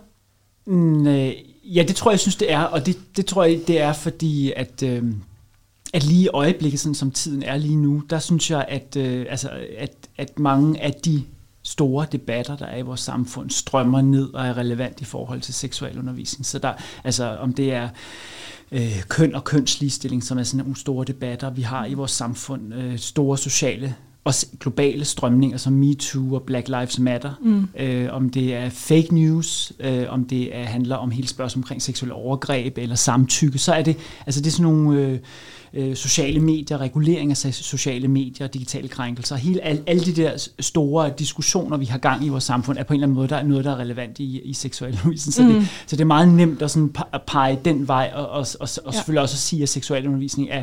Nej, 0.67 1.37
ja, 1.65 1.83
det 1.89 1.97
tror 1.97 2.11
jeg, 2.11 2.13
jeg 2.13 2.21
synes, 2.21 2.37
det 2.37 2.53
er. 2.53 2.61
Og 2.61 2.87
det, 2.87 3.17
det 3.17 3.27
tror 3.27 3.45
jeg, 3.45 3.61
det 3.67 3.81
er, 3.81 3.93
fordi 3.93 4.53
at... 4.57 4.83
Øh, 4.83 5.05
at 5.95 6.05
lige 6.05 6.23
i 6.23 6.29
øjeblikket, 6.29 6.81
sådan 6.81 6.95
som 6.95 7.11
tiden 7.11 7.43
er 7.43 7.57
lige 7.57 7.77
nu, 7.77 8.03
der 8.11 8.19
synes 8.19 8.51
jeg, 8.51 8.65
at, 8.69 8.97
øh, 8.97 9.27
altså, 9.29 9.51
at, 9.79 9.91
at 10.19 10.39
mange 10.39 10.83
af 10.83 10.95
de 11.05 11.23
store 11.63 12.07
debatter, 12.13 12.57
der 12.57 12.67
er 12.67 12.77
i 12.77 12.83
vores 12.83 13.01
samfund, 13.01 13.51
strømmer 13.51 14.03
ned 14.03 14.35
og 14.35 14.47
er 14.47 14.57
relevant 14.57 15.01
i 15.01 15.05
forhold 15.05 15.41
til 15.41 15.55
seksualundervisning. 15.55 16.47
Så 16.47 16.59
der, 16.59 16.73
altså 17.05 17.37
om 17.41 17.53
det 17.53 17.73
er 17.73 17.89
øh, 18.73 19.03
køn 19.09 19.35
og 19.35 19.45
kønsligestilling, 19.45 20.25
som 20.25 20.39
er 20.39 20.43
sådan 20.43 20.59
nogle 20.59 20.77
store 20.77 21.05
debatter, 21.05 21.51
vi 21.51 21.63
har 21.63 21.87
i 21.87 21.95
vores 21.95 22.11
samfund, 22.11 22.75
øh, 22.75 22.99
store 22.99 23.39
sociale 23.39 23.95
også 24.25 24.47
globale 24.61 25.05
strømninger 25.05 25.59
som 25.59 25.73
MeToo 25.73 26.35
og 26.35 26.43
Black 26.43 26.69
Lives 26.69 26.99
Matter, 26.99 27.33
mm. 27.43 27.69
øh, 27.79 28.09
om 28.13 28.31
det 28.31 28.55
er 28.55 28.69
fake 28.69 29.15
news, 29.15 29.73
øh, 29.81 30.05
om 30.09 30.25
det 30.25 30.57
er, 30.57 30.65
handler 30.65 30.97
om 30.97 31.11
hele 31.11 31.29
spørgsmålet 31.29 31.65
omkring 31.65 31.83
seksuelle 31.83 32.15
overgreb 32.15 32.79
eller 32.79 32.97
samtykke, 32.97 33.59
så 33.59 33.73
er 33.73 33.83
det, 33.83 33.97
altså 34.27 34.41
det 34.41 34.47
er 34.47 34.51
sådan 34.51 34.73
nogle 34.73 35.01
øh, 35.01 35.19
øh, 35.75 35.97
sociale 35.97 36.41
medier, 36.41 36.79
regulering 36.81 37.31
af 37.31 37.37
sociale 37.55 38.09
medier, 38.09 38.47
digitale 38.47 38.89
krænkelser, 38.89 39.37
hele, 39.37 39.61
al, 39.61 39.83
alle 39.87 40.05
de 40.05 40.13
der 40.13 40.49
store 40.61 41.11
diskussioner, 41.19 41.77
vi 41.77 41.85
har 41.85 41.99
gang 41.99 42.25
i 42.25 42.29
vores 42.29 42.45
samfund, 42.45 42.79
er 42.79 42.83
på 42.83 42.93
en 42.93 42.97
eller 42.97 43.07
anden 43.07 43.15
måde 43.15 43.29
der 43.29 43.37
er 43.37 43.43
noget, 43.43 43.65
der 43.65 43.71
er 43.71 43.79
relevant 43.79 44.19
i, 44.19 44.41
i 44.41 44.53
seksualundervisning. 44.53 45.35
Så, 45.35 45.43
mm. 45.43 45.53
det, 45.53 45.69
så 45.87 45.97
det 45.97 46.01
er 46.01 46.07
meget 46.07 46.29
nemt 46.29 46.63
at, 46.63 46.71
sådan 46.71 46.95
pege 47.27 47.59
den 47.65 47.89
vej, 47.89 48.11
og, 48.15 48.29
og, 48.29 48.39
og, 48.39 48.47
og 48.61 48.69
ja. 48.87 48.93
selvfølgelig 48.93 49.23
også 49.23 49.35
at 49.35 49.39
sige, 49.39 49.63
at 49.63 49.69
seksualundervisning 49.69 50.49
er 50.51 50.63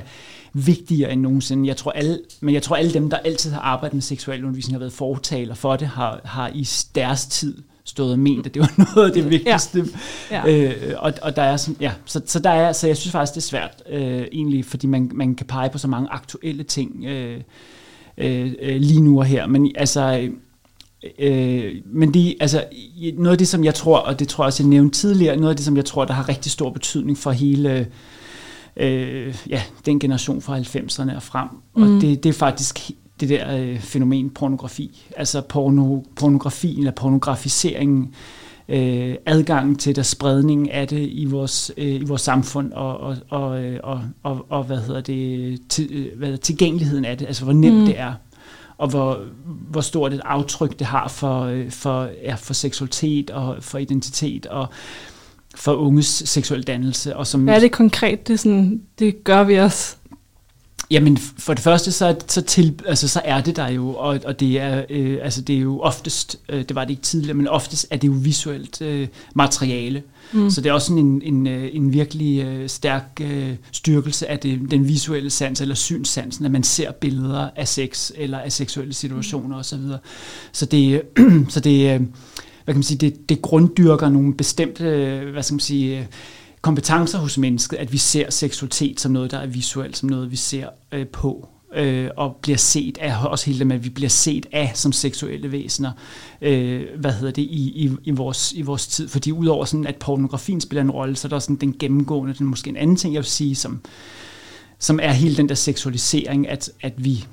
vigtigere 0.54 1.12
end 1.12 1.22
nogensinde. 1.22 1.68
Jeg 1.68 1.78
tror 1.78 1.92
alle, 1.92 2.20
men 2.42 2.54
jeg 2.54 2.64
tror 2.64 2.76
alle 2.76 2.94
dem, 2.94 3.10
der 3.10 3.18
altid 3.18 3.52
har 3.52 3.62
arbejdet 3.62 3.94
med 3.94 4.02
seksualundervisning, 4.02 4.76
har 4.76 4.80
været 4.80 4.94
fortaler 4.94 5.56
for 5.56 5.76
det, 5.76 5.88
har, 5.88 6.22
har 6.24 6.52
i 6.54 6.68
deres 6.96 7.26
tid 7.26 7.58
stået 7.84 8.12
og 8.12 8.20
ment, 8.20 8.46
at 8.46 8.54
det 8.54 8.60
var 8.60 8.74
noget 8.96 9.08
af 9.08 9.14
det 9.14 9.30
vigtigste. 9.30 9.86
Ja. 10.32 10.48
Ja. 10.48 10.66
Øh, 10.66 10.94
og, 10.98 11.14
og 11.22 11.36
der 11.36 11.42
er 11.42 11.58
sådan, 11.58 11.78
ja, 11.82 11.92
så, 12.06 12.22
så 12.26 12.40
der 12.40 12.50
er, 12.50 12.72
så 12.72 12.88
jeg 12.88 12.98
synes 12.98 13.12
faktisk, 13.12 13.36
det 13.36 13.42
er 13.42 13.48
svært 13.48 13.84
øh, 13.90 14.28
egentlig, 14.32 14.66
fordi 14.66 14.88
man, 14.88 15.12
man 15.14 15.36
kan 15.36 15.48
pege 15.48 15.70
på 15.70 15.78
så 15.78 15.88
mange 15.88 16.10
aktuelle 16.10 16.64
ting 16.64 17.06
øh, 17.06 17.42
øh, 18.18 18.76
lige 18.76 19.02
nu 19.02 19.20
og 19.20 19.26
her. 19.26 19.48
Men 19.48 19.72
altså, 19.76 20.30
øh, 21.20 21.76
men 21.86 22.14
de, 22.14 22.36
altså, 22.40 22.64
noget 23.14 23.32
af 23.32 23.38
det, 23.38 23.48
som 23.48 23.64
jeg 23.64 23.76
tror, 23.76 23.98
og 23.98 24.20
det 24.20 24.28
tror 24.28 24.44
jeg 24.44 24.48
også, 24.48 24.64
jeg 24.64 24.70
nævnte 24.70 25.00
tidligere, 25.00 25.38
noget 25.38 25.50
af 25.50 25.56
det, 25.56 25.66
som 25.66 25.78
jeg 25.78 25.86
tror, 25.86 26.06
der 26.06 26.14
har 26.14 26.30
rigtig 26.30 26.52
stor 26.52 26.70
betydning 26.70 27.18
for 27.18 27.32
hele 27.32 27.88
øh, 28.78 29.36
ja, 29.50 29.62
den 29.86 30.00
generation 30.00 30.42
fra 30.42 30.60
90'erne 30.60 31.16
og 31.16 31.24
frem. 31.24 31.48
Mm. 31.76 31.84
Og 31.84 32.02
det, 32.02 32.24
det 32.24 32.30
er 32.30 32.34
faktisk 32.34 32.92
det 33.20 33.30
der 33.30 33.58
øh, 33.58 33.80
fænomen 33.80 34.30
pornografi. 34.30 35.08
Altså 35.18 35.42
porno, 35.42 36.00
pornografi 36.16 36.78
eller 36.78 36.92
pornografiseringen, 36.92 38.14
øh, 38.70 39.16
adgangen 39.26 39.76
til 39.76 39.96
der 39.96 40.04
spredning 40.04 40.72
af 40.72 40.88
det 40.88 41.10
i 41.12 41.26
vores, 41.26 41.72
øh, 41.78 41.96
i 41.96 42.04
vores 42.04 42.22
samfund 42.22 42.74
og, 42.74 42.98
og, 42.98 43.18
og, 43.30 43.64
øh, 43.64 43.80
og, 43.84 44.04
og, 44.24 44.46
og 44.50 44.64
hvad 44.64 44.78
hedder 44.78 45.02
det, 45.02 45.60
til, 45.70 45.88
øh, 45.92 46.18
hvad 46.18 46.28
hedder, 46.28 46.42
tilgængeligheden 46.42 47.06
af 47.06 47.18
det, 47.18 47.26
altså 47.26 47.44
hvor 47.44 47.54
nemt 47.54 47.80
mm. 47.80 47.86
det 47.86 48.00
er 48.00 48.14
og 48.82 48.90
hvor, 48.90 49.20
hvor 49.46 49.82
stort 49.82 50.14
et 50.14 50.22
aftryk 50.26 50.80
det 50.80 50.88
har 50.88 51.08
for, 51.08 51.42
øh, 51.42 51.72
for, 51.72 52.10
ja, 52.24 52.36
for 52.36 52.54
seksualitet 52.54 53.30
og 53.30 53.58
for 53.60 53.78
identitet 53.78 54.46
og 54.46 54.68
for 55.56 55.74
unges 55.74 56.24
seksuel 56.26 56.64
dannelse. 56.64 57.16
Og 57.18 57.28
som, 57.28 57.44
Hvad 57.44 57.56
er 57.56 57.60
det 57.60 57.72
konkret, 57.72 58.28
det, 58.28 58.40
sådan, 58.40 58.82
det 59.00 59.24
gør 59.24 59.44
vi 59.44 59.60
os? 59.60 59.98
Jamen, 60.92 61.18
for 61.18 61.54
det 61.54 61.64
første, 61.64 61.92
så, 61.92 62.16
så, 62.28 62.42
til, 62.42 62.80
altså, 62.86 63.08
så 63.08 63.22
er 63.26 63.42
det 63.42 63.56
der 63.56 63.68
jo, 63.68 63.90
og, 63.90 64.20
og 64.26 64.40
det, 64.40 64.60
er, 64.60 64.86
øh, 64.90 65.18
altså, 65.22 65.42
det 65.42 65.56
er 65.56 65.60
jo 65.60 65.80
oftest, 65.80 66.40
øh, 66.50 66.60
det 66.60 66.76
var 66.76 66.84
det 66.84 66.90
ikke 66.90 67.02
tidligere, 67.02 67.34
men 67.34 67.48
oftest 67.48 67.88
er 67.90 67.98
det 67.98 68.08
jo 68.08 68.14
visuelt 68.14 68.82
øh, 68.82 69.08
materiale. 69.36 70.04
Mm. 70.34 70.50
Så 70.50 70.62
det 70.62 70.70
er 70.70 70.74
også 70.74 70.88
sådan 70.88 71.06
en, 71.06 71.22
en, 71.22 71.48
øh, 71.48 71.70
en 71.74 71.94
virkelig 71.94 72.46
øh, 72.46 72.70
stærk 72.70 73.22
øh, 73.22 73.56
styrkelse 73.72 74.30
af 74.30 74.40
det, 74.40 74.72
den 74.72 74.88
visuelle 74.88 75.30
sans, 75.30 75.62
eller 75.62 75.76
synssansen, 75.76 76.46
at 76.46 76.52
man 76.52 76.64
ser 76.64 76.92
billeder 76.92 77.50
af 77.56 77.68
sex, 77.68 78.12
eller 78.16 78.40
af 78.40 78.52
seksuelle 78.52 78.94
situationer 78.94 79.56
mm. 79.56 79.60
osv. 79.60 79.80
Så 80.52 80.66
det, 80.66 81.02
så 81.54 81.60
det, 81.60 81.96
øh, 81.96 82.02
hvad 82.66 82.74
kan 82.74 82.78
man 82.78 82.84
sige, 82.84 82.98
det, 82.98 83.30
det 83.30 83.42
grunddyrker 83.42 84.10
nogle 84.10 84.34
bestemte, 84.34 84.84
øh, 84.84 85.32
hvad 85.32 85.44
skal 85.44 85.54
man 85.54 85.60
sige, 85.60 86.00
øh, 86.00 86.06
kompetencer 86.62 87.20
hos 87.20 87.38
mennesket, 87.38 87.78
at 87.78 87.94
vi 87.94 87.98
ser 87.98 88.30
seksualitet 88.30 89.00
som 89.00 89.12
noget, 89.12 89.32
der 89.32 89.38
er 89.38 89.48
visuelt, 89.48 89.98
som 89.98 90.10
noget, 90.10 90.32
vi 90.32 90.36
ser 90.36 90.68
øh, 90.92 91.08
på, 91.08 91.50
øh, 91.76 92.10
og 92.18 92.36
bliver 92.42 92.58
set 92.58 92.98
af, 92.98 93.26
også 93.26 93.46
hele 93.46 93.60
det 93.60 93.68
med, 93.68 93.76
at 93.76 93.84
vi 93.84 93.90
bliver 93.90 94.10
set 94.10 94.46
af 94.52 94.72
som 94.76 94.92
seksuelle 94.92 95.52
væsener, 95.52 95.92
øh, 96.42 96.84
hvad 97.00 97.12
hedder 97.12 97.34
det, 97.34 97.42
i, 97.42 97.86
i, 97.86 97.92
i, 98.04 98.12
vores, 98.12 98.54
i 98.54 98.62
vores 98.62 98.88
tid. 98.88 99.08
Fordi 99.08 99.32
udover 99.32 99.66
sådan, 99.66 99.88
at 99.88 99.96
pornografien 99.96 100.62
spiller 100.62 100.82
en 100.82 100.92
rolle, 100.92 101.16
så 101.16 101.28
er 101.28 101.30
der 101.30 101.40
sådan 101.40 101.56
den 101.56 101.76
gennemgående, 101.80 102.34
den 102.34 102.48
måske 102.48 102.70
en 102.70 102.78
anden 102.78 102.96
ting, 102.96 103.14
jeg 103.14 103.20
vil 103.20 103.30
sige, 103.30 103.56
som, 103.56 103.82
som 104.80 105.00
er 105.04 105.12
hele 105.12 105.38
den 105.38 105.50
der 105.50 105.56
seksualisering, 105.56 106.50
at, 106.50 106.70
at 106.82 106.94
vi 106.98 107.26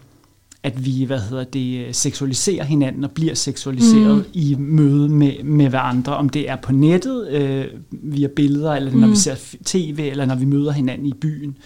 at 0.62 0.84
vi 0.84 1.04
hvad 1.04 1.20
hedder 1.20 1.44
det, 1.44 1.96
seksualiserer 1.96 2.64
hinanden 2.64 3.04
og 3.04 3.10
bliver 3.10 3.34
seksualiseret 3.34 4.16
mm. 4.16 4.24
i 4.32 4.56
møde 4.58 5.08
med, 5.08 5.44
med 5.44 5.68
hverandre, 5.68 6.16
om 6.16 6.28
det 6.28 6.50
er 6.50 6.56
på 6.56 6.72
nettet 6.72 7.28
øh, 7.28 7.66
via 7.90 8.28
billeder, 8.36 8.72
eller 8.72 8.92
når 8.92 9.06
mm. 9.06 9.12
vi 9.12 9.16
ser 9.16 9.56
tv, 9.64 10.08
eller 10.10 10.24
når 10.24 10.34
vi 10.34 10.44
møder 10.44 10.72
hinanden 10.72 11.06
i 11.06 11.12
byen, 11.20 11.58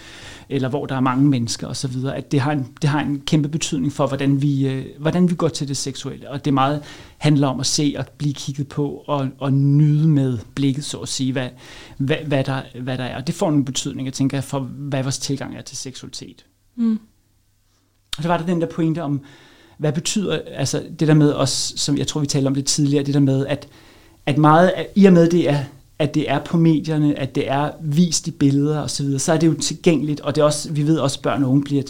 eller 0.48 0.68
hvor 0.68 0.86
der 0.86 0.94
er 0.94 1.00
mange 1.00 1.28
mennesker 1.28 1.66
osv., 1.66 1.94
at 2.14 2.32
det 2.32 2.40
har, 2.40 2.52
en, 2.52 2.66
det 2.82 2.90
har 2.90 3.00
en 3.00 3.20
kæmpe 3.26 3.48
betydning 3.48 3.92
for, 3.92 4.06
hvordan 4.06 4.42
vi, 4.42 4.68
øh, 4.68 4.84
hvordan 4.98 5.30
vi 5.30 5.34
går 5.34 5.48
til 5.48 5.68
det 5.68 5.76
seksuelle. 5.76 6.30
Og 6.30 6.44
det 6.44 6.54
meget 6.54 6.82
handler 7.18 7.48
om 7.48 7.60
at 7.60 7.66
se 7.66 7.94
og 7.98 8.04
blive 8.18 8.34
kigget 8.34 8.68
på 8.68 9.04
og, 9.06 9.28
og 9.38 9.52
nyde 9.52 10.08
med 10.08 10.38
blikket, 10.54 10.84
så 10.84 10.98
at 10.98 11.08
sige, 11.08 11.32
hvad, 11.32 11.48
hvad, 11.98 12.16
hvad, 12.26 12.44
der, 12.44 12.62
hvad 12.80 12.98
der 12.98 13.04
er. 13.04 13.16
Og 13.16 13.26
det 13.26 13.34
får 13.34 13.48
en 13.48 13.64
betydning, 13.64 14.06
jeg 14.06 14.14
tænker, 14.14 14.40
for 14.40 14.58
hvad 14.60 15.02
vores 15.02 15.18
tilgang 15.18 15.56
er 15.56 15.62
til 15.62 15.76
seksualitet. 15.76 16.46
Mm. 16.76 16.98
Og 18.16 18.22
så 18.22 18.28
var 18.28 18.38
der 18.38 18.46
den 18.46 18.60
der 18.60 18.66
pointe 18.66 19.02
om, 19.02 19.20
hvad 19.78 19.92
betyder, 19.92 20.38
altså 20.54 20.82
det 20.98 21.08
der 21.08 21.14
med 21.14 21.32
os, 21.32 21.72
som 21.76 21.98
jeg 21.98 22.06
tror 22.06 22.20
vi 22.20 22.26
talte 22.26 22.46
om 22.46 22.54
det 22.54 22.64
tidligere, 22.64 23.04
det 23.04 23.14
der 23.14 23.20
med, 23.20 23.46
at, 23.46 23.68
at 24.26 24.38
meget, 24.38 24.72
i 24.94 25.04
og 25.04 25.12
med 25.12 25.30
det 25.30 25.50
er, 25.50 25.58
at 25.98 26.14
det 26.14 26.30
er 26.30 26.38
på 26.38 26.56
medierne, 26.56 27.18
at 27.18 27.34
det 27.34 27.50
er 27.50 27.70
vist 27.82 28.28
i 28.28 28.30
billeder 28.30 28.80
og 28.80 28.90
så 28.90 29.02
videre, 29.02 29.18
så 29.18 29.32
er 29.32 29.36
det 29.36 29.46
jo 29.46 29.54
tilgængeligt, 29.54 30.20
og 30.20 30.34
det 30.34 30.40
er 30.40 30.44
også, 30.44 30.72
vi 30.72 30.86
ved 30.86 30.98
også, 30.98 31.18
at 31.18 31.22
børn 31.22 31.44
og 31.44 31.50
unge 31.50 31.62
bliver 31.62 31.82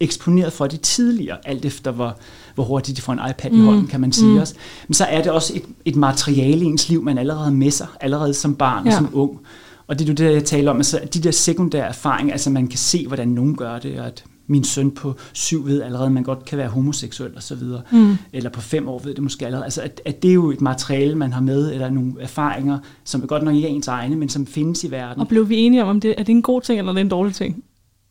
eksponeret 0.00 0.52
for 0.52 0.66
det 0.66 0.80
tidligere, 0.80 1.38
alt 1.44 1.64
efter 1.64 1.90
hvor, 1.90 2.16
hvor 2.54 2.64
hurtigt 2.64 2.96
de 2.96 3.02
får 3.02 3.12
en 3.12 3.20
iPad 3.30 3.50
mm. 3.50 3.60
i 3.60 3.64
hånden, 3.64 3.86
kan 3.86 4.00
man 4.00 4.12
sige 4.12 4.32
mm. 4.32 4.38
også. 4.38 4.54
Men 4.88 4.94
så 4.94 5.04
er 5.04 5.22
det 5.22 5.32
også 5.32 5.52
et, 5.56 5.62
et 5.84 5.96
materiale 5.96 6.64
i 6.64 6.64
ens 6.64 6.88
liv, 6.88 7.02
man 7.02 7.18
allerede 7.18 7.50
med 7.50 7.70
sig, 7.70 7.86
allerede 8.00 8.34
som 8.34 8.54
barn 8.54 8.86
ja. 8.86 8.90
og 8.90 8.96
som 8.96 9.10
ung. 9.12 9.40
Og 9.86 9.98
det 9.98 10.04
er 10.04 10.08
jo 10.08 10.14
det, 10.14 10.34
jeg 10.34 10.44
taler 10.44 10.70
om, 10.70 10.76
altså 10.76 11.00
de 11.14 11.20
der 11.20 11.30
sekundære 11.30 11.88
erfaringer, 11.88 12.32
altså 12.32 12.50
man 12.50 12.68
kan 12.68 12.78
se, 12.78 13.06
hvordan 13.06 13.28
nogen 13.28 13.56
gør 13.56 13.78
det, 13.78 14.00
og 14.00 14.06
at 14.06 14.24
min 14.48 14.64
søn 14.64 14.90
på 14.90 15.14
syv 15.32 15.66
ved 15.66 15.82
allerede, 15.82 16.06
at 16.06 16.12
man 16.12 16.22
godt 16.22 16.44
kan 16.44 16.58
være 16.58 16.68
homoseksuel 16.68 17.36
og 17.36 17.42
så 17.42 17.54
videre. 17.54 17.82
Mm. 17.92 18.16
Eller 18.32 18.50
på 18.50 18.60
fem 18.60 18.88
år 18.88 18.98
ved 18.98 19.14
det 19.14 19.22
måske 19.22 19.46
allerede. 19.46 19.64
Altså, 19.64 19.82
at, 19.82 20.00
at 20.04 20.22
det 20.22 20.30
er 20.30 20.34
jo 20.34 20.50
et 20.50 20.60
materiale, 20.60 21.14
man 21.14 21.32
har 21.32 21.40
med, 21.40 21.72
eller 21.72 21.90
nogle 21.90 22.12
erfaringer, 22.20 22.78
som 23.04 23.22
er 23.22 23.26
godt 23.26 23.42
nok 23.42 23.54
ikke 23.54 23.68
er 23.68 23.72
ens 23.72 23.88
egne, 23.88 24.16
men 24.16 24.28
som 24.28 24.46
findes 24.46 24.84
i 24.84 24.90
verden. 24.90 25.20
Og 25.20 25.28
blev 25.28 25.48
vi 25.48 25.56
enige 25.56 25.82
om, 25.82 25.88
om 25.88 26.00
det 26.00 26.14
er 26.18 26.22
det 26.22 26.32
en 26.32 26.42
god 26.42 26.60
ting, 26.60 26.78
eller 26.78 26.92
er 26.92 26.94
det 26.94 27.00
en 27.00 27.08
dårlig 27.08 27.34
ting? 27.34 27.64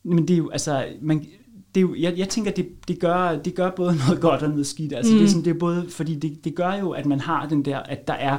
Men 0.06 0.28
det 0.28 0.34
er 0.34 0.38
jo, 0.38 0.50
altså, 0.50 0.86
man, 1.02 1.20
det 1.76 1.78
er 1.78 1.82
jo, 1.82 1.96
jeg, 2.00 2.14
jeg 2.18 2.30
tænker, 2.30 2.52
det, 2.52 2.68
det, 2.88 3.00
gør, 3.00 3.38
det 3.46 3.56
gør 3.56 3.72
både 3.76 3.96
noget 4.06 4.22
godt 4.22 4.42
og 4.42 4.50
noget 4.50 4.68
skidt. 4.68 4.94
Altså, 4.94 5.12
mm. 5.12 5.18
det, 5.18 5.26
er 5.26 5.30
sådan, 5.30 5.46
det 5.46 5.52
er 5.52 5.60
både, 5.60 5.86
fordi 5.90 6.16
det, 6.16 6.44
det 6.44 6.56
gør 6.56 6.74
jo, 6.74 6.90
at 6.90 7.06
man 7.06 7.20
har 7.20 7.48
den 7.48 7.66
der, 7.66 7.78
at 7.78 8.08
der 8.08 8.14
er 8.14 8.38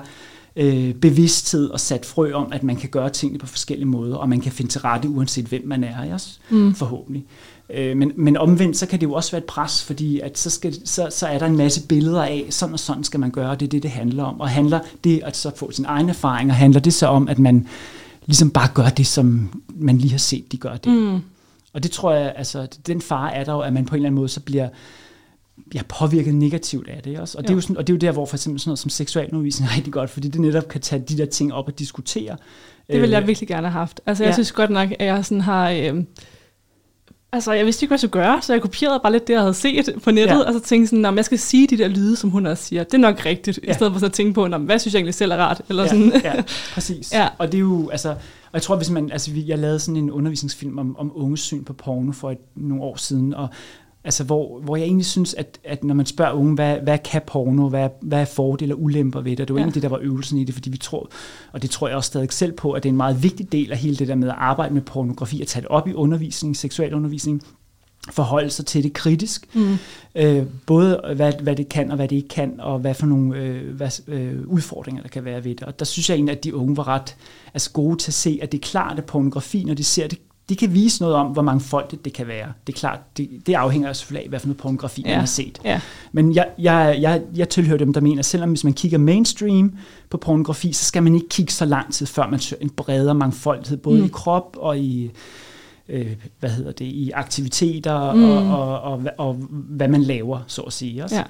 øh, 0.56 0.94
bevidsthed 0.94 1.70
og 1.70 1.80
sat 1.80 2.06
frø 2.06 2.32
om, 2.32 2.52
at 2.52 2.62
man 2.62 2.76
kan 2.76 2.88
gøre 2.88 3.10
tingene 3.10 3.38
på 3.38 3.46
forskellige 3.46 3.88
måder, 3.88 4.16
og 4.16 4.28
man 4.28 4.40
kan 4.40 4.52
finde 4.52 4.70
til 4.70 4.80
rette, 4.80 5.08
uanset 5.08 5.46
hvem 5.46 5.62
man 5.66 5.84
er, 5.84 6.14
også, 6.14 6.38
mm. 6.50 6.74
forhåbentlig. 6.74 7.26
Øh, 7.74 7.96
men, 7.96 8.12
men 8.16 8.36
omvendt, 8.36 8.76
så 8.76 8.86
kan 8.86 9.00
det 9.00 9.06
jo 9.06 9.12
også 9.12 9.30
være 9.30 9.38
et 9.38 9.44
pres, 9.44 9.84
fordi 9.84 10.20
at 10.20 10.38
så, 10.38 10.50
skal, 10.50 10.74
så, 10.84 11.08
så 11.10 11.26
er 11.26 11.38
der 11.38 11.46
en 11.46 11.56
masse 11.56 11.86
billeder 11.86 12.22
af, 12.22 12.46
sådan 12.50 12.72
og 12.72 12.80
sådan 12.80 13.04
skal 13.04 13.20
man 13.20 13.30
gøre, 13.30 13.54
det 13.54 13.62
er 13.62 13.70
det, 13.70 13.82
det 13.82 13.90
handler 13.90 14.24
om. 14.24 14.40
Og 14.40 14.48
handler 14.48 14.80
det 15.04 15.20
at 15.24 15.36
så 15.36 15.50
få 15.56 15.70
sin 15.70 15.84
egen 15.84 16.08
erfaring, 16.08 16.50
og 16.50 16.56
handler 16.56 16.80
det 16.80 16.94
så 16.94 17.06
om, 17.06 17.28
at 17.28 17.38
man 17.38 17.66
ligesom 18.26 18.50
bare 18.50 18.68
gør 18.74 18.88
det, 18.88 19.06
som 19.06 19.62
man 19.68 19.98
lige 19.98 20.10
har 20.10 20.18
set, 20.18 20.52
de 20.52 20.56
gør 20.56 20.76
det. 20.76 20.92
Mm. 20.92 21.20
Og 21.72 21.82
det 21.82 21.90
tror 21.90 22.12
jeg, 22.12 22.32
altså 22.36 22.66
den 22.86 23.00
fare 23.00 23.34
er 23.34 23.44
der 23.44 23.52
jo, 23.52 23.60
at 23.60 23.72
man 23.72 23.86
på 23.86 23.94
en 23.94 23.96
eller 23.96 24.08
anden 24.08 24.18
måde 24.20 24.28
så 24.28 24.40
bliver 24.40 24.68
bliver 25.70 25.82
påvirket 25.82 26.34
negativt 26.34 26.88
af 26.88 27.02
det 27.02 27.20
også. 27.20 27.38
Og, 27.38 27.44
det 27.44 27.50
er 27.50 27.54
jo 27.54 27.60
sådan, 27.60 27.76
og 27.76 27.86
det 27.86 27.92
er 27.92 27.94
jo 27.96 27.98
der, 27.98 28.12
hvor 28.12 28.26
for 28.26 28.36
eksempel 28.36 28.60
sådan 28.60 28.68
noget 28.68 28.78
som 28.78 28.88
seksualundervisning 28.88 29.70
er 29.70 29.76
rigtig 29.76 29.92
godt, 29.92 30.10
fordi 30.10 30.28
det 30.28 30.40
netop 30.40 30.68
kan 30.68 30.80
tage 30.80 31.02
de 31.08 31.18
der 31.18 31.26
ting 31.26 31.54
op 31.54 31.68
og 31.68 31.78
diskutere. 31.78 32.36
Det 32.90 33.02
vil 33.02 33.10
jeg 33.10 33.22
øh, 33.22 33.28
virkelig 33.28 33.48
gerne 33.48 33.68
have 33.68 33.78
haft. 33.78 34.00
Altså 34.06 34.24
jeg 34.24 34.30
ja. 34.30 34.34
synes 34.34 34.52
godt 34.52 34.70
nok, 34.70 34.90
at 34.98 35.06
jeg 35.06 35.24
sådan 35.24 35.40
har... 35.40 35.70
Øh, 35.70 36.04
Altså, 37.32 37.52
jeg 37.52 37.66
vidste 37.66 37.84
ikke, 37.84 37.90
hvad 37.90 37.94
jeg 37.94 38.00
skulle 38.00 38.24
gøre, 38.24 38.42
så 38.42 38.52
jeg 38.52 38.62
kopierede 38.62 39.00
bare 39.02 39.12
lidt 39.12 39.26
det, 39.28 39.34
jeg 39.34 39.40
havde 39.40 39.54
set 39.54 39.94
på 40.04 40.10
nettet, 40.10 40.34
ja. 40.34 40.42
og 40.42 40.52
så 40.52 40.60
tænkte 40.60 40.88
sådan, 40.88 41.16
jeg 41.16 41.24
skal 41.24 41.38
sige 41.38 41.66
de 41.66 41.78
der 41.78 41.88
lyde, 41.88 42.16
som 42.16 42.30
hun 42.30 42.46
også 42.46 42.64
siger. 42.64 42.84
Det 42.84 42.94
er 42.94 42.98
nok 42.98 43.26
rigtigt, 43.26 43.60
ja. 43.64 43.70
i 43.70 43.74
stedet 43.74 43.92
for 43.92 44.00
så 44.00 44.06
at 44.06 44.12
tænke 44.12 44.32
på, 44.32 44.46
hvad 44.46 44.78
synes 44.78 44.94
jeg 44.94 44.98
egentlig 44.98 45.14
selv 45.14 45.32
er 45.32 45.36
rart? 45.36 45.62
Eller 45.68 45.82
ja, 45.82 45.88
sådan. 45.88 46.12
ja, 46.24 46.42
præcis. 46.74 47.12
ja. 47.18 47.28
Og 47.38 47.52
det 47.52 47.58
er 47.58 47.62
jo, 47.62 47.88
altså, 47.88 48.08
og 48.10 48.54
jeg 48.54 48.62
tror, 48.62 48.76
hvis 48.76 48.90
man, 48.90 49.12
altså, 49.12 49.30
jeg 49.46 49.58
lavede 49.58 49.78
sådan 49.78 49.96
en 49.96 50.10
undervisningsfilm 50.10 50.78
om, 50.78 50.96
om 50.98 51.12
unges 51.14 51.40
syn 51.40 51.64
på 51.64 51.72
porno 51.72 52.12
for 52.12 52.30
et, 52.30 52.38
nogle 52.56 52.82
år 52.82 52.96
siden, 52.96 53.34
og 53.34 53.48
altså 54.08 54.24
hvor, 54.24 54.60
hvor 54.60 54.76
jeg 54.76 54.84
egentlig 54.84 55.06
synes, 55.06 55.34
at, 55.34 55.58
at 55.64 55.84
når 55.84 55.94
man 55.94 56.06
spørger 56.06 56.32
unge, 56.32 56.54
hvad, 56.54 56.76
hvad 56.80 56.98
kan 56.98 57.22
porno, 57.26 57.68
hvad, 57.68 57.88
hvad 58.00 58.20
er 58.20 58.24
fordele 58.24 58.74
og 58.74 58.82
ulemper 58.82 59.20
ved 59.20 59.36
det, 59.36 59.48
det 59.48 59.54
var 59.54 59.60
ja. 59.60 59.62
egentlig 59.62 59.74
det, 59.74 59.82
der 59.82 59.96
var 59.96 59.98
øvelsen 60.02 60.38
i 60.38 60.44
det, 60.44 60.54
fordi 60.54 60.70
vi 60.70 60.76
tror, 60.76 61.10
og 61.52 61.62
det 61.62 61.70
tror 61.70 61.88
jeg 61.88 61.96
også 61.96 62.06
stadig 62.06 62.32
selv 62.32 62.52
på, 62.52 62.72
at 62.72 62.82
det 62.82 62.88
er 62.88 62.92
en 62.92 62.96
meget 62.96 63.22
vigtig 63.22 63.52
del 63.52 63.72
af 63.72 63.78
hele 63.78 63.96
det 63.96 64.08
der 64.08 64.14
med 64.14 64.28
at 64.28 64.34
arbejde 64.38 64.74
med 64.74 64.82
pornografi, 64.82 65.42
at 65.42 65.46
tage 65.46 65.60
det 65.60 65.68
op 65.68 65.88
i 65.88 65.92
undervisning, 65.92 66.56
seksualundervisning, 66.56 67.42
forholde 68.10 68.50
sig 68.50 68.66
til 68.66 68.82
det 68.82 68.92
kritisk. 68.92 69.54
Mm. 69.54 69.76
Øh, 70.14 70.46
både 70.66 71.00
hvad, 71.16 71.32
hvad 71.42 71.56
det 71.56 71.68
kan 71.68 71.90
og 71.90 71.96
hvad 71.96 72.08
det 72.08 72.16
ikke 72.16 72.28
kan, 72.28 72.60
og 72.60 72.78
hvad 72.78 72.94
for 72.94 73.06
nogle 73.06 73.36
øh, 73.36 73.74
hvad, 73.74 74.08
øh, 74.08 74.46
udfordringer 74.46 75.02
der 75.02 75.08
kan 75.08 75.24
være 75.24 75.44
ved 75.44 75.54
det. 75.54 75.62
Og 75.62 75.78
der 75.78 75.84
synes 75.84 76.10
jeg 76.10 76.14
egentlig, 76.14 76.36
at 76.36 76.44
de 76.44 76.54
unge 76.54 76.76
var 76.76 76.88
ret 76.88 77.16
altså 77.54 77.70
gode 77.72 77.96
til 77.96 78.10
at 78.10 78.14
se, 78.14 78.38
at 78.42 78.52
det 78.52 78.58
er 78.58 78.68
klart, 78.68 78.98
at 78.98 79.04
pornografi, 79.04 79.64
når 79.64 79.74
de 79.74 79.84
ser 79.84 80.08
det, 80.08 80.18
de 80.48 80.56
kan 80.56 80.74
vise 80.74 81.02
noget 81.02 81.16
om, 81.16 81.26
hvor 81.26 81.42
mange 81.42 81.60
folk 81.60 82.04
det 82.04 82.12
kan 82.12 82.26
være. 82.26 82.52
Det 82.66 82.72
er 82.72 82.78
klart, 82.78 83.00
det, 83.16 83.28
det 83.46 83.54
afhænger 83.54 83.92
selvfølgelig 83.92 84.24
af, 84.24 84.28
hvad 84.28 84.40
for 84.40 84.46
noget 84.46 84.60
pornografi 84.60 85.02
ja. 85.04 85.10
man 85.10 85.18
har 85.18 85.26
set. 85.26 85.60
Ja. 85.64 85.80
Men 86.12 86.34
jeg, 86.34 86.48
jeg, 86.58 86.98
jeg, 87.00 87.22
jeg 87.36 87.48
tilhører 87.48 87.78
dem, 87.78 87.92
der 87.92 88.00
mener, 88.00 88.18
at 88.18 88.24
selvom 88.24 88.48
hvis 88.48 88.64
man 88.64 88.72
kigger 88.72 88.98
mainstream 88.98 89.74
på 90.10 90.16
pornografi, 90.16 90.72
så 90.72 90.84
skal 90.84 91.02
man 91.02 91.14
ikke 91.14 91.28
kigge 91.28 91.52
så 91.52 91.64
lang 91.64 91.92
tid, 91.92 92.06
før 92.06 92.30
man 92.30 92.40
søger 92.40 92.62
en 92.62 92.70
bredere 92.70 93.14
mangfoldighed, 93.14 93.76
både 93.78 93.98
mm. 93.98 94.04
i 94.04 94.08
krop 94.08 94.56
og 94.60 94.78
i 94.78 95.10
øh, 95.88 96.16
hvad 96.40 96.50
hedder 96.50 96.72
det, 96.72 96.84
i 96.84 97.10
aktiviteter 97.14 98.12
mm. 98.12 98.24
og, 98.24 98.38
og, 98.38 98.80
og, 98.80 98.92
og, 98.92 99.28
og 99.28 99.34
hvad 99.50 99.88
man 99.88 100.02
laver, 100.02 100.40
så 100.46 100.62
at 100.62 100.72
sige. 100.72 101.04
Også. 101.04 101.16
Ja. 101.16 101.24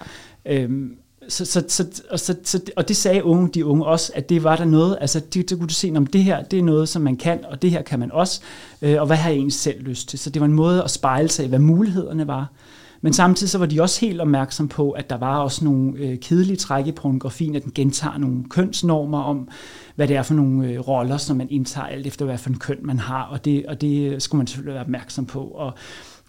Øhm, 0.44 0.96
så, 1.28 1.44
så, 1.44 1.64
så, 1.68 2.02
og, 2.10 2.20
så, 2.20 2.36
så, 2.44 2.60
og 2.76 2.88
det 2.88 2.96
sagde 2.96 3.24
unge, 3.24 3.48
de 3.48 3.64
unge 3.64 3.86
også, 3.86 4.12
at 4.14 4.28
det 4.28 4.44
var 4.44 4.56
der 4.56 4.64
noget, 4.64 4.98
altså 5.00 5.20
det, 5.20 5.50
det 5.50 5.58
kunne 5.58 5.68
du 5.68 5.74
se, 5.74 5.92
om 5.96 6.06
det 6.06 6.24
her, 6.24 6.42
det 6.42 6.58
er 6.58 6.62
noget, 6.62 6.88
som 6.88 7.02
man 7.02 7.16
kan, 7.16 7.44
og 7.44 7.62
det 7.62 7.70
her 7.70 7.82
kan 7.82 7.98
man 7.98 8.12
også, 8.12 8.40
øh, 8.82 9.00
og 9.00 9.06
hvad 9.06 9.16
har 9.16 9.30
jeg 9.30 9.36
egentlig 9.36 9.54
selv 9.54 9.82
lyst 9.82 10.08
til? 10.08 10.18
Så 10.18 10.30
det 10.30 10.40
var 10.40 10.46
en 10.46 10.52
måde 10.52 10.84
at 10.84 10.90
spejle 10.90 11.28
sig 11.28 11.44
i, 11.44 11.48
hvad 11.48 11.58
mulighederne 11.58 12.26
var. 12.26 12.52
Men 13.00 13.12
samtidig 13.12 13.50
så 13.50 13.58
var 13.58 13.66
de 13.66 13.82
også 13.82 14.00
helt 14.00 14.20
opmærksom 14.20 14.68
på, 14.68 14.90
at 14.90 15.10
der 15.10 15.16
var 15.16 15.38
også 15.38 15.64
nogle 15.64 15.98
øh, 15.98 16.18
kedelige 16.18 16.56
træk 16.56 16.86
i 16.86 16.92
pornografien, 16.92 17.56
at 17.56 17.64
den 17.64 17.72
gentager 17.74 18.18
nogle 18.18 18.44
kønsnormer 18.50 19.22
om, 19.22 19.48
hvad 19.94 20.08
det 20.08 20.16
er 20.16 20.22
for 20.22 20.34
nogle 20.34 20.68
øh, 20.68 20.80
roller, 20.80 21.16
som 21.16 21.36
man 21.36 21.46
indtager 21.50 21.86
alt 21.86 22.06
efter, 22.06 22.24
hvad 22.24 22.38
for 22.38 22.50
en 22.50 22.58
køn 22.58 22.78
man 22.82 22.98
har, 22.98 23.22
og 23.22 23.44
det, 23.44 23.66
og 23.66 23.80
det 23.80 24.22
skulle 24.22 24.38
man 24.38 24.46
selvfølgelig 24.46 24.74
være 24.74 24.84
opmærksom 24.84 25.26
på. 25.26 25.40
Og, 25.40 25.74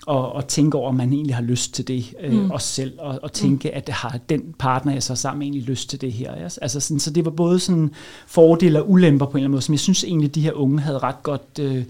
og, 0.07 0.33
og 0.33 0.47
tænke 0.47 0.77
over, 0.77 0.89
om 0.89 0.95
man 0.95 1.13
egentlig 1.13 1.35
har 1.35 1.43
lyst 1.43 1.73
til 1.73 1.88
det 1.88 2.13
øh, 2.19 2.33
mm. 2.33 2.51
også 2.51 2.67
selv, 2.67 2.93
og, 2.99 3.19
og 3.23 3.31
tænke, 3.31 3.69
mm. 3.69 3.77
at 3.77 3.89
har 3.89 4.19
den 4.29 4.55
partner, 4.59 4.93
jeg 4.93 5.03
så 5.03 5.15
sammen 5.15 5.41
egentlig 5.41 5.63
lyst 5.63 5.89
til 5.89 6.01
det 6.01 6.12
her. 6.12 6.45
Yes? 6.45 6.57
Altså 6.57 6.79
sådan, 6.79 6.99
så 6.99 7.12
det 7.12 7.25
var 7.25 7.31
både 7.31 7.59
sådan 7.59 7.91
fordele 8.27 8.81
og 8.81 8.91
ulemper 8.91 9.25
på 9.25 9.31
en 9.31 9.38
eller 9.38 9.45
anden 9.45 9.51
måde, 9.51 9.62
som 9.62 9.73
jeg 9.73 9.79
synes 9.79 10.03
egentlig, 10.03 10.35
de 10.35 10.41
her 10.41 10.53
unge 10.53 10.79
havde 10.79 10.97
ret 10.97 11.23
godt, 11.23 11.59
øh, 11.59 11.83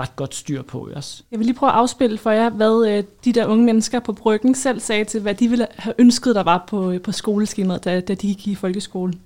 ret 0.00 0.16
godt 0.16 0.34
styr 0.34 0.62
på. 0.62 0.88
Yes? 0.96 1.24
Jeg 1.30 1.38
vil 1.38 1.46
lige 1.46 1.56
prøve 1.56 1.72
at 1.72 1.78
afspille 1.78 2.18
for 2.18 2.30
jer, 2.30 2.50
hvad 2.50 2.88
øh, 2.88 3.04
de 3.24 3.32
der 3.32 3.46
unge 3.46 3.64
mennesker 3.64 4.00
på 4.00 4.12
bryggen 4.12 4.54
selv 4.54 4.80
sagde 4.80 5.04
til, 5.04 5.20
hvad 5.20 5.34
de 5.34 5.48
ville 5.48 5.66
have 5.76 5.94
ønsket, 5.98 6.34
der 6.34 6.42
var 6.42 6.64
på, 6.68 6.94
på 7.04 7.12
skoleskemaet, 7.12 7.84
da, 7.84 8.00
da 8.00 8.14
de 8.14 8.26
gik 8.26 8.48
i 8.48 8.54
folkeskolen. 8.54 9.20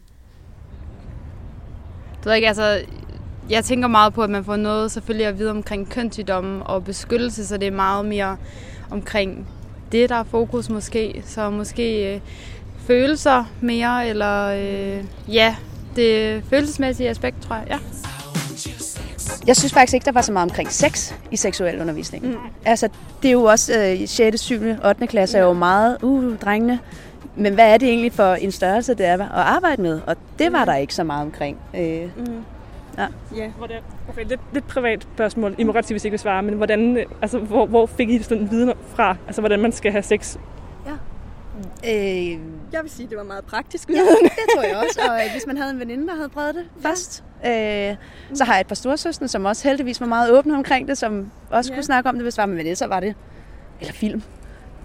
Det 2.24 2.30
er 2.30 2.34
ikke, 2.34 2.48
altså, 2.48 2.80
jeg 3.50 3.64
tænker 3.64 3.88
meget 3.88 4.14
på, 4.14 4.22
at 4.22 4.30
man 4.30 4.44
får 4.44 4.56
noget 4.56 4.90
selvfølgelig 4.90 5.26
at 5.26 5.38
vide 5.38 5.50
omkring 5.50 5.90
kønssygdomme 5.90 6.66
og 6.66 6.84
beskyttelse, 6.84 7.46
så 7.46 7.56
det 7.56 7.66
er 7.66 7.72
meget 7.72 8.04
mere 8.04 8.36
omkring 8.90 9.48
det, 9.92 10.08
der 10.08 10.14
er 10.14 10.24
fokus 10.24 10.70
måske. 10.70 11.22
Så 11.26 11.50
måske 11.50 12.14
øh, 12.14 12.20
følelser 12.86 13.44
mere, 13.60 14.08
eller 14.08 14.46
øh, 14.46 15.04
ja, 15.34 15.56
det 15.96 16.42
følelsesmæssige 16.50 17.08
aspekt, 17.08 17.42
tror 17.42 17.56
jeg. 17.56 17.66
Ja. 17.68 17.78
Jeg 19.46 19.56
synes 19.56 19.72
faktisk 19.72 19.94
ikke, 19.94 20.04
der 20.04 20.12
var 20.12 20.22
så 20.22 20.32
meget 20.32 20.50
omkring 20.50 20.72
sex 20.72 21.12
i 21.30 21.36
seksuel 21.36 21.80
undervisning. 21.80 22.26
Mm. 22.26 22.36
Altså, 22.64 22.88
det 23.22 23.28
er 23.28 23.32
jo 23.32 23.42
også 23.42 23.96
øh, 24.00 24.08
6., 24.08 24.40
7., 24.40 24.60
8. 24.84 25.06
klasse 25.06 25.38
er 25.38 25.42
jo 25.42 25.52
meget, 25.52 25.96
uh, 26.02 26.36
drengene. 26.36 26.78
Men 27.36 27.54
hvad 27.54 27.72
er 27.72 27.78
det 27.78 27.88
egentlig 27.88 28.12
for 28.12 28.34
en 28.34 28.52
størrelse, 28.52 28.94
det 28.94 29.06
er 29.06 29.14
at 29.14 29.28
arbejde 29.30 29.82
med? 29.82 30.00
Og 30.06 30.16
det 30.38 30.52
var 30.52 30.64
der 30.64 30.74
ikke 30.74 30.94
så 30.94 31.04
meget 31.04 31.22
omkring. 31.22 31.58
Øh, 31.74 32.02
mm. 32.16 32.44
Ja. 32.98 33.06
ja. 33.36 33.48
Hvordan, 33.58 33.82
okay, 34.08 34.24
lidt, 34.24 34.40
lidt 34.52 34.66
privat 34.68 35.02
spørgsmål. 35.14 35.54
I 35.58 35.64
må 35.64 35.72
godt 35.72 35.86
sige, 35.86 35.94
hvis 35.94 36.04
I 36.04 36.06
ikke 36.06 36.12
vil 36.12 36.18
svare, 36.20 36.42
men 36.42 36.54
hvordan, 36.54 36.98
altså, 37.22 37.38
hvor, 37.38 37.66
hvor 37.66 37.86
fik 37.86 38.08
I 38.10 38.22
sådan 38.22 38.50
viden 38.50 38.72
fra? 38.94 39.16
Altså, 39.26 39.42
hvordan 39.42 39.60
man 39.60 39.72
skal 39.72 39.92
have 39.92 40.02
sex? 40.02 40.36
Ja. 40.86 40.92
Øh, 41.94 42.38
jeg 42.72 42.82
vil 42.82 42.90
sige, 42.90 43.08
det 43.08 43.16
var 43.18 43.24
meget 43.24 43.44
praktisk. 43.44 43.88
Ja, 43.88 43.94
det 43.94 44.30
tror 44.54 44.62
jeg 44.62 44.76
også. 44.76 45.00
Og 45.08 45.14
øh, 45.24 45.32
hvis 45.32 45.46
man 45.46 45.56
havde 45.56 45.70
en 45.70 45.80
veninde, 45.80 46.06
der 46.06 46.14
havde 46.14 46.28
prøvet 46.28 46.54
det 46.54 46.64
ja. 46.82 46.88
først. 46.88 47.24
Øh, 47.46 47.96
så 48.34 48.44
har 48.44 48.52
jeg 48.54 48.60
et 48.60 48.66
par 48.66 48.74
storsøstre, 48.74 49.28
som 49.28 49.44
også 49.44 49.68
heldigvis 49.68 50.00
var 50.00 50.06
meget 50.06 50.32
åbne 50.32 50.54
omkring 50.54 50.88
det, 50.88 50.98
som 50.98 51.30
også 51.50 51.72
ja. 51.72 51.76
kunne 51.76 51.84
snakke 51.84 52.08
om 52.08 52.14
det, 52.14 52.22
hvis 52.24 52.34
det 52.34 52.40
var 52.42 52.46
med 52.46 52.56
veninde, 52.56 52.76
så 52.76 52.86
var 52.86 53.00
det. 53.00 53.14
Eller 53.80 53.92
film. 53.92 54.22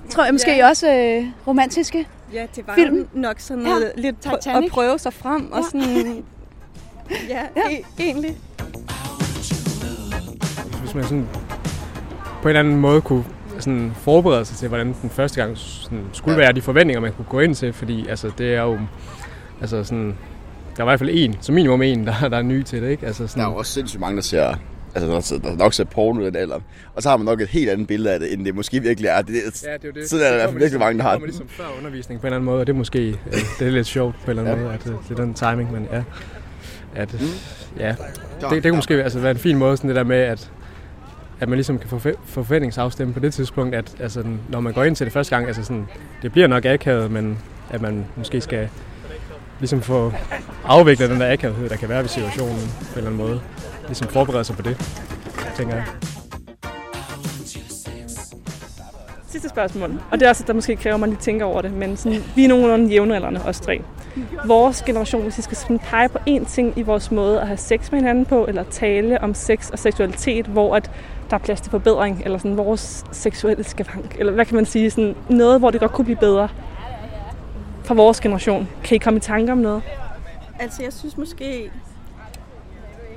Tror 0.10 0.24
jeg 0.24 0.34
måske 0.34 0.58
ja. 0.58 0.68
også 0.68 0.94
øh, 0.94 1.26
romantiske 1.48 2.08
Ja, 2.34 2.48
det 2.56 2.68
var 2.68 2.76
film. 2.76 3.08
nok 3.14 3.40
sådan 3.40 3.64
noget 3.64 3.94
ja. 3.98 4.02
lidt 4.02 4.22
Titanic. 4.22 4.66
at 4.66 4.72
prøve 4.72 5.00
sig 5.00 5.14
frem 5.14 5.52
og 5.52 5.64
sådan 5.64 6.24
Ja, 7.30 7.42
ja. 7.70 7.78
E- 7.78 7.86
egentlig. 8.00 8.36
Hvis 10.82 10.96
man 10.96 11.04
sådan 11.04 11.28
på 12.42 12.44
en 12.44 12.50
eller 12.50 12.60
anden 12.60 12.76
måde 12.78 13.02
kunne 13.02 13.24
sådan 13.60 13.92
forberede 13.96 14.46
sig 14.46 14.58
til, 14.58 14.68
hvordan 14.68 14.96
den 15.02 15.10
første 15.10 15.42
gang 15.42 15.58
sådan, 15.58 16.04
skulle 16.14 16.34
ja. 16.38 16.40
være, 16.44 16.54
de 16.54 16.62
forventninger, 16.62 17.02
man 17.02 17.14
kunne 17.14 17.26
gå 17.30 17.40
ind 17.40 17.56
til, 17.56 17.74
fordi 17.74 18.08
altså, 18.08 18.32
det 18.38 18.54
er 18.56 18.62
jo, 18.62 18.80
altså 19.62 19.84
sådan, 19.84 20.18
der 20.78 20.84
er 20.84 20.84
i 20.84 20.90
hvert 20.90 21.00
fald 21.00 21.10
en, 21.14 21.38
som 21.42 21.56
minimum 21.56 21.82
en, 21.82 22.08
der, 22.08 22.30
der 22.30 22.38
er 22.38 22.42
ny 22.42 22.64
til 22.64 22.82
det, 22.82 22.90
ikke? 22.90 23.06
Altså 23.08 23.28
sådan, 23.28 23.42
Der 23.42 23.48
er 23.48 23.52
jo 23.52 23.58
også 23.58 23.72
sindssygt 23.72 24.00
mange, 24.00 24.16
der 24.16 24.22
ser 24.24 24.54
Altså, 24.96 25.36
der, 25.36 25.50
der 25.50 25.56
nok 25.58 25.74
ser 25.74 25.84
porno 25.84 26.22
i 26.22 26.26
den 26.26 26.36
alder. 26.36 26.60
Og 26.96 27.02
så 27.04 27.10
har 27.10 27.18
man 27.18 27.26
nok 27.26 27.42
et 27.42 27.48
helt 27.48 27.70
andet 27.70 27.88
billede 27.88 28.14
af 28.14 28.20
det, 28.20 28.34
end 28.34 28.46
det 28.46 28.56
måske 28.56 28.80
virkelig 28.82 29.08
er. 29.08 29.22
Det, 29.22 29.34
Ja, 29.34 29.40
det 29.42 29.64
er 29.66 29.78
jo 29.86 29.92
det. 30.02 30.10
Så 30.10 30.16
er 30.16 30.20
der 30.20 30.32
i 30.32 30.36
hvert 30.36 30.50
fald 30.50 30.60
virkelig 30.60 30.80
mange, 30.80 30.98
der 30.98 31.04
har 31.04 31.14
det. 31.16 31.24
ligesom 31.24 31.48
før 31.48 31.64
undervisning 31.80 32.22
på 32.22 32.28
en 32.28 32.28
eller 32.28 32.36
anden 32.38 32.46
måde, 32.46 32.60
og 32.62 32.68
det 32.68 32.74
er 32.74 32.78
måske 32.78 33.08
øh, 33.10 33.34
det 33.60 33.68
er 33.68 33.72
lidt 33.72 33.88
sjovt 33.88 34.16
på 34.26 34.32
en 34.32 34.40
eller 34.40 34.52
anden 34.52 34.58
Ja. 34.58 34.64
måde, 34.64 34.74
at 34.74 34.84
det, 34.84 34.96
det 35.10 35.20
er 35.20 35.24
den 35.24 35.34
timing, 35.34 35.72
men 35.72 35.88
ja. 35.92 36.04
At, 36.96 37.14
Mm. 37.14 37.28
ja, 37.80 37.96
det, 38.42 38.50
det 38.52 38.64
kan 38.64 38.76
måske 38.76 39.04
altså, 39.04 39.20
være 39.20 39.32
en 39.32 39.38
fin 39.38 39.58
måde, 39.58 39.78
sådan 39.78 39.88
det 39.88 39.96
der 39.96 40.04
med, 40.04 40.18
at 40.18 40.52
at 41.40 41.50
man 41.50 41.58
ligesom 41.58 41.80
kan 41.80 41.90
få 41.90 42.00
forve- 42.00 42.16
forventningsafstemme 42.26 43.14
på 43.14 43.20
det 43.20 43.34
tidspunkt, 43.34 43.76
at 43.76 43.96
altså, 44.00 44.24
når 44.50 44.60
man 44.60 44.74
går 44.74 44.84
ind 44.84 44.96
til 44.96 45.06
det 45.06 45.14
første 45.14 45.36
gang, 45.36 45.48
altså 45.48 45.64
sådan, 45.64 45.88
det 46.22 46.32
bliver 46.32 46.48
nok 46.48 46.66
akavet, 46.66 47.12
men 47.12 47.40
at 47.70 47.82
man 47.82 48.06
måske 48.16 48.42
skal 48.42 48.70
ligesom 49.60 49.82
få 49.82 50.14
afviklet 50.66 51.10
den 51.10 51.20
der 51.20 51.32
akavethed, 51.34 51.70
der 51.70 51.76
kan 51.76 51.90
være 51.90 52.02
ved 52.02 52.10
situationen 52.10 52.56
på 52.58 52.84
en 52.94 52.98
eller 52.98 53.10
anden 53.12 53.28
måde. 53.28 53.42
Ligesom 53.88 54.08
forberede 54.08 54.44
sig 54.44 54.56
på 54.56 54.62
det, 54.62 54.78
tænker 55.58 55.76
jeg. 55.76 55.86
Sidste 59.28 59.50
spørgsmål, 59.50 59.92
og 60.12 60.20
det 60.20 60.26
er 60.26 60.30
også, 60.30 60.44
der 60.48 60.54
måske 60.54 60.76
kræver, 60.76 60.94
at 60.94 61.00
man 61.00 61.10
lige 61.10 61.20
tænker 61.20 61.46
over 61.46 61.62
det, 61.62 61.74
men 61.74 61.98
sådan, 61.98 62.24
vi 62.36 62.44
er 62.44 62.48
nogenlunde 62.48 62.90
jævnaldrende, 62.90 63.42
os 63.46 63.60
tre. 63.60 63.82
Vores 64.46 64.82
generation, 64.82 65.22
hvis 65.22 65.38
vi 65.38 65.42
skal 65.42 65.58
sådan 65.58 65.80
pege 65.80 66.10
på 66.10 66.18
én 66.30 66.46
ting 66.46 66.74
i 66.78 66.82
vores 66.82 67.12
måde 67.12 67.42
at 67.42 67.48
have 67.48 67.58
sex 67.58 67.92
med 67.92 68.00
hinanden 68.00 68.26
på, 68.26 68.46
eller 68.46 68.64
tale 68.64 69.22
om 69.22 69.34
sex 69.34 69.70
og 69.70 69.80
seksualitet, 69.80 70.46
hvor 70.46 70.76
at 70.76 70.92
der 71.30 71.36
er 71.36 71.40
plads 71.40 71.62
til 71.62 71.72
forbedring, 71.72 72.22
eller 72.26 72.38
sådan 72.38 72.58
vores 72.58 73.04
seksuelle 73.12 73.64
skavank, 73.64 74.16
eller 74.20 74.34
hvad 74.34 74.46
kan 74.46 74.56
man 74.56 74.66
sige, 74.66 74.92
sådan 74.92 75.16
noget, 75.30 75.60
hvor 75.60 75.72
det 75.72 75.80
godt 75.80 75.92
kunne 75.92 76.06
blive 76.06 76.18
bedre 76.18 76.50
fra 77.84 77.94
vores 77.94 78.22
generation. 78.22 78.70
Kan 78.84 78.96
I 78.96 78.98
komme 78.98 79.18
i 79.18 79.20
tanke 79.20 79.52
om 79.52 79.58
noget? 79.58 79.82
Altså, 80.60 80.84
jeg 80.84 80.94
synes 80.94 81.18
måske, 81.18 81.72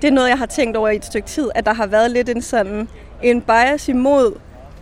det 0.03 0.09
er 0.09 0.13
noget, 0.13 0.29
jeg 0.29 0.39
har 0.39 0.47
tænkt 0.47 0.77
over 0.77 0.89
i 0.89 0.97
et 0.97 1.05
stykke 1.05 1.29
tid, 1.29 1.51
at 1.55 1.67
der 1.67 1.75
har 1.75 1.87
været 1.87 2.11
lidt 2.11 2.29
en 2.29 2.43
sådan 2.43 2.89
en 3.23 3.41
bias 3.41 3.89
imod, 3.89 4.35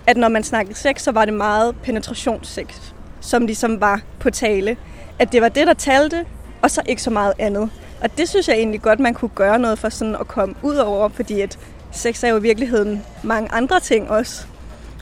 at 0.07 0.17
når 0.17 0.29
man 0.29 0.43
snakkede 0.43 0.79
sex, 0.79 1.03
så 1.03 1.13
var 1.13 1.25
det 1.25 1.35
meget 1.35 1.77
penetrationssex, 1.83 2.93
som 3.21 3.47
ligesom 3.47 3.81
var 3.81 4.01
på 4.21 4.31
tale. 4.31 4.77
At 5.19 5.33
det 5.33 5.43
var 5.43 5.49
det, 5.49 5.67
der 5.67 5.75
talte, 5.75 6.25
og 6.63 6.71
så 6.71 6.83
ikke 6.87 7.03
så 7.03 7.11
meget 7.11 7.33
andet. 7.39 7.71
Og 8.01 8.19
det 8.19 8.29
synes 8.29 8.49
jeg 8.49 8.57
egentlig 8.57 8.83
godt, 8.83 9.01
man 9.01 9.15
kunne 9.15 9.31
gøre 9.35 9.59
noget 9.59 9.79
for 9.79 9.89
sådan 9.89 10.17
at 10.21 10.29
komme 10.29 10.55
ud 10.63 10.77
over, 10.77 11.09
fordi 11.09 11.41
at 11.41 11.59
sex 11.93 12.25
er 12.25 12.29
jo 12.29 12.37
i 12.39 12.43
virkeligheden 12.43 13.03
mange 13.23 13.53
andre 13.53 13.81
ting 13.81 14.11
også. 14.11 14.47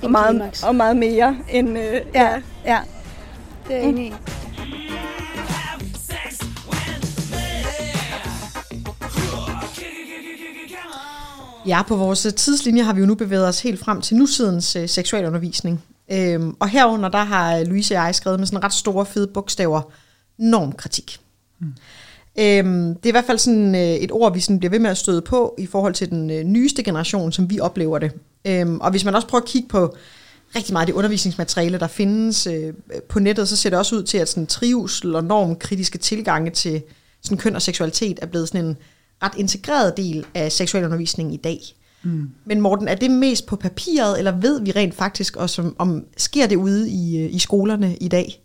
Og 0.03 0.11
meget, 0.11 0.65
og 0.67 0.75
meget 0.75 0.97
mere 0.97 1.37
end... 1.51 1.79
Øh, 1.79 2.01
Ja, 2.15 2.31
ja. 2.65 2.79
Det 3.69 3.77
er 3.77 3.81
jeg 3.81 3.89
enig 3.89 4.07
i. 4.07 4.15
Ja, 11.67 11.83
på 11.83 11.97
vores 11.97 12.27
tidslinje 12.37 12.83
har 12.83 12.93
vi 12.93 13.01
jo 13.01 13.07
nu 13.07 13.15
bevæget 13.15 13.49
os 13.49 13.63
helt 13.63 13.81
frem 13.81 14.01
til 14.01 14.17
nutidens 14.17 14.77
øh, 14.77 14.89
seksualundervisning. 14.89 15.83
Øhm, 16.13 16.57
og 16.61 16.69
herunder, 16.69 17.09
der 17.09 17.25
har 17.25 17.65
Louise 17.65 17.95
og 17.95 18.05
jeg 18.05 18.15
skrevet 18.15 18.39
med 18.39 18.47
sådan 18.47 18.65
ret 18.65 18.73
store, 18.73 19.07
fede 19.07 19.27
bogstaver, 19.27 19.83
normkritik. 20.39 21.21
Mm. 21.59 21.67
Øhm, 22.39 22.95
det 22.95 23.07
er 23.07 23.09
i 23.09 23.11
hvert 23.11 23.25
fald 23.25 23.39
sådan 23.39 23.75
øh, 23.75 23.81
et 23.81 24.13
ord, 24.13 24.33
vi 24.33 24.41
sådan 24.41 24.59
bliver 24.59 24.71
ved 24.71 24.79
med 24.79 24.91
at 24.91 24.97
støde 24.97 25.23
på 25.23 25.55
i 25.59 25.67
forhold 25.67 25.95
til 25.95 26.11
den 26.11 26.31
øh, 26.31 26.45
nyeste 26.45 26.83
generation, 26.83 27.33
som 27.33 27.51
vi 27.51 27.61
oplever 27.61 27.99
det. 27.99 28.13
Øhm, 28.45 28.81
og 28.81 28.91
hvis 28.91 29.05
man 29.05 29.15
også 29.15 29.29
prøver 29.29 29.43
at 29.43 29.49
kigge 29.49 29.69
på 29.69 29.97
rigtig 30.57 30.73
meget 30.73 30.83
af 30.83 30.87
det 30.87 30.95
undervisningsmateriale, 30.95 31.79
der 31.79 31.87
findes 31.87 32.47
øh, 32.47 32.75
på 33.09 33.19
nettet, 33.19 33.49
så 33.49 33.57
ser 33.57 33.71
det 33.71 33.79
også 33.79 33.97
ud 33.97 34.03
til, 34.03 34.19
at 34.19 34.29
sådan 34.29 34.47
trivsel 34.47 35.15
og 35.15 35.25
normkritiske 35.25 35.99
tilgange 35.99 36.51
til 36.51 36.83
sådan 37.23 37.39
køn 37.39 37.55
og 37.55 37.63
seksualitet 37.63 38.19
er 38.23 38.27
blevet 38.27 38.49
sådan 38.49 38.65
en 38.65 38.77
ret 39.23 39.33
integreret 39.37 39.97
del 39.97 40.27
af 40.35 40.53
seksualundervisningen 40.53 41.35
i 41.35 41.37
dag. 41.37 41.61
Mm. 42.03 42.31
Men 42.45 42.61
Morten, 42.61 42.89
er 42.89 42.95
det 42.95 43.11
mest 43.11 43.47
på 43.47 43.57
papiret, 43.57 44.19
eller 44.19 44.33
ved 44.33 44.61
vi 44.61 44.71
rent 44.71 44.95
faktisk 44.95 45.37
også, 45.37 45.63
om, 45.63 45.77
om 45.79 46.05
sker 46.17 46.47
det 46.47 46.57
ude 46.57 46.91
i, 46.91 47.19
øh, 47.19 47.35
i 47.35 47.39
skolerne 47.39 47.97
i 47.97 48.09
dag? 48.09 48.43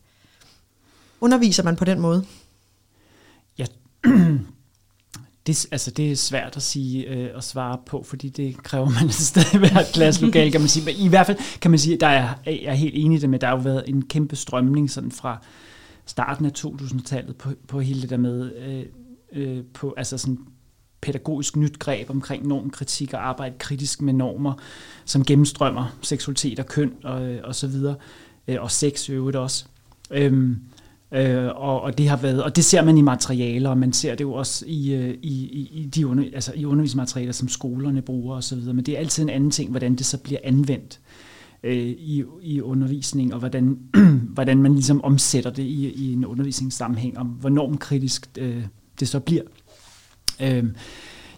Underviser 1.21 1.63
man 1.63 1.75
på 1.75 1.85
den 1.85 1.99
måde? 1.99 2.25
Ja, 3.57 3.65
det, 5.47 5.67
altså 5.71 5.91
det 5.91 6.11
er 6.11 6.15
svært 6.15 6.55
at 6.55 6.61
sige 6.61 7.07
øh, 7.07 7.29
at 7.37 7.43
svare 7.43 7.77
på, 7.85 8.03
fordi 8.03 8.29
det 8.29 8.63
kræver 8.63 8.89
man 8.89 9.11
stadig 9.31 9.59
hvert 9.59 9.91
klasselokale, 9.93 10.51
kan 10.51 10.61
man 10.61 10.69
sige. 10.69 10.85
Men 10.85 10.95
i 10.97 11.07
hvert 11.07 11.25
fald 11.25 11.59
kan 11.61 11.71
man 11.71 11.79
sige, 11.79 11.93
at 11.93 12.01
der 12.01 12.07
er, 12.07 12.29
jeg 12.45 12.63
er 12.63 12.73
helt 12.73 12.93
enig 12.97 13.17
i 13.17 13.21
det 13.21 13.29
med, 13.29 13.39
der 13.39 13.47
har 13.47 13.55
jo 13.55 13.61
været 13.61 13.83
en 13.87 14.01
kæmpe 14.01 14.35
strømning 14.35 14.91
sådan 14.91 15.11
fra 15.11 15.41
starten 16.05 16.45
af 16.45 16.51
2000-tallet 16.57 17.35
på, 17.35 17.49
på 17.67 17.79
hele 17.79 18.01
det 18.01 18.09
der 18.09 18.17
med 18.17 18.51
øh, 18.55 18.85
øh, 19.33 19.63
på 19.73 19.93
altså 19.97 20.17
sådan 20.17 20.37
pædagogisk 21.05 21.55
nyt 21.55 21.79
greb 21.79 22.09
omkring 22.09 22.47
normkritik 22.47 23.13
og 23.13 23.27
arbejde 23.27 23.55
kritisk 23.59 24.01
med 24.01 24.13
normer, 24.13 24.53
som 25.05 25.25
gennemstrømmer 25.25 25.97
seksualitet 26.01 26.59
og 26.59 26.65
køn 26.65 26.93
og, 27.03 27.21
og 27.43 27.55
så 27.55 27.67
videre, 27.67 27.95
øh, 28.47 28.61
og 28.61 28.71
sex 28.71 29.09
i 29.09 29.11
øvrigt 29.11 29.37
også. 29.37 29.65
Øhm, 30.11 30.59
Øh, 31.11 31.47
og, 31.55 31.81
og 31.81 31.97
det 31.97 32.09
har 32.09 32.17
været, 32.17 32.43
og 32.43 32.55
det 32.55 32.65
ser 32.65 32.81
man 32.81 32.97
i 32.97 33.01
materialer, 33.01 33.69
og 33.69 33.77
man 33.77 33.93
ser 33.93 34.15
det 34.15 34.23
jo 34.23 34.33
også 34.33 34.65
i, 34.67 34.93
øh, 34.93 35.15
i, 35.21 35.33
i, 35.43 35.71
i 35.73 35.85
de 35.85 36.07
under, 36.07 36.23
altså 36.33 36.53
i 36.55 36.65
undervisningsmaterialer, 36.65 37.31
som 37.31 37.47
skolerne 37.47 38.01
bruger 38.01 38.35
osv., 38.35 38.57
men 38.57 38.77
det 38.77 38.89
er 38.89 38.99
altid 38.99 39.23
en 39.23 39.29
anden 39.29 39.51
ting, 39.51 39.71
hvordan 39.71 39.95
det 39.95 40.05
så 40.05 40.17
bliver 40.17 40.39
anvendt 40.43 40.99
øh, 41.63 41.87
i, 41.87 42.23
i 42.41 42.61
undervisning, 42.61 43.33
og 43.33 43.39
hvordan, 43.39 43.79
hvordan 44.35 44.57
man 44.57 44.73
ligesom 44.73 45.03
omsætter 45.03 45.49
det 45.49 45.63
i, 45.63 45.89
i 45.89 46.13
en 46.13 46.25
undervisningssammenhæng, 46.25 47.17
og 47.17 47.25
hvor 47.25 47.49
normkritisk 47.49 48.29
øh, 48.37 48.63
det 48.99 49.07
så 49.07 49.19
bliver. 49.19 49.43
Øh, 50.41 50.63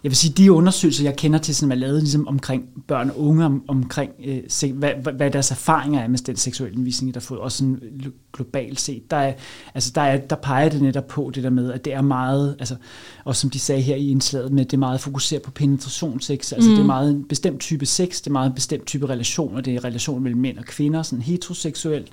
jeg 0.03 0.09
vil 0.09 0.15
sige, 0.15 0.33
de 0.33 0.51
undersøgelser, 0.51 1.03
jeg 1.03 1.15
kender 1.15 1.39
til, 1.39 1.55
som 1.55 1.71
er 1.71 1.75
lavet 1.75 2.01
ligesom 2.01 2.27
omkring 2.27 2.69
børn 2.87 3.09
og 3.09 3.19
unge, 3.19 3.45
om, 3.45 3.63
omkring 3.67 4.11
øh, 4.25 4.39
se, 4.47 4.73
hvad, 4.73 4.91
hvad, 5.13 5.31
deres 5.31 5.51
erfaringer 5.51 5.99
er 5.99 6.07
med 6.07 6.19
den 6.19 6.35
seksuelle 6.35 6.73
undervisning, 6.75 7.13
der 7.13 7.19
har 7.19 7.23
fået, 7.23 7.39
også 7.39 7.57
sådan 7.57 7.81
globalt 8.33 8.79
set, 8.79 9.11
der, 9.11 9.17
er, 9.17 9.33
altså 9.73 9.91
der, 9.95 10.01
er, 10.01 10.17
der 10.17 10.35
peger 10.35 10.69
det 10.69 10.81
netop 10.81 11.07
på 11.07 11.31
det 11.35 11.43
der 11.43 11.49
med, 11.49 11.71
at 11.71 11.85
det 11.85 11.93
er 11.93 12.01
meget, 12.01 12.55
altså, 12.59 12.75
og 13.25 13.35
som 13.35 13.49
de 13.49 13.59
sagde 13.59 13.81
her 13.81 13.95
i 13.95 14.09
indslaget 14.09 14.51
med, 14.51 14.65
det 14.65 14.73
er 14.73 14.77
meget 14.77 14.99
fokuseret 15.01 15.41
på 15.41 15.51
penetrationssex, 15.51 16.53
altså 16.53 16.69
Mm. 16.69 16.75
det 16.75 16.81
er 16.81 16.87
meget 16.87 17.09
en 17.11 17.23
bestemt 17.23 17.59
type 17.59 17.85
sex, 17.85 18.17
det 18.17 18.27
er 18.27 18.31
meget 18.31 18.47
en 18.47 18.55
bestemt 18.55 18.85
type 18.85 19.09
relationer, 19.09 19.61
det 19.61 19.75
er 19.75 19.83
relationer 19.83 20.21
mellem 20.21 20.41
mænd 20.41 20.57
og 20.57 20.65
kvinder, 20.65 21.03
sådan 21.03 21.21
heteroseksuelt, 21.21 22.11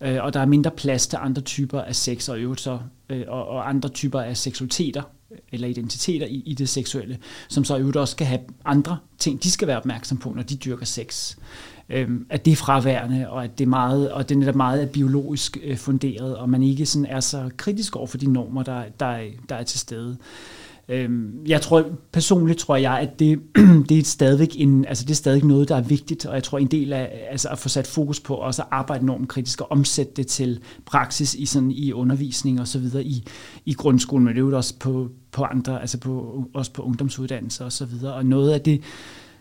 øh, 0.00 0.24
og 0.24 0.32
der 0.34 0.40
er 0.40 0.46
mindre 0.46 0.70
plads 0.70 1.06
til 1.06 1.18
andre 1.22 1.42
typer 1.42 1.80
af 1.80 1.96
sex 1.96 2.28
og 2.28 2.38
øvrigt 2.38 2.60
så, 2.60 2.78
øh, 3.08 3.24
og, 3.28 3.48
og 3.48 3.68
andre 3.68 3.88
typer 3.88 4.20
af 4.20 4.36
seksualiteter, 4.36 5.02
øh, 5.30 5.38
eller 5.52 5.68
identiteter 5.68 6.26
i, 6.26 6.42
i 6.46 6.54
det 6.54 6.68
seksuelle, 6.68 7.18
som 7.48 7.64
så 7.64 7.76
i 7.76 7.80
øvrigt 7.80 7.96
også 7.96 8.12
skal 8.12 8.26
have 8.26 8.40
andre 8.64 8.98
ting, 9.18 9.42
de 9.42 9.50
skal 9.50 9.68
være 9.68 9.76
opmærksom 9.76 10.18
på, 10.18 10.30
når 10.30 10.42
de 10.42 10.56
dyrker 10.56 10.86
sex. 10.86 11.36
Øhm, 11.90 12.26
at 12.30 12.44
det 12.44 12.52
er 12.52 12.56
fraværende, 12.56 13.30
og 13.30 13.44
at 13.44 13.58
det 13.58 13.64
er, 13.64 13.68
meget, 13.68 14.12
og 14.12 14.28
det 14.28 14.34
er 14.34 14.38
netop 14.38 14.54
meget 14.54 14.82
er 14.82 14.86
biologisk 14.86 15.58
øh, 15.62 15.76
funderet, 15.76 16.36
og 16.36 16.50
man 16.50 16.62
ikke 16.62 16.86
sådan 16.86 17.06
er 17.06 17.20
så 17.20 17.50
kritisk 17.56 17.96
over 17.96 18.06
for 18.06 18.18
de 18.18 18.32
normer, 18.32 18.62
der, 18.62 18.82
der, 19.00 19.06
er, 19.06 19.26
der 19.48 19.54
er 19.54 19.62
til 19.62 19.80
stede. 19.80 20.16
Øhm, 20.90 21.46
jeg 21.46 21.60
tror, 21.60 21.84
personligt 22.12 22.58
tror 22.58 22.76
jeg, 22.76 22.98
at 22.98 23.18
det, 23.18 23.40
det 23.88 23.98
er 23.98 24.04
stadigvæk 24.04 24.48
en, 24.54 24.84
altså 24.84 25.04
det 25.04 25.10
er 25.10 25.14
stadig 25.14 25.44
noget, 25.44 25.68
der 25.68 25.76
er 25.76 25.80
vigtigt, 25.80 26.26
og 26.26 26.34
jeg 26.34 26.42
tror 26.42 26.58
en 26.58 26.66
del 26.66 26.92
af 26.92 27.26
altså 27.30 27.48
at 27.48 27.58
få 27.58 27.68
sat 27.68 27.86
fokus 27.86 28.20
på 28.20 28.34
også 28.34 28.62
at 28.62 28.68
arbejde 28.70 29.06
normkritisk 29.06 29.60
og 29.60 29.72
omsætte 29.72 30.12
det 30.16 30.26
til 30.26 30.60
praksis 30.86 31.34
i 31.34 31.46
sådan 31.46 31.70
i 31.70 31.92
undervisning 31.92 32.60
og 32.60 32.68
så 32.68 32.78
videre 32.78 33.04
i, 33.04 33.24
i 33.66 33.72
grundskolen, 33.72 34.24
men 34.24 34.34
det 34.34 34.42
er 34.42 34.46
jo 34.46 34.56
også 34.56 34.74
på, 34.78 35.08
på 35.32 35.44
andre, 35.44 35.80
altså 35.80 35.98
på, 35.98 36.44
også 36.54 36.72
på 36.72 36.82
ungdomsuddannelser 36.82 37.64
og 37.64 37.72
så 37.72 37.84
videre. 37.84 38.14
Og 38.14 38.26
noget 38.26 38.52
af 38.52 38.60
det, 38.60 38.80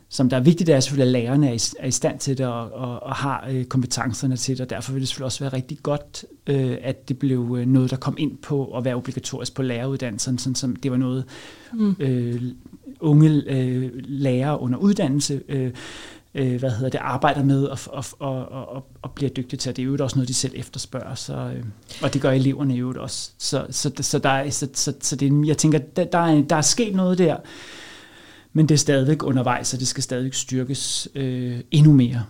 som 0.09 0.29
der 0.29 0.37
er 0.37 0.41
vigtigt, 0.41 0.69
er 0.69 0.79
selvfølgelig, 0.79 1.17
at 1.17 1.23
lærerne 1.23 1.49
er 1.49 1.53
i, 1.53 1.59
er 1.79 1.87
i 1.87 1.91
stand 1.91 2.19
til 2.19 2.37
det 2.37 2.45
og, 2.45 2.71
og, 2.71 3.03
og 3.03 3.15
har 3.15 3.47
øh, 3.51 3.65
kompetencerne 3.65 4.37
til 4.37 4.57
det, 4.57 4.61
og 4.61 4.69
derfor 4.69 4.91
vil 4.91 5.01
det 5.01 5.07
selvfølgelig 5.07 5.25
også 5.25 5.43
være 5.43 5.53
rigtig 5.53 5.77
godt, 5.83 6.25
øh, 6.47 6.77
at 6.81 7.09
det 7.09 7.19
blev 7.19 7.55
øh, 7.59 7.65
noget, 7.65 7.91
der 7.91 7.97
kom 7.97 8.15
ind 8.19 8.37
på 8.37 8.77
at 8.77 8.85
være 8.85 8.95
obligatorisk 8.95 9.55
på 9.55 9.61
læreruddannelsen, 9.61 10.37
sådan 10.37 10.55
som 10.55 10.75
det 10.75 10.91
var 10.91 10.97
noget, 10.97 11.25
Mm. 11.73 11.95
øh, 11.99 12.41
unge 12.99 13.43
øh, 13.47 13.91
lærere 13.95 14.59
under 14.59 14.77
uddannelse 14.77 15.41
øh, 15.49 15.71
øh, 16.35 16.59
hvad 16.59 16.71
hedder 16.71 16.89
det, 16.89 16.99
arbejder 17.03 17.43
med 17.43 17.63
og, 17.63 17.79
og, 17.87 18.05
og, 18.19 18.49
og, 18.49 18.87
og 19.01 19.11
bliver 19.11 19.29
dygtige 19.29 19.57
til. 19.57 19.75
Det 19.75 19.81
er 19.81 19.85
jo 19.85 19.97
også 19.99 20.15
noget, 20.15 20.27
de 20.27 20.33
selv 20.33 20.53
efterspørger, 20.55 21.15
så, 21.15 21.33
øh, 21.33 21.63
og 22.01 22.13
det 22.13 22.21
gør 22.21 22.31
eleverne 22.31 22.73
jo 22.73 22.93
også. 22.97 23.31
Så, 23.37 23.65
så, 23.69 23.91
så, 24.01 24.19
der 24.19 24.29
er, 24.29 24.49
så, 24.49 24.67
så, 24.73 24.93
så 25.01 25.15
det, 25.15 25.47
jeg 25.47 25.57
tænker, 25.57 25.79
der, 25.79 26.03
der, 26.03 26.19
er, 26.19 26.41
der 26.41 26.55
er 26.55 26.61
sket 26.61 26.95
noget 26.95 27.17
der, 27.17 27.37
men 28.57 28.69
det 28.69 28.75
er 28.75 28.79
stadigvæk 28.79 29.23
undervejs, 29.23 29.73
og 29.73 29.79
det 29.79 29.87
skal 29.87 30.03
stadig 30.03 30.33
styrkes 30.33 31.07
øh, 31.15 31.59
endnu 31.71 31.93
mere. 31.93 32.23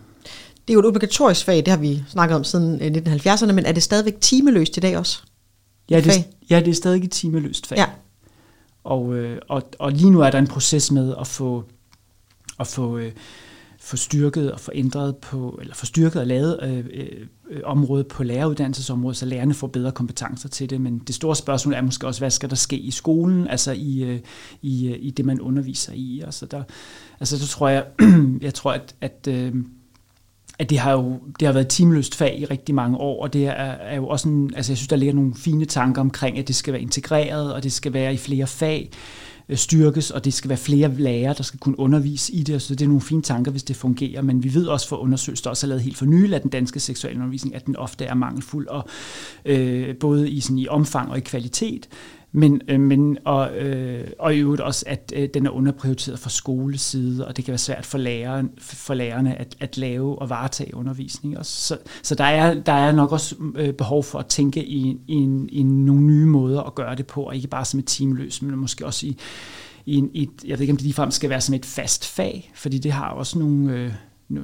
Det 0.67 0.69
er 0.69 0.73
jo 0.73 0.79
et 0.79 0.85
obligatorisk 0.85 1.45
fag, 1.45 1.57
det 1.57 1.67
har 1.67 1.77
vi 1.77 2.03
snakket 2.07 2.35
om 2.35 2.43
siden 2.43 2.81
øh, 2.81 3.15
1970'erne, 3.15 3.51
men 3.51 3.65
er 3.65 3.71
det 3.71 3.83
stadigvæk 3.83 4.21
timeløst 4.21 4.77
i 4.77 4.79
dag 4.79 4.97
også? 4.97 5.19
Ja, 5.89 5.97
Et 5.97 6.03
det, 6.03 6.13
fag? 6.13 6.25
ja, 6.49 6.59
det 6.59 6.67
er 6.67 6.73
stadig 6.73 7.03
et 7.03 7.11
timeløst 7.11 7.67
fag. 7.67 7.77
Ja. 7.77 7.85
Og, 8.83 9.13
øh, 9.15 9.37
og, 9.49 9.63
og 9.79 9.91
lige 9.91 10.11
nu 10.11 10.21
er 10.21 10.29
der 10.29 10.39
en 10.39 10.47
proces 10.47 10.91
med 10.91 11.15
at 11.19 11.27
få, 11.27 11.63
at 12.59 12.67
få, 12.67 12.97
øh, 12.97 13.11
forstyrket 13.87 14.37
styrket 14.37 14.51
og 14.51 14.59
forændret 14.59 15.17
på, 15.17 15.57
eller 15.61 15.75
forstyrket 15.75 16.21
og 16.21 16.27
lavet 16.27 16.59
øh, 16.63 16.85
øh, 17.49 17.61
området 17.63 18.07
på 18.07 18.23
læreruddannelsesområdet, 18.23 19.17
så 19.17 19.25
lærerne 19.25 19.53
får 19.53 19.67
bedre 19.67 19.91
kompetencer 19.91 20.49
til 20.49 20.69
det. 20.69 20.81
Men 20.81 20.99
det 20.99 21.15
store 21.15 21.35
spørgsmål 21.35 21.73
er 21.73 21.81
måske 21.81 22.07
også, 22.07 22.21
hvad 22.21 22.31
skal 22.31 22.49
der 22.49 22.55
ske 22.55 22.77
i 22.77 22.91
skolen, 22.91 23.47
altså 23.47 23.71
i, 23.71 24.03
øh, 24.03 24.19
i, 24.61 24.87
øh, 24.87 24.97
i 24.99 25.09
det, 25.11 25.25
man 25.25 25.41
underviser 25.41 25.93
i. 25.95 26.21
Altså 26.25 26.45
der, 26.45 26.63
altså 27.19 27.37
der 27.37 27.45
tror 27.45 27.69
jeg, 27.69 27.85
jeg 28.41 28.53
tror, 28.53 28.71
at, 28.71 28.95
at 29.01 29.27
øh, 29.29 29.53
at 30.59 30.69
det 30.69 30.79
har 30.79 30.91
jo 30.91 31.19
det 31.39 31.45
har 31.45 31.53
været 31.53 31.65
et 31.65 31.71
timeløst 31.71 32.15
fag 32.15 32.39
i 32.39 32.45
rigtig 32.45 32.75
mange 32.75 32.97
år, 32.97 33.23
og 33.23 33.33
det 33.33 33.45
er, 33.45 33.51
er 33.51 33.95
jo 33.95 34.07
også 34.07 34.29
en, 34.29 34.53
altså 34.55 34.71
jeg 34.71 34.77
synes, 34.77 34.87
der 34.87 34.95
ligger 34.95 35.13
nogle 35.13 35.35
fine 35.35 35.65
tanker 35.65 36.01
omkring, 36.01 36.37
at 36.37 36.47
det 36.47 36.55
skal 36.55 36.73
være 36.73 36.81
integreret, 36.81 37.53
og 37.53 37.63
det 37.63 37.71
skal 37.71 37.93
være 37.93 38.13
i 38.13 38.17
flere 38.17 38.47
fag 38.47 38.91
Øh, 39.49 39.57
styrkes, 39.57 40.11
og 40.11 40.25
det 40.25 40.33
skal 40.33 40.49
være 40.49 40.57
flere 40.57 40.93
lærere, 40.93 41.33
der 41.37 41.43
skal 41.43 41.59
kunne 41.59 41.79
undervise 41.79 42.33
i 42.33 42.43
det, 42.43 42.61
så 42.61 42.75
det 42.75 42.85
er 42.85 42.87
nogle 42.87 43.01
fine 43.01 43.21
tanker, 43.21 43.51
hvis 43.51 43.63
det 43.63 43.75
fungerer, 43.75 44.21
men 44.21 44.43
vi 44.43 44.53
ved 44.53 44.67
også 44.67 44.87
for 44.87 44.97
undersøgelser, 44.97 45.43
der 45.43 45.49
også 45.49 45.67
er 45.67 45.69
lavet 45.69 45.81
helt 45.81 45.97
for 45.97 46.05
nylig 46.05 46.35
af 46.35 46.41
den 46.41 46.49
danske 46.49 46.79
seksualundervisning, 46.79 47.55
at 47.55 47.65
den 47.65 47.75
ofte 47.75 48.05
er 48.05 48.13
mangelfuld, 48.13 48.67
og 48.67 48.87
øh, 49.45 49.95
både 49.95 50.29
i, 50.29 50.39
sådan, 50.39 50.57
i 50.57 50.67
omfang 50.67 51.11
og 51.11 51.17
i 51.17 51.21
kvalitet, 51.21 51.89
men, 52.37 52.61
øh, 52.67 52.79
men 52.79 53.17
og, 53.25 53.57
øh, 53.57 54.07
og 54.19 54.35
i 54.35 54.39
øvrigt 54.39 54.61
også, 54.61 54.83
at 54.87 55.13
øh, 55.15 55.29
den 55.33 55.45
er 55.45 55.49
underprioriteret 55.49 56.19
fra 56.19 56.29
skoleside, 56.29 57.27
og 57.27 57.37
det 57.37 57.45
kan 57.45 57.51
være 57.51 57.57
svært 57.57 57.85
for, 57.85 57.97
læreren, 57.97 58.49
for 58.57 58.93
lærerne 58.93 59.35
at, 59.35 59.55
at 59.59 59.77
lave 59.77 60.19
og 60.19 60.29
varetage 60.29 60.75
undervisning. 60.75 61.37
Også. 61.37 61.61
Så, 61.61 61.77
så 62.03 62.15
der, 62.15 62.23
er, 62.23 62.53
der 62.53 62.71
er 62.71 62.91
nok 62.91 63.11
også 63.11 63.35
øh, 63.55 63.73
behov 63.73 64.03
for 64.03 64.19
at 64.19 64.25
tænke 64.25 64.65
i, 64.65 64.97
i, 65.07 65.13
en, 65.13 65.49
i 65.51 65.63
nogle 65.63 66.01
nye 66.01 66.25
måder 66.25 66.61
at 66.61 66.75
gøre 66.75 66.95
det 66.95 67.07
på, 67.07 67.23
og 67.23 67.35
ikke 67.35 67.47
bare 67.47 67.65
som 67.65 67.79
et 67.79 67.85
timeløs, 67.85 68.41
men 68.41 68.57
måske 68.57 68.85
også 68.85 69.07
i, 69.07 69.17
i, 69.85 69.95
en, 69.95 70.11
i 70.13 70.23
et, 70.23 70.29
jeg 70.45 70.57
ved 70.57 70.61
ikke 70.61 70.71
om 70.71 70.77
det 70.77 70.83
ligefrem 70.83 71.11
skal 71.11 71.29
være 71.29 71.41
som 71.41 71.55
et 71.55 71.65
fast 71.65 72.05
fag, 72.05 72.51
fordi 72.55 72.77
det 72.77 72.91
har 72.91 73.09
også 73.09 73.39
nogle... 73.39 73.73
Øh, 73.73 73.91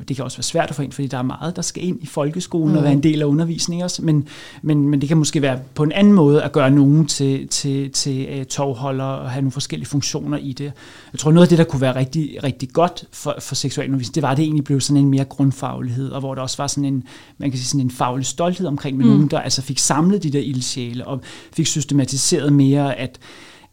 det 0.08 0.16
kan 0.16 0.26
også 0.26 0.38
være 0.38 0.44
svært 0.44 0.70
at 0.70 0.76
få 0.76 0.82
ind, 0.82 0.92
fordi 0.92 1.08
der 1.08 1.18
er 1.18 1.22
meget, 1.22 1.56
der 1.56 1.62
skal 1.62 1.84
ind 1.84 1.98
i 2.02 2.06
folkeskolen 2.06 2.72
mm. 2.72 2.78
og 2.78 2.84
være 2.84 2.92
en 2.94 3.04
del 3.04 3.22
af 3.22 3.26
undervisningen 3.26 3.84
også, 3.84 4.02
men, 4.02 4.28
men, 4.62 4.90
men 4.90 5.02
det 5.02 5.08
kan 5.08 5.18
måske 5.18 5.42
være 5.42 5.60
på 5.76 5.84
en 5.84 5.92
anden 5.92 6.14
måde 6.14 6.44
at 6.44 6.52
gøre 6.52 6.72
nogen 6.72 7.08
til, 7.08 7.48
til, 7.48 7.92
til 7.92 8.40
uh, 8.40 8.46
tovholder 8.46 9.04
og 9.04 9.32
have 9.32 9.42
nogle 9.42 9.52
forskellige 9.52 9.88
funktioner 9.88 10.38
i 10.38 10.54
det. 10.54 10.72
Jeg 11.14 11.20
tror, 11.20 11.32
noget 11.32 11.46
af 11.46 11.50
det, 11.50 11.58
der 11.58 11.64
kunne 11.64 11.82
være 11.82 11.96
rigtig, 11.96 12.38
rigtig 12.44 12.70
godt 12.70 13.06
for, 13.12 13.36
for 13.40 13.56
seksualundervisning, 13.56 14.16
det 14.16 14.24
var, 14.24 14.30
at 14.30 14.38
det 14.38 14.44
egentlig 14.44 14.64
blev 14.64 14.82
sådan 14.82 15.04
en 15.04 15.10
mere 15.10 15.26
grundfaglighed, 15.26 16.10
og 16.10 16.20
hvor 16.20 16.36
der 16.36 16.42
også 16.42 16.58
var 16.58 16.68
sådan 16.68 16.86
en, 16.86 17.04
man 17.38 17.52
kan 17.52 17.58
sige 17.58 17.68
sådan 17.68 17.86
en 17.86 17.92
faglig 17.92 18.26
stolthed 18.26 18.68
omkring 18.68 18.98
med 18.98 19.06
mm. 19.06 19.12
nogen, 19.12 19.28
der 19.28 19.40
altså 19.40 19.62
fik 19.62 19.80
samlet 19.80 20.24
de 20.24 20.30
der 20.30 20.40
ildsjæle 20.40 21.08
og 21.08 21.22
fik 21.54 21.68
systematiseret 21.68 22.54
mere, 22.54 22.96
at, 22.96 23.20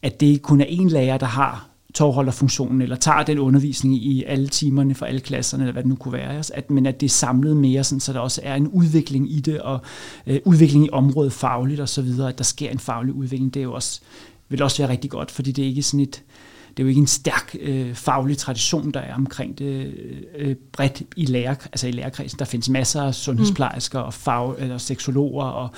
at 0.03 0.21
det 0.21 0.27
ikke 0.27 0.43
kun 0.43 0.61
er 0.61 0.67
en 0.69 0.89
lærer, 0.89 1.19
der 1.19 1.27
har 1.27 1.70
tovholderfunktionen, 1.95 2.83
eller 2.83 2.97
tager 2.97 3.23
den 3.23 3.39
undervisning 3.39 3.95
i 3.95 4.25
alle 4.25 4.49
timerne 4.49 4.95
for 4.95 5.07
alle 5.07 5.21
klasserne, 5.21 5.63
eller 5.63 5.73
hvad 5.73 5.83
det 5.83 5.89
nu 5.89 5.95
kunne 5.95 6.13
være, 6.13 6.43
at, 6.55 6.71
men 6.71 6.87
at 6.87 7.01
det 7.01 7.07
er 7.07 7.11
samlet 7.11 7.57
mere, 7.57 7.85
sådan, 7.85 8.01
så 8.01 8.13
der 8.13 8.21
også 8.21 8.41
er 8.45 8.55
en 8.55 8.69
udvikling 8.69 9.33
i 9.33 9.41
det, 9.41 9.61
og 9.61 9.81
øh, 10.27 10.41
udvikling 10.45 10.87
i 10.87 10.89
området 10.93 11.33
fagligt 11.33 11.81
og 11.81 11.89
så 11.89 12.03
videre, 12.03 12.29
at 12.29 12.39
der 12.39 12.45
sker 12.45 12.71
en 12.71 12.79
faglig 12.79 13.15
udvikling, 13.15 13.55
det 13.55 13.61
er 13.61 13.65
jo 13.65 13.73
også, 13.73 14.01
vil 14.49 14.63
også 14.63 14.83
være 14.83 14.91
rigtig 14.91 15.11
godt, 15.11 15.31
fordi 15.31 15.53
det 15.53 15.65
er 15.65 15.69
ikke 15.69 15.83
sådan 15.83 16.01
et, 16.01 16.23
det 16.71 16.83
er 16.83 16.85
jo 16.85 16.89
ikke 16.89 17.01
en 17.01 17.07
stærk 17.07 17.57
øh, 17.61 17.95
faglig 17.95 18.39
tradition, 18.39 18.91
der 18.91 19.01
er 19.01 19.15
omkring 19.15 19.59
det 19.59 19.65
øh, 19.65 20.17
øh 20.39 20.57
bredt 20.73 21.03
i, 21.17 21.25
lærer, 21.25 21.55
altså 21.55 21.89
i 21.89 21.91
lærerkredsen. 21.91 22.39
Der 22.39 22.45
findes 22.45 22.69
masser 22.69 23.03
af 23.03 23.15
sundhedsplejersker 23.15 23.99
og 23.99 24.15
fag, 24.15 24.55
eller 24.59 24.79
seksologer 24.79 25.45
og, 25.45 25.69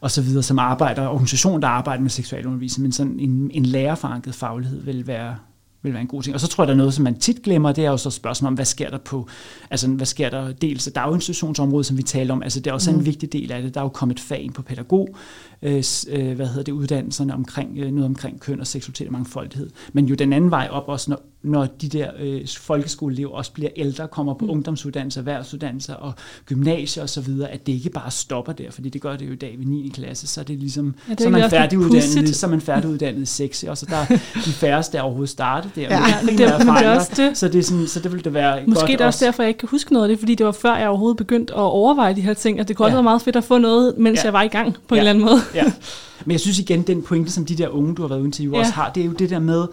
og 0.00 0.10
så 0.10 0.22
videre, 0.22 0.42
som 0.42 0.58
arbejder, 0.58 1.08
organisationer, 1.08 1.58
der 1.58 1.68
arbejder 1.68 2.02
med 2.02 2.10
seksualundervisning, 2.10 2.82
men 2.82 2.92
sådan 2.92 3.20
en, 3.20 3.50
en 3.54 3.66
lærerforankret 3.66 4.34
faglighed 4.34 4.82
vil 4.82 5.06
være, 5.06 5.36
vil 5.82 5.92
være 5.92 6.02
en 6.02 6.08
god 6.08 6.22
ting. 6.22 6.34
Og 6.34 6.40
så 6.40 6.48
tror 6.48 6.64
jeg, 6.64 6.68
der 6.68 6.74
er 6.74 6.78
noget, 6.78 6.94
som 6.94 7.04
man 7.04 7.18
tit 7.18 7.42
glemmer, 7.42 7.72
det 7.72 7.84
er 7.84 7.90
jo 7.90 7.96
så 7.96 8.10
spørgsmål 8.10 8.48
om, 8.48 8.54
hvad 8.54 8.64
sker 8.64 8.90
der 8.90 8.98
på, 8.98 9.28
altså 9.70 9.88
hvad 9.88 10.06
sker 10.06 10.30
der 10.30 10.52
dels 10.52 10.86
af 10.86 10.92
daginstitutionsområdet, 10.92 11.86
som 11.86 11.96
vi 11.96 12.02
taler 12.02 12.34
om, 12.34 12.42
altså 12.42 12.60
det 12.60 12.70
er 12.70 12.74
også 12.74 12.90
mm. 12.90 12.98
en 12.98 13.06
vigtig 13.06 13.32
del 13.32 13.52
af 13.52 13.62
det. 13.62 13.74
Der 13.74 13.80
er 13.80 13.84
jo 13.84 13.88
kommet 13.88 14.20
fag 14.20 14.42
ind 14.42 14.52
på 14.52 14.62
pædagog, 14.62 15.16
øh, 15.62 15.84
øh, 16.08 16.32
hvad 16.36 16.46
hedder 16.46 16.62
det, 16.62 16.72
uddannelserne 16.72 17.34
omkring, 17.34 17.78
øh, 17.78 17.90
noget 17.90 18.06
omkring 18.06 18.40
køn 18.40 18.60
og 18.60 18.66
seksualitet 18.66 19.06
og 19.06 19.12
mangfoldighed. 19.12 19.70
Men 19.92 20.06
jo 20.06 20.14
den 20.14 20.32
anden 20.32 20.50
vej 20.50 20.68
op 20.70 20.88
også, 20.88 21.10
når, 21.10 21.22
når 21.42 21.66
de 21.66 21.88
der 21.88 22.10
øh, 22.18 22.46
folkeskoleelever 22.58 23.30
også 23.30 23.52
bliver 23.52 23.70
ældre, 23.76 24.08
kommer 24.08 24.34
på 24.34 24.44
mm. 24.44 24.50
ungdomsuddannelser, 24.50 25.20
erhvervsuddannelser 25.20 25.94
og 25.94 26.12
gymnasier 26.46 27.02
osv., 27.02 27.30
at 27.50 27.66
det 27.66 27.72
ikke 27.72 27.90
bare 27.90 28.10
stopper 28.10 28.52
der, 28.52 28.70
fordi 28.70 28.88
det 28.88 29.00
gør 29.00 29.16
det 29.16 29.26
jo 29.26 29.32
i 29.32 29.36
dag 29.36 29.58
ved 29.58 29.66
9. 29.66 29.90
klasse, 29.94 30.26
så 30.26 30.40
er 30.40 30.44
det 30.44 30.58
ligesom, 30.58 30.94
ja, 31.08 31.14
det 31.14 31.20
er 31.20 31.24
så, 31.24 31.30
man 31.30 31.50
færdiguddannet, 31.50 32.36
så 32.36 32.46
er 32.46 32.50
man 32.50 32.60
færdiguddannet 32.60 33.22
i 33.22 33.26
6, 33.26 33.62
og 33.62 33.78
så 33.78 33.86
der 33.86 34.06
de 34.46 34.52
færreste 34.52 34.96
der 34.96 35.02
overhovedet 35.02 35.30
startet 35.72 35.90
der. 35.90 35.96
Ja, 35.96 36.20
det, 36.20 36.58
det, 36.58 36.66
men 36.66 36.74
det 36.76 36.86
er 36.86 36.96
også 36.96 37.12
det. 37.16 37.38
Så 37.38 37.48
det, 37.48 37.58
er 37.58 37.62
sådan, 37.62 37.86
så 37.86 38.00
det 38.00 38.12
vil 38.12 38.24
det 38.24 38.34
være 38.34 38.62
Måske 38.66 38.80
godt 38.80 38.90
det 38.90 39.00
er 39.00 39.06
også 39.06 39.24
derfor, 39.24 39.42
jeg 39.42 39.48
ikke 39.48 39.58
kan 39.58 39.68
huske 39.68 39.92
noget 39.92 40.04
af 40.04 40.08
det, 40.08 40.18
fordi 40.18 40.34
det 40.34 40.46
var 40.46 40.52
før, 40.52 40.76
jeg 40.76 40.88
overhovedet 40.88 41.16
begyndte 41.16 41.54
at 41.54 41.60
overveje 41.60 42.16
de 42.16 42.20
her 42.20 42.34
ting, 42.34 42.60
og 42.60 42.68
det 42.68 42.76
kunne 42.76 42.88
ja. 42.88 42.94
være 42.94 43.02
meget 43.02 43.22
fedt 43.22 43.36
at 43.36 43.44
få 43.44 43.58
noget, 43.58 43.94
mens 43.98 44.18
ja. 44.18 44.24
jeg 44.24 44.32
var 44.32 44.42
i 44.42 44.48
gang 44.48 44.76
på 44.88 44.94
ja. 44.94 45.00
en 45.00 45.08
eller 45.08 45.10
anden 45.10 45.24
måde. 45.24 45.40
Ja. 45.54 45.72
Men 46.24 46.32
jeg 46.32 46.40
synes 46.40 46.58
igen, 46.58 46.82
den 46.82 47.02
pointe, 47.02 47.32
som 47.32 47.44
de 47.44 47.56
der 47.56 47.68
unge, 47.68 47.94
du 47.94 48.02
har 48.02 48.08
været 48.08 48.20
uden 48.20 48.32
til, 48.32 48.50
ja. 48.50 48.58
også 48.58 48.72
har, 48.72 48.90
det 48.94 49.00
er 49.00 49.04
jo 49.04 49.12
det 49.12 49.30
der 49.30 49.38
med, 49.38 49.66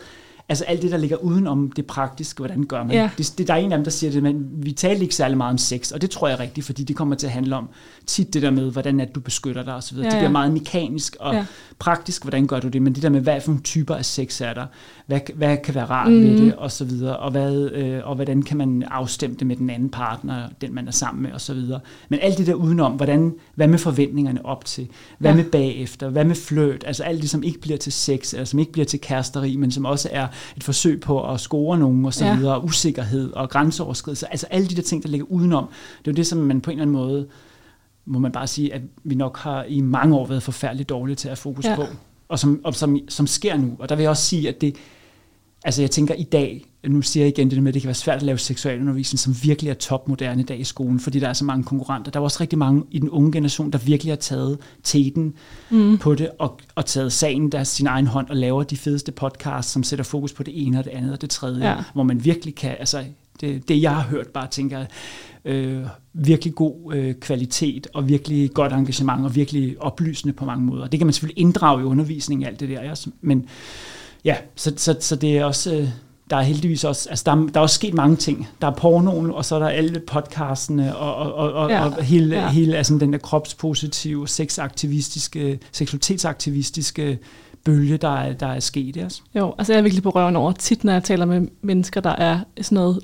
altså 0.50 0.64
alt 0.64 0.82
det, 0.82 0.92
der 0.92 0.98
ligger 0.98 1.18
uden 1.18 1.48
om 1.48 1.72
det 1.72 1.86
praktiske, 1.86 2.38
hvordan 2.38 2.64
gør 2.64 2.84
man. 2.84 2.92
Ja. 2.92 3.10
Det, 3.18 3.34
det, 3.38 3.48
der 3.48 3.54
er 3.54 3.58
en 3.58 3.72
af 3.72 3.78
dem, 3.78 3.84
der 3.84 3.92
siger 3.92 4.12
det, 4.12 4.24
men 4.24 4.48
vi 4.54 4.72
taler 4.72 5.02
ikke 5.02 5.16
særlig 5.16 5.38
meget 5.38 5.52
om 5.52 5.58
sex, 5.58 5.92
og 5.92 6.02
det 6.02 6.10
tror 6.10 6.28
jeg 6.28 6.36
er 6.36 6.40
rigtigt, 6.40 6.66
fordi 6.66 6.84
det 6.84 6.96
kommer 6.96 7.16
til 7.16 7.28
at 7.28 7.34
handle 7.34 7.56
om 7.56 7.70
tit 8.06 8.34
det 8.34 8.42
der 8.42 8.52
med, 8.52 8.72
hvordan 8.72 9.00
at 9.00 9.16
du 9.16 9.20
beskytter 9.20 9.64
dig 9.64 9.76
osv. 9.76 9.98
Ja, 9.98 10.04
ja. 10.04 10.10
Det 10.10 10.18
bliver 10.18 10.32
meget 10.32 10.54
mekanisk 10.54 11.16
og 11.20 11.34
ja. 11.34 11.46
praktisk, 11.80 12.24
hvordan 12.24 12.48
gør 12.48 12.60
du 12.60 12.68
det, 12.68 12.82
men 12.82 12.96
det 12.96 13.04
der 13.04 13.10
med, 13.10 13.22
hvad 13.22 13.42
for 13.42 13.52
nogle 13.52 13.64
typer 13.64 13.96
af 13.96 14.06
sex 14.06 14.42
er 14.42 14.54
der, 14.54 14.66
hvad, 15.10 15.20
hvad 15.36 15.58
kan 15.58 15.76
være 15.76 15.86
rart 15.86 16.12
mm. 16.12 16.24
ved 16.24 16.38
det, 16.38 16.56
og 16.56 16.72
så 16.72 16.86
videre, 16.86 17.18
og, 17.18 17.32
hvad, 17.32 17.72
øh, 17.72 18.00
og 18.04 18.16
hvordan 18.16 18.42
kan 18.42 18.58
man 18.58 18.84
afstemme 18.92 19.36
det 19.36 19.48
med 19.48 19.56
den 19.56 19.70
anden 19.70 19.90
partner, 19.90 20.50
den 20.62 20.76
man 20.76 20.88
er 20.88 20.92
sammen 20.92 21.24
med, 21.24 21.32
og 21.32 21.42
så 21.42 21.54
videre. 21.54 21.80
Men 22.10 22.20
alt 22.22 22.38
det 22.38 22.48
der 22.48 22.54
udenom, 22.54 22.92
hvordan, 22.92 23.34
hvad 23.56 23.68
med 23.68 23.80
forventningerne 23.80 24.46
op 24.46 24.66
til, 24.66 24.88
hvad 25.20 25.32
ja. 25.32 25.36
med 25.36 25.46
bagefter, 25.46 26.10
hvad 26.10 26.26
med 26.26 26.36
fløt, 26.36 26.84
altså 26.88 27.04
alt 27.04 27.22
det, 27.22 27.30
som 27.30 27.44
ikke 27.44 27.60
bliver 27.60 27.78
til 27.78 27.92
sex, 27.92 28.34
eller 28.34 28.46
som 28.46 28.60
ikke 28.60 28.72
bliver 28.72 28.86
til 28.86 29.02
kæresteri, 29.02 29.56
men 29.56 29.72
som 29.72 29.86
også 29.86 30.10
er 30.12 30.28
et 30.58 30.64
forsøg 30.64 31.02
på 31.02 31.32
at 31.32 31.40
score 31.40 31.78
nogen, 31.78 32.06
og 32.06 32.14
så 32.14 32.26
ja. 32.26 32.36
videre, 32.36 32.64
usikkerhed 32.64 33.34
og 33.34 33.50
grænseoverskridelse, 33.50 34.32
altså 34.32 34.48
alle 34.50 34.68
de 34.68 34.76
der 34.76 34.82
ting, 34.82 35.04
der 35.04 35.10
ligger 35.10 35.28
udenom, 35.30 35.68
det 36.00 36.08
er 36.08 36.12
jo 36.12 36.16
det, 36.16 36.28
som 36.28 36.38
man 36.38 36.62
på 36.62 36.72
en 36.72 36.78
eller 36.78 36.84
anden 36.84 36.94
måde 36.94 37.28
må 38.06 38.20
man 38.20 38.32
bare 38.32 38.48
sige, 38.48 38.74
at 38.74 38.82
vi 39.04 39.16
nok 39.16 39.38
har 39.38 39.64
i 39.64 39.82
mange 39.82 40.16
år 40.16 40.26
været 40.28 40.44
forfærdeligt 40.44 40.90
dårlige 40.90 41.16
til 41.16 41.30
at 41.30 41.38
fokus 41.38 41.66
ja. 41.66 41.76
på, 41.76 41.84
og, 42.30 42.40
som, 42.40 42.62
og 42.64 42.76
som, 42.76 42.98
som 43.10 43.28
sker 43.28 43.58
nu. 43.58 43.76
Og 43.80 43.90
der 43.90 43.96
vil 43.96 44.04
jeg 44.04 44.10
også 44.10 44.24
sige, 44.24 44.50
at 44.50 44.62
det, 44.62 44.76
altså 45.64 45.82
jeg 45.82 45.92
tænker 45.92 46.14
i 46.14 46.24
dag, 46.24 46.66
nu 46.88 47.02
siger 47.02 47.24
jeg 47.24 47.38
igen 47.38 47.52
det 47.52 47.64
med, 47.64 47.70
at 47.70 47.74
det 47.74 47.82
kan 47.82 47.88
være 47.88 47.96
svært 47.96 48.16
at 48.16 48.24
lave 48.24 48.38
seksualundervisning, 48.38 49.20
som 49.20 49.36
virkelig 49.44 49.70
er 49.70 49.74
topmoderne 49.74 50.42
i 50.42 50.46
dag 50.46 50.60
i 50.60 50.64
skolen, 50.64 51.00
fordi 51.00 51.20
der 51.20 51.30
er 51.30 51.34
så 51.34 51.46
mange 51.46 51.64
konkurrenter. 51.64 52.12
Der 52.12 52.20
er 52.20 52.24
også 52.24 52.38
rigtig 52.42 52.60
mange 52.60 52.84
i 52.92 53.00
den 53.00 53.10
unge 53.10 53.32
generation, 53.32 53.72
der 53.72 53.78
virkelig 53.78 54.12
har 54.12 54.18
taget 54.18 54.58
teten 54.84 55.34
mm. 55.70 55.98
på 55.98 56.16
det, 56.16 56.30
og, 56.40 56.60
og 56.76 56.86
taget 56.86 57.14
sagen 57.14 57.52
der 57.52 57.64
sin 57.64 57.88
egen 57.88 58.08
hånd, 58.08 58.30
og 58.30 58.36
laver 58.36 58.64
de 58.64 58.78
fedeste 58.78 59.12
podcasts, 59.12 59.72
som 59.72 59.84
sætter 59.84 60.06
fokus 60.06 60.34
på 60.34 60.44
det 60.44 60.68
ene 60.68 60.80
og 60.80 60.86
det 60.86 60.92
andet 60.92 61.12
og 61.12 61.22
det 61.22 61.30
tredje, 61.30 61.70
ja. 61.70 61.76
hvor 61.94 62.04
man 62.04 62.26
virkelig 62.26 62.56
kan, 62.56 62.76
altså 62.80 63.04
det, 63.42 63.68
det 63.68 63.82
jeg 63.82 63.96
har 63.96 64.02
hørt, 64.02 64.28
bare 64.28 64.48
tænker, 64.48 64.86
øh, 65.46 65.84
virkelig 66.14 66.56
god 66.56 66.94
øh, 66.94 67.14
kvalitet 67.16 67.88
og 67.94 68.10
virkelig 68.10 68.54
godt 68.54 68.74
engagement 68.74 69.26
og 69.26 69.36
virkelig 69.36 69.82
oplysende 69.82 70.34
på 70.34 70.46
mange 70.46 70.66
måder. 70.66 70.88
Det 70.88 71.00
kan 71.00 71.08
man 71.08 71.14
selvfølgelig 71.14 71.42
inddrage 71.42 71.82
i 71.82 71.86
undervisningen 71.86 72.48
alt 72.48 72.60
det 72.60 72.70
der, 72.70 72.84
ja, 72.84 72.94
men 73.22 73.46
ja, 74.26 74.36
så, 74.56 74.74
så, 74.78 74.96
så 75.00 75.16
det 75.16 75.38
er 75.38 75.46
også... 75.46 75.76
Øh, 75.76 75.90
der 76.30 76.38
er 76.38 76.42
heldigvis 76.42 76.84
også, 76.84 77.10
altså 77.10 77.24
der, 77.26 77.32
er, 77.32 77.36
der 77.36 77.60
er 77.60 77.62
også 77.62 77.76
sket 77.76 77.94
mange 77.94 78.16
ting. 78.16 78.48
Der 78.62 78.68
er 78.68 78.72
pornoen, 78.72 79.32
og 79.32 79.46
så 79.46 79.56
er 79.56 79.60
der 79.60 79.68
alle 79.68 80.00
podcastene, 80.00 80.98
og, 80.98 81.34
og, 81.34 81.54
og, 81.54 81.70
ja. 81.70 81.86
og 81.86 82.04
hele, 82.04 82.36
ja. 82.36 82.50
hele 82.50 82.78
altså 82.78 82.98
den 82.98 83.14
der 83.14 83.20
kropspositive, 83.20 84.28
sexaktivistiske, 84.28 85.60
seksualitetsaktivistiske 85.72 87.20
bølge, 87.66 87.98
der 87.98 88.16
er, 88.16 88.34
der 88.34 88.48
er 88.48 88.60
sket. 88.60 88.98
Altså. 88.98 89.22
Jo, 89.36 89.54
altså 89.58 89.74
jeg 89.74 89.78
er 89.78 89.82
virkelig 89.82 90.04
på 90.04 90.10
røven 90.10 90.36
over 90.36 90.52
tit, 90.52 90.84
når 90.84 90.94
jeg 90.94 91.04
taler 91.04 91.26
med 91.26 91.48
mennesker, 91.62 92.02
der 92.02 92.16
er 92.16 92.40
sådan 92.62 92.76
noget 92.76 93.00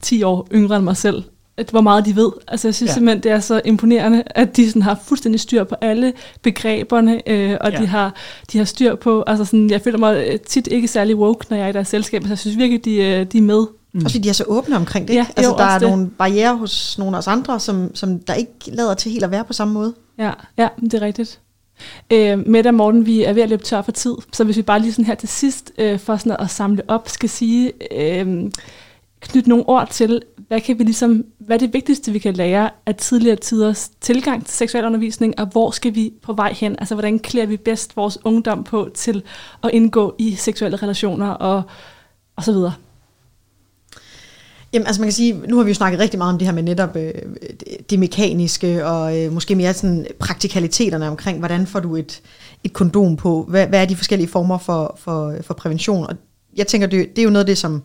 10 0.00 0.22
år 0.22 0.48
yngre 0.52 0.76
end 0.76 0.84
mig 0.84 0.96
selv, 0.96 1.22
at 1.58 1.70
hvor 1.70 1.80
meget 1.80 2.04
de 2.04 2.16
ved. 2.16 2.30
Altså 2.48 2.68
jeg 2.68 2.74
synes 2.74 2.88
ja. 2.88 2.94
simpelthen, 2.94 3.22
det 3.22 3.32
er 3.32 3.40
så 3.40 3.60
imponerende, 3.64 4.22
at 4.26 4.56
de 4.56 4.68
sådan 4.68 4.82
har 4.82 4.98
fuldstændig 5.04 5.40
styr 5.40 5.64
på 5.64 5.74
alle 5.80 6.12
begreberne, 6.42 7.30
øh, 7.30 7.56
og 7.60 7.72
ja. 7.72 7.78
de, 7.78 7.86
har, 7.86 8.14
de 8.52 8.58
har 8.58 8.64
styr 8.64 8.94
på, 8.94 9.24
altså 9.26 9.44
sådan, 9.44 9.70
jeg 9.70 9.80
føler 9.80 9.98
mig 9.98 10.26
øh, 10.28 10.40
tit 10.40 10.66
ikke 10.66 10.88
særlig 10.88 11.16
woke, 11.16 11.46
når 11.50 11.56
jeg 11.56 11.64
er 11.64 11.68
i 11.68 11.72
deres 11.72 11.88
selskab, 11.88 12.22
så 12.22 12.28
jeg 12.28 12.38
synes 12.38 12.56
virkelig, 12.56 12.84
de, 12.84 12.96
øh, 12.96 13.26
de 13.32 13.38
er 13.38 13.42
med. 13.42 13.66
Mm. 13.92 14.04
Også 14.04 14.14
fordi 14.14 14.18
de 14.18 14.28
er 14.28 14.32
så 14.32 14.44
åbne 14.46 14.76
omkring 14.76 15.08
det. 15.08 15.14
Ja, 15.14 15.26
altså, 15.36 15.52
jo, 15.52 15.58
der 15.58 15.64
er 15.64 15.78
det. 15.78 15.88
nogle 15.88 16.10
barriere 16.10 16.56
hos 16.56 16.98
nogle 16.98 17.16
af 17.16 17.18
os 17.18 17.26
andre, 17.26 17.60
som, 17.60 17.94
som 17.94 18.18
der 18.18 18.34
ikke 18.34 18.52
lader 18.66 18.94
til 18.94 19.12
helt 19.12 19.24
at 19.24 19.30
være 19.30 19.44
på 19.44 19.52
samme 19.52 19.74
måde. 19.74 19.94
Ja, 20.18 20.30
ja 20.58 20.68
det 20.80 20.94
er 20.94 21.02
rigtigt. 21.02 21.40
Øh, 22.12 22.46
Mette 22.46 22.68
og 22.68 22.74
Morten, 22.74 23.06
vi 23.06 23.22
er 23.22 23.32
ved 23.32 23.42
at 23.42 23.48
løbe 23.48 23.62
tør 23.62 23.82
for 23.82 23.92
tid, 23.92 24.14
så 24.32 24.44
hvis 24.44 24.56
vi 24.56 24.62
bare 24.62 24.80
lige 24.80 24.92
sådan 24.92 25.04
her 25.04 25.14
til 25.14 25.28
sidst, 25.28 25.72
øh, 25.78 25.98
for 25.98 26.16
sådan 26.16 26.36
at 26.38 26.50
samle 26.50 26.82
op, 26.88 27.08
skal 27.08 27.28
sige, 27.28 27.72
øh, 27.92 28.50
knytte 29.20 29.48
nogle 29.48 29.68
ord 29.68 29.88
til, 29.90 30.22
hvad, 30.48 30.60
kan 30.60 30.78
vi 30.78 30.84
ligesom, 30.84 31.24
hvad 31.38 31.56
er 31.56 31.60
det 31.60 31.72
vigtigste, 31.72 32.12
vi 32.12 32.18
kan 32.18 32.34
lære 32.34 32.70
af 32.86 32.94
tidligere 32.94 33.36
tiders 33.36 33.90
tilgang 34.00 34.46
til 34.46 34.54
seksualundervisning, 34.54 35.40
og 35.40 35.46
hvor 35.46 35.70
skal 35.70 35.94
vi 35.94 36.12
på 36.22 36.32
vej 36.32 36.52
hen? 36.52 36.76
Altså, 36.78 36.94
hvordan 36.94 37.18
klæder 37.18 37.46
vi 37.46 37.56
bedst 37.56 37.96
vores 37.96 38.18
ungdom 38.24 38.64
på 38.64 38.88
til 38.94 39.22
at 39.64 39.70
indgå 39.72 40.14
i 40.18 40.34
seksuelle 40.34 40.76
relationer 40.76 41.28
og, 41.28 41.62
og 42.36 42.44
så 42.44 42.52
videre? 42.52 42.72
Jamen, 44.72 44.86
altså 44.86 45.02
man 45.02 45.06
kan 45.06 45.12
sige, 45.12 45.32
nu 45.48 45.56
har 45.56 45.64
vi 45.64 45.70
jo 45.70 45.74
snakket 45.74 46.00
rigtig 46.00 46.18
meget 46.18 46.32
om 46.32 46.38
det 46.38 46.46
her 46.46 46.54
med 46.54 46.62
netop 46.62 46.96
øh, 46.96 47.12
det 47.90 47.98
mekaniske, 47.98 48.86
og 48.86 49.18
øh, 49.18 49.32
måske 49.32 49.54
mere 49.54 49.74
sådan 49.74 50.06
praktikaliteterne 50.18 51.08
omkring, 51.08 51.38
hvordan 51.38 51.66
får 51.66 51.80
du 51.80 51.96
et, 51.96 52.22
et 52.64 52.72
kondom 52.72 53.16
på, 53.16 53.44
hvad, 53.48 53.66
hvad 53.66 53.82
er 53.82 53.84
de 53.84 53.96
forskellige 53.96 54.28
former 54.28 54.58
for, 54.58 54.96
for, 54.98 55.34
for 55.42 55.54
prævention, 55.54 56.06
og 56.06 56.16
jeg 56.56 56.66
tænker, 56.66 56.86
det, 56.86 57.08
det 57.10 57.18
er 57.18 57.24
jo 57.24 57.30
noget 57.30 57.44
af 57.44 57.46
det, 57.46 57.58
som 57.58 57.82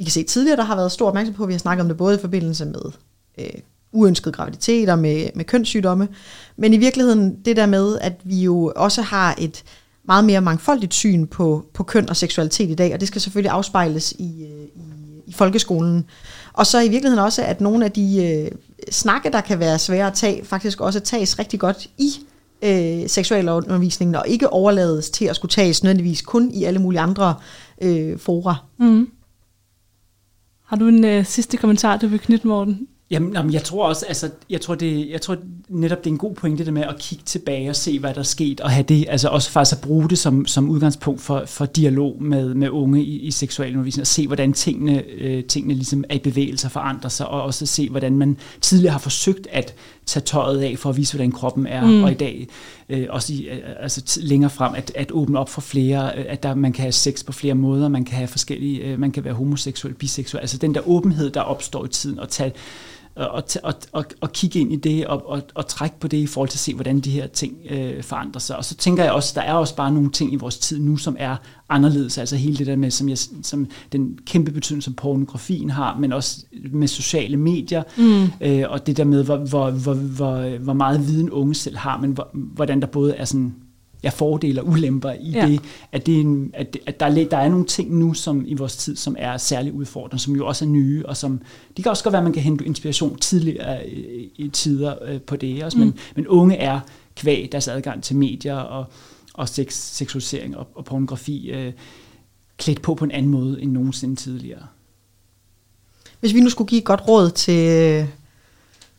vi 0.00 0.04
kan 0.04 0.10
se 0.12 0.22
tidligere, 0.22 0.56
der 0.56 0.64
har 0.64 0.76
været 0.76 0.92
stor 0.92 1.08
opmærksomhed 1.08 1.36
på, 1.36 1.46
vi 1.46 1.52
har 1.52 1.58
snakket 1.58 1.82
om 1.82 1.88
det 1.88 1.96
både 1.96 2.14
i 2.16 2.20
forbindelse 2.20 2.64
med 2.64 2.80
øh, 3.38 3.60
uønskede 3.92 4.32
graviditeter, 4.32 4.96
med, 4.96 5.28
med 5.34 5.44
kønssygdomme, 5.44 6.08
men 6.56 6.74
i 6.74 6.76
virkeligheden 6.76 7.36
det 7.44 7.56
der 7.56 7.66
med, 7.66 7.98
at 8.00 8.12
vi 8.24 8.42
jo 8.42 8.72
også 8.76 9.02
har 9.02 9.34
et 9.38 9.64
meget 10.04 10.24
mere 10.24 10.40
mangfoldigt 10.40 10.94
syn 10.94 11.26
på, 11.26 11.64
på 11.74 11.82
køn 11.82 12.08
og 12.08 12.16
seksualitet 12.16 12.70
i 12.70 12.74
dag, 12.74 12.94
og 12.94 13.00
det 13.00 13.08
skal 13.08 13.20
selvfølgelig 13.20 13.50
afspejles 13.50 14.12
i, 14.12 14.44
øh, 14.44 14.64
i, 14.76 14.82
i 15.26 15.32
folkeskolen. 15.32 16.04
Og 16.52 16.66
så 16.66 16.80
i 16.80 16.88
virkeligheden 16.88 17.24
også, 17.24 17.42
at 17.42 17.60
nogle 17.60 17.84
af 17.84 17.92
de 17.92 18.24
øh, 18.24 18.50
snakke, 18.90 19.30
der 19.30 19.40
kan 19.40 19.58
være 19.58 19.78
svære 19.78 20.06
at 20.06 20.14
tage, 20.14 20.44
faktisk 20.44 20.80
også 20.80 21.00
tages 21.00 21.38
rigtig 21.38 21.60
godt 21.60 21.86
i 21.98 22.10
øh, 22.62 23.08
seksualundervisningen, 23.08 24.14
og 24.14 24.28
ikke 24.28 24.52
overlades 24.52 25.10
til 25.10 25.24
at 25.24 25.36
skulle 25.36 25.50
tages 25.50 25.82
nødvendigvis 25.82 26.22
kun 26.22 26.50
i 26.50 26.64
alle 26.64 26.78
mulige 26.78 27.00
andre 27.00 27.34
øh, 27.82 28.18
fora. 28.18 28.56
Mm. 28.78 29.08
Har 30.70 30.76
du 30.76 30.88
en 30.88 31.04
øh, 31.04 31.24
sidste 31.24 31.56
kommentar, 31.56 31.96
du 31.96 32.06
vil 32.06 32.20
knytte, 32.20 32.46
Morten? 32.46 32.88
Jamen, 33.10 33.32
jamen, 33.32 33.52
jeg 33.52 33.62
tror 33.62 33.88
også, 33.88 34.06
altså, 34.06 34.30
jeg 34.50 34.60
tror, 34.60 34.74
det, 34.74 35.10
jeg 35.10 35.20
tror 35.20 35.36
netop, 35.68 35.98
det 35.98 36.06
er 36.06 36.10
en 36.10 36.18
god 36.18 36.34
pointe, 36.34 36.64
det 36.64 36.72
med 36.72 36.82
at 36.82 36.98
kigge 36.98 37.24
tilbage 37.24 37.70
og 37.70 37.76
se, 37.76 37.98
hvad 37.98 38.14
der 38.14 38.18
er 38.18 38.24
sket, 38.24 38.60
og 38.60 38.70
have 38.70 38.82
det, 38.82 39.06
altså 39.08 39.28
også 39.28 39.50
faktisk 39.50 39.76
at 39.76 39.80
bruge 39.80 40.08
det 40.08 40.18
som, 40.18 40.46
som 40.46 40.70
udgangspunkt 40.70 41.20
for, 41.20 41.42
for 41.46 41.64
dialog 41.64 42.22
med, 42.22 42.54
med 42.54 42.70
unge 42.70 43.04
i, 43.04 43.18
i 43.18 43.30
seksualundervisning, 43.30 44.02
og 44.02 44.06
se, 44.06 44.26
hvordan 44.26 44.52
tingene, 44.52 45.04
øh, 45.04 45.44
tingene 45.44 45.74
ligesom 45.74 46.04
er 46.08 46.14
i 46.14 46.18
bevægelse 46.18 46.66
og 46.66 46.70
forandrer 46.70 47.10
sig, 47.10 47.28
og 47.28 47.42
også 47.42 47.66
se, 47.66 47.90
hvordan 47.90 48.18
man 48.18 48.36
tidligere 48.60 48.92
har 48.92 48.98
forsøgt 48.98 49.46
at 49.52 49.74
tage 50.10 50.24
tøjet 50.24 50.60
af 50.60 50.78
for 50.78 50.90
at 50.90 50.96
vise, 50.96 51.14
hvordan 51.14 51.32
kroppen 51.32 51.66
er, 51.66 51.86
mm. 51.86 52.04
og 52.04 52.10
i 52.10 52.14
dag 52.14 52.48
øh, 52.88 53.06
også 53.10 53.32
i, 53.32 53.48
øh, 53.48 53.58
altså 53.80 54.20
længere 54.22 54.50
frem, 54.50 54.74
at, 54.74 54.92
at 54.94 55.12
åbne 55.12 55.38
op 55.38 55.48
for 55.48 55.60
flere, 55.60 56.18
øh, 56.18 56.24
at 56.28 56.42
der, 56.42 56.54
man 56.54 56.72
kan 56.72 56.82
have 56.82 56.92
sex 56.92 57.24
på 57.24 57.32
flere 57.32 57.54
måder, 57.54 57.88
man 57.88 58.04
kan 58.04 58.16
have 58.16 58.28
forskellige, 58.28 58.80
øh, 58.80 58.98
man 58.98 59.10
kan 59.12 59.24
være 59.24 59.34
homoseksuel, 59.34 59.94
biseksuel, 59.94 60.40
altså 60.40 60.58
den 60.58 60.74
der 60.74 60.88
åbenhed, 60.88 61.30
der 61.30 61.40
opstår 61.40 61.84
i 61.84 61.88
tiden, 61.88 62.18
og 62.18 62.28
tage 62.28 62.52
og, 63.14 63.44
og, 63.62 63.74
og, 63.92 64.04
og 64.20 64.32
kigge 64.32 64.60
ind 64.60 64.72
i 64.72 64.76
det 64.76 65.06
og, 65.06 65.28
og, 65.28 65.42
og 65.54 65.66
trække 65.66 66.00
på 66.00 66.08
det 66.08 66.16
i 66.16 66.26
forhold 66.26 66.48
til 66.48 66.56
at 66.56 66.60
se, 66.60 66.74
hvordan 66.74 67.00
de 67.00 67.10
her 67.10 67.26
ting 67.26 67.56
øh, 67.70 68.02
forandrer 68.02 68.40
sig. 68.40 68.56
Og 68.56 68.64
så 68.64 68.74
tænker 68.74 69.04
jeg 69.04 69.12
også, 69.12 69.32
der 69.34 69.40
er 69.40 69.52
også 69.52 69.76
bare 69.76 69.92
nogle 69.92 70.10
ting 70.10 70.32
i 70.32 70.36
vores 70.36 70.58
tid 70.58 70.78
nu, 70.78 70.96
som 70.96 71.16
er 71.18 71.36
anderledes. 71.68 72.18
Altså 72.18 72.36
hele 72.36 72.56
det 72.56 72.66
der 72.66 72.76
med, 72.76 72.90
som, 72.90 73.08
jeg, 73.08 73.18
som 73.42 73.66
den 73.92 74.18
kæmpe 74.26 74.50
betydning, 74.50 74.82
som 74.82 74.94
pornografien 74.94 75.70
har, 75.70 75.98
men 75.98 76.12
også 76.12 76.44
med 76.72 76.88
sociale 76.88 77.36
medier, 77.36 77.82
mm. 77.96 78.28
øh, 78.40 78.64
og 78.68 78.86
det 78.86 78.96
der 78.96 79.04
med, 79.04 79.24
hvor, 79.24 79.36
hvor, 79.36 79.70
hvor, 79.70 79.94
hvor, 79.94 80.58
hvor 80.58 80.72
meget 80.72 81.08
viden 81.08 81.30
unge 81.30 81.54
selv 81.54 81.76
har, 81.76 81.98
men 81.98 82.10
hvor, 82.10 82.30
hvordan 82.32 82.80
der 82.80 82.86
både 82.86 83.14
er 83.14 83.24
sådan 83.24 83.54
ja, 84.02 84.08
fordele 84.08 84.62
og 84.62 84.68
ulemper 84.68 85.12
i 85.12 85.30
ja. 85.30 85.46
det, 85.46 85.60
at, 85.92 86.06
det 86.06 86.16
er 86.16 86.20
en, 86.20 86.50
at, 86.54 86.76
at 86.86 87.00
der, 87.00 87.06
er, 87.06 87.28
der 87.28 87.36
er 87.36 87.48
nogle 87.48 87.66
ting 87.66 87.98
nu 87.98 88.14
som 88.14 88.44
i 88.46 88.54
vores 88.54 88.76
tid, 88.76 88.96
som 88.96 89.16
er 89.18 89.36
særlig 89.36 89.72
udfordrende, 89.72 90.22
som 90.22 90.36
jo 90.36 90.46
også 90.46 90.64
er 90.64 90.68
nye, 90.68 91.06
og 91.06 91.16
som, 91.16 91.40
det 91.76 91.84
kan 91.84 91.90
også 91.90 92.04
godt 92.04 92.12
være, 92.12 92.20
at 92.20 92.24
man 92.24 92.32
kan 92.32 92.42
hente 92.42 92.64
inspiration 92.64 93.18
tidligere 93.18 93.88
i, 93.88 94.32
i 94.36 94.48
tider 94.48 94.94
øh, 95.04 95.20
på 95.20 95.36
det 95.36 95.64
også, 95.64 95.78
mm. 95.78 95.84
men, 95.84 95.98
men 96.16 96.26
unge 96.28 96.56
er 96.56 96.80
kvæg 97.16 97.48
deres 97.52 97.68
adgang 97.68 98.02
til 98.02 98.16
medier 98.16 98.56
og, 98.56 98.84
og 99.34 99.48
sex, 99.48 99.74
seksualisering 99.74 100.56
og, 100.56 100.66
og 100.74 100.84
pornografi 100.84 101.50
øh, 101.50 101.72
klædt 102.56 102.82
på 102.82 102.94
på 102.94 103.04
en 103.04 103.10
anden 103.10 103.30
måde 103.30 103.62
end 103.62 103.72
nogensinde 103.72 104.16
tidligere. 104.16 104.66
Hvis 106.20 106.34
vi 106.34 106.40
nu 106.40 106.48
skulle 106.48 106.68
give 106.68 106.78
et 106.78 106.84
godt 106.84 107.08
råd 107.08 107.30
til 107.30 108.06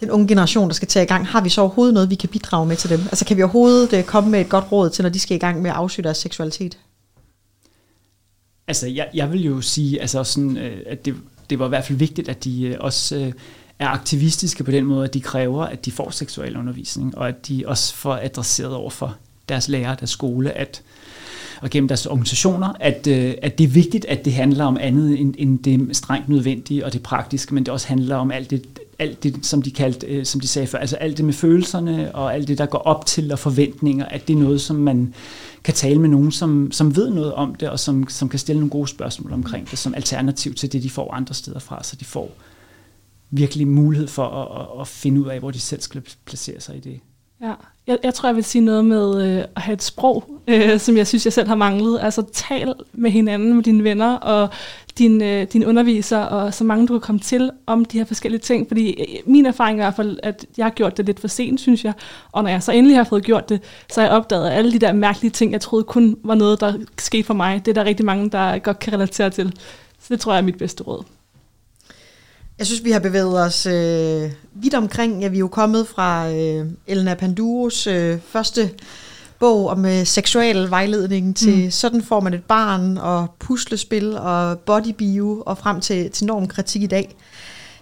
den 0.02 0.12
unge 0.12 0.28
generation, 0.28 0.68
der 0.68 0.74
skal 0.74 0.88
tage 0.88 1.04
i 1.04 1.08
gang, 1.08 1.28
har 1.28 1.42
vi 1.42 1.50
så 1.50 1.62
overhovedet 1.62 1.94
noget, 1.94 2.10
vi 2.10 2.16
kan 2.16 2.30
bidrage 2.30 2.66
med 2.66 2.76
til 2.76 2.90
dem? 2.90 3.00
Altså 3.00 3.26
kan 3.26 3.38
vi 3.38 3.44
overhovedet 3.44 3.94
øh, 3.94 4.04
komme 4.04 4.30
med 4.30 4.42
et 4.42 4.50
godt 4.50 4.72
råd 4.72 4.90
til, 4.90 5.04
når 5.04 5.10
de 5.10 5.20
skal 5.20 5.36
i 5.36 5.40
gang 5.40 5.62
med 5.62 5.70
at 5.70 5.76
afsøge 5.76 6.04
deres 6.04 6.18
seksualitet? 6.18 6.78
Altså 8.68 8.88
jeg, 8.88 9.10
jeg 9.14 9.32
vil 9.32 9.46
jo 9.46 9.62
sige, 9.62 10.02
altså 10.02 10.24
sådan, 10.24 10.58
øh, 10.58 10.78
at 10.86 11.06
det, 11.06 11.16
det 11.50 11.60
var 11.60 11.66
i 11.66 11.70
hvert 11.70 11.86
fald 11.86 11.98
vigtigt, 11.98 12.30
at 12.30 12.44
de 12.44 12.64
øh, 12.64 12.78
også 12.80 13.16
øh, 13.16 13.34
er 13.80 13.88
aktivistiske 13.88 14.64
på 14.64 14.72
den 14.72 14.86
måde, 14.86 15.04
at 15.04 15.14
de 15.14 15.22
kræver, 15.22 15.64
at 15.64 15.86
de 15.86 15.92
får 15.92 16.10
seksuel 16.10 16.58
undervisning, 16.58 17.18
og 17.18 17.28
at 17.28 17.48
de 17.48 17.64
også 17.68 17.96
får 17.96 18.20
adresseret 18.22 18.74
over 18.74 18.90
for 18.90 19.16
deres 19.50 19.68
lærer, 19.68 19.96
deres 19.96 20.10
skole, 20.10 20.52
at 20.52 20.82
og 21.62 21.70
gennem 21.70 21.88
deres 21.88 22.06
organisationer, 22.06 22.74
at, 22.80 23.08
øh, 23.08 23.34
at 23.42 23.58
det 23.58 23.64
er 23.64 23.68
vigtigt, 23.68 24.06
at 24.06 24.26
det 24.26 24.34
handler 24.34 24.66
om 24.66 24.78
andet 24.82 25.20
end, 25.20 25.36
end 25.38 25.60
det 25.60 25.96
strengt 25.98 26.30
nødvendige 26.30 26.86
og 26.86 26.94
det 26.94 27.04
praktiske, 27.04 27.54
men 27.54 27.66
det 27.66 27.74
også 27.74 27.88
handler 27.88 28.16
om 28.16 28.32
alt 28.32 28.50
det, 28.50 28.80
alt 29.02 29.24
det, 29.24 29.46
som 29.46 29.62
de 29.62 29.72
kaldte, 29.72 30.08
øh, 30.08 30.26
som 30.26 30.42
de 30.42 30.48
sagde 30.48 30.68
før, 30.68 30.80
altså 30.80 30.96
alt 30.96 31.18
det 31.18 31.26
med 31.26 31.34
følelserne 31.34 32.16
og 32.16 32.34
alt 32.34 32.48
det, 32.48 32.58
der 32.58 32.66
går 32.66 32.78
op 32.78 33.06
til 33.06 33.32
og 33.32 33.40
forventninger, 33.40 34.06
at 34.06 34.28
det 34.28 34.34
er 34.34 34.38
noget, 34.38 34.62
som 34.62 34.76
man 34.76 35.14
kan 35.64 35.74
tale 35.74 36.00
med 36.02 36.10
nogen, 36.10 36.32
som, 36.32 36.72
som 36.72 36.96
ved 36.96 37.10
noget 37.10 37.34
om 37.34 37.56
det, 37.56 37.70
og 37.70 37.80
som, 37.80 38.10
som 38.10 38.30
kan 38.30 38.40
stille 38.40 38.60
nogle 38.60 38.70
gode 38.70 38.88
spørgsmål 38.88 39.34
omkring 39.34 39.72
det, 39.72 39.80
som 39.80 39.94
alternativ 39.94 40.54
til 40.54 40.72
det, 40.72 40.84
de 40.84 40.90
får 40.90 41.14
andre 41.14 41.34
steder 41.34 41.60
fra, 41.60 41.84
så 41.84 41.96
de 41.96 42.06
får 42.06 42.32
virkelig 43.32 43.68
mulighed 43.68 44.08
for 44.08 44.28
at, 44.28 44.62
at, 44.62 44.82
at 44.82 44.88
finde 44.88 45.22
ud 45.22 45.28
af, 45.28 45.40
hvor 45.40 45.52
de 45.52 45.60
selv 45.60 45.82
skal 45.82 46.04
placere 46.26 46.62
sig 46.62 46.78
i 46.78 46.80
det. 46.80 47.00
Ja, 47.42 47.54
jeg, 47.88 47.98
jeg 48.04 48.14
tror, 48.14 48.30
jeg 48.30 48.36
vil 48.36 48.44
sige 48.44 48.62
noget 48.62 48.86
med 48.86 49.38
øh, 49.38 49.44
at 49.56 49.62
have 49.62 49.74
et 49.74 49.84
sprog, 49.84 50.24
øh, 50.48 50.80
som 50.80 50.98
jeg 50.98 51.08
synes, 51.08 51.26
jeg 51.26 51.34
selv 51.34 51.48
har 51.48 51.56
manglet. 51.56 52.00
Altså 52.02 52.24
tal 52.34 52.74
med 52.94 53.12
hinanden, 53.12 53.54
med 53.54 53.64
dine 53.64 53.84
venner 53.84 54.16
og 54.16 54.50
din, 54.98 55.24
øh, 55.24 55.48
din 55.54 55.66
underviser, 55.66 56.18
og 56.18 56.54
så 56.54 56.64
mange 56.64 56.88
du 56.88 56.94
kan 56.94 57.02
komme 57.02 57.20
til 57.20 57.52
om 57.66 57.86
de 57.86 57.98
her 57.98 58.06
forskellige 58.06 58.42
ting. 58.42 58.68
Fordi 58.68 59.02
øh, 59.02 59.32
min 59.32 59.46
erfaring 59.46 59.80
er 59.80 59.84
i 59.84 59.86
hvert 59.86 59.96
fald, 59.96 60.20
at 60.24 60.46
jeg 60.58 60.66
har 60.66 60.72
gjort 60.72 60.98
det 60.98 61.06
lidt 61.06 61.20
for 61.20 61.28
sent, 61.28 61.60
synes 61.60 61.86
jeg. 61.86 61.94
Og 62.32 62.44
når 62.44 62.50
jeg 62.50 62.64
så 62.64 62.72
endelig 62.72 62.98
har 62.98 63.04
fået 63.04 63.24
gjort 63.24 63.50
det, 63.50 63.62
så 63.92 64.02
har 64.02 64.08
jeg 64.08 64.18
opdaget, 64.18 64.50
at 64.50 64.58
alle 64.58 64.72
de 64.72 64.80
der 64.80 64.94
mærkelige 64.94 65.32
ting, 65.32 65.52
jeg 65.52 65.62
troede 65.62 65.84
kun 65.84 66.18
var 66.24 66.36
noget, 66.36 66.62
der 66.62 66.74
skete 66.98 67.24
for 67.24 67.34
mig, 67.34 67.66
det 67.66 67.72
er 67.72 67.84
der 67.84 67.90
rigtig 67.90 68.06
mange, 68.06 68.30
der 68.30 68.60
godt 68.60 68.80
kan 68.80 68.94
relatere 68.94 69.30
til. 69.30 69.54
Så 70.00 70.08
det 70.10 70.20
tror 70.20 70.34
jeg 70.34 70.40
er 70.40 70.46
mit 70.46 70.58
bedste 70.58 70.84
råd. 70.84 71.04
Jeg 72.62 72.68
synes, 72.68 72.84
vi 72.84 72.92
har 72.92 73.00
bevæget 73.00 73.44
os 73.46 73.66
øh, 73.66 74.32
vidt 74.54 74.74
omkring. 74.74 75.22
Ja, 75.22 75.28
vi 75.28 75.38
er 75.38 75.40
jo 75.40 75.48
kommet 75.48 75.88
fra 75.88 76.32
øh, 76.32 76.66
Elena 76.88 77.14
Panduros 77.14 77.88
øh, 77.88 78.20
første 78.28 78.70
bog 79.40 79.68
om 79.68 79.86
øh, 79.86 80.06
seksuel 80.06 80.70
vejledning 80.70 81.36
til 81.36 81.64
mm. 81.64 81.72
sådan 81.72 82.04
får 82.04 82.20
man 82.20 82.34
et 82.34 82.44
barn, 82.44 82.98
og 82.98 83.36
puslespil 83.40 84.18
og 84.18 84.60
bodybio, 84.60 85.44
og 85.46 85.58
frem 85.58 85.82
til, 85.82 86.12
til 86.12 86.26
normkritik 86.26 86.84
i 86.84 86.88
dag. 86.88 87.16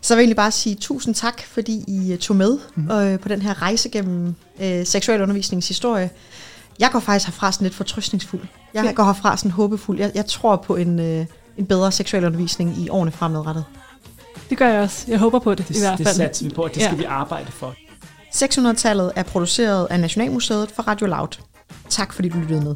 Så 0.02 0.14
jeg 0.14 0.18
vil 0.18 0.24
egentlig 0.24 0.36
bare 0.36 0.52
sige 0.52 0.76
tusind 0.76 1.16
tak, 1.16 1.42
fordi 1.42 1.84
I 1.88 2.14
uh, 2.14 2.20
tog 2.20 2.36
med 2.36 2.58
mm. 2.76 2.92
øh, 2.92 3.20
på 3.20 3.28
den 3.28 3.42
her 3.42 3.62
rejse 3.62 3.90
gennem 3.90 4.36
øh, 4.62 4.86
seksualundervisningshistorie. 4.86 6.10
Jeg 6.80 6.90
går 6.92 7.00
faktisk 7.00 7.28
herfra 7.28 7.52
sådan 7.52 7.66
lidt 7.66 7.76
fortrystningsfuld. 7.76 8.42
Jeg 8.74 8.86
ja. 8.86 8.92
går 8.92 9.04
herfra 9.04 9.38
sådan 9.38 9.52
håbefuld. 9.52 10.00
Jeg, 10.00 10.12
jeg 10.16 10.26
tror 10.26 10.56
på 10.56 10.76
en, 10.76 11.00
øh, 11.00 11.26
en 11.58 11.66
bedre 11.66 11.92
seksualundervisning 11.92 12.78
i 12.78 12.90
årene 12.90 13.12
fremadrettet. 13.12 13.66
Det 14.50 14.58
gør 14.58 14.68
jeg 14.68 14.82
også. 14.82 15.06
Jeg 15.08 15.20
håber 15.20 15.40
på 15.40 15.56
det, 15.56 15.68
det 15.68 15.76
i 15.76 15.80
hvert 15.80 15.98
fald. 15.98 16.08
Det 16.08 16.16
satser 16.16 16.46
vi 16.46 16.54
på, 16.54 16.64
at 16.64 16.74
det 16.74 16.84
skal 16.84 16.96
ja. 16.96 16.98
vi 16.98 17.04
arbejde 17.04 17.52
for. 17.52 17.76
600-tallet 18.36 19.12
er 19.16 19.24
produceret 19.24 19.88
af 19.90 20.00
Nationalmuseet 20.00 20.72
for 20.72 20.84
Radio 20.84 21.08
Loud. 21.08 21.40
Tak 21.90 22.14
fordi 22.14 22.30
du 22.30 22.38
lyttede 22.40 22.64
med. 22.64 22.76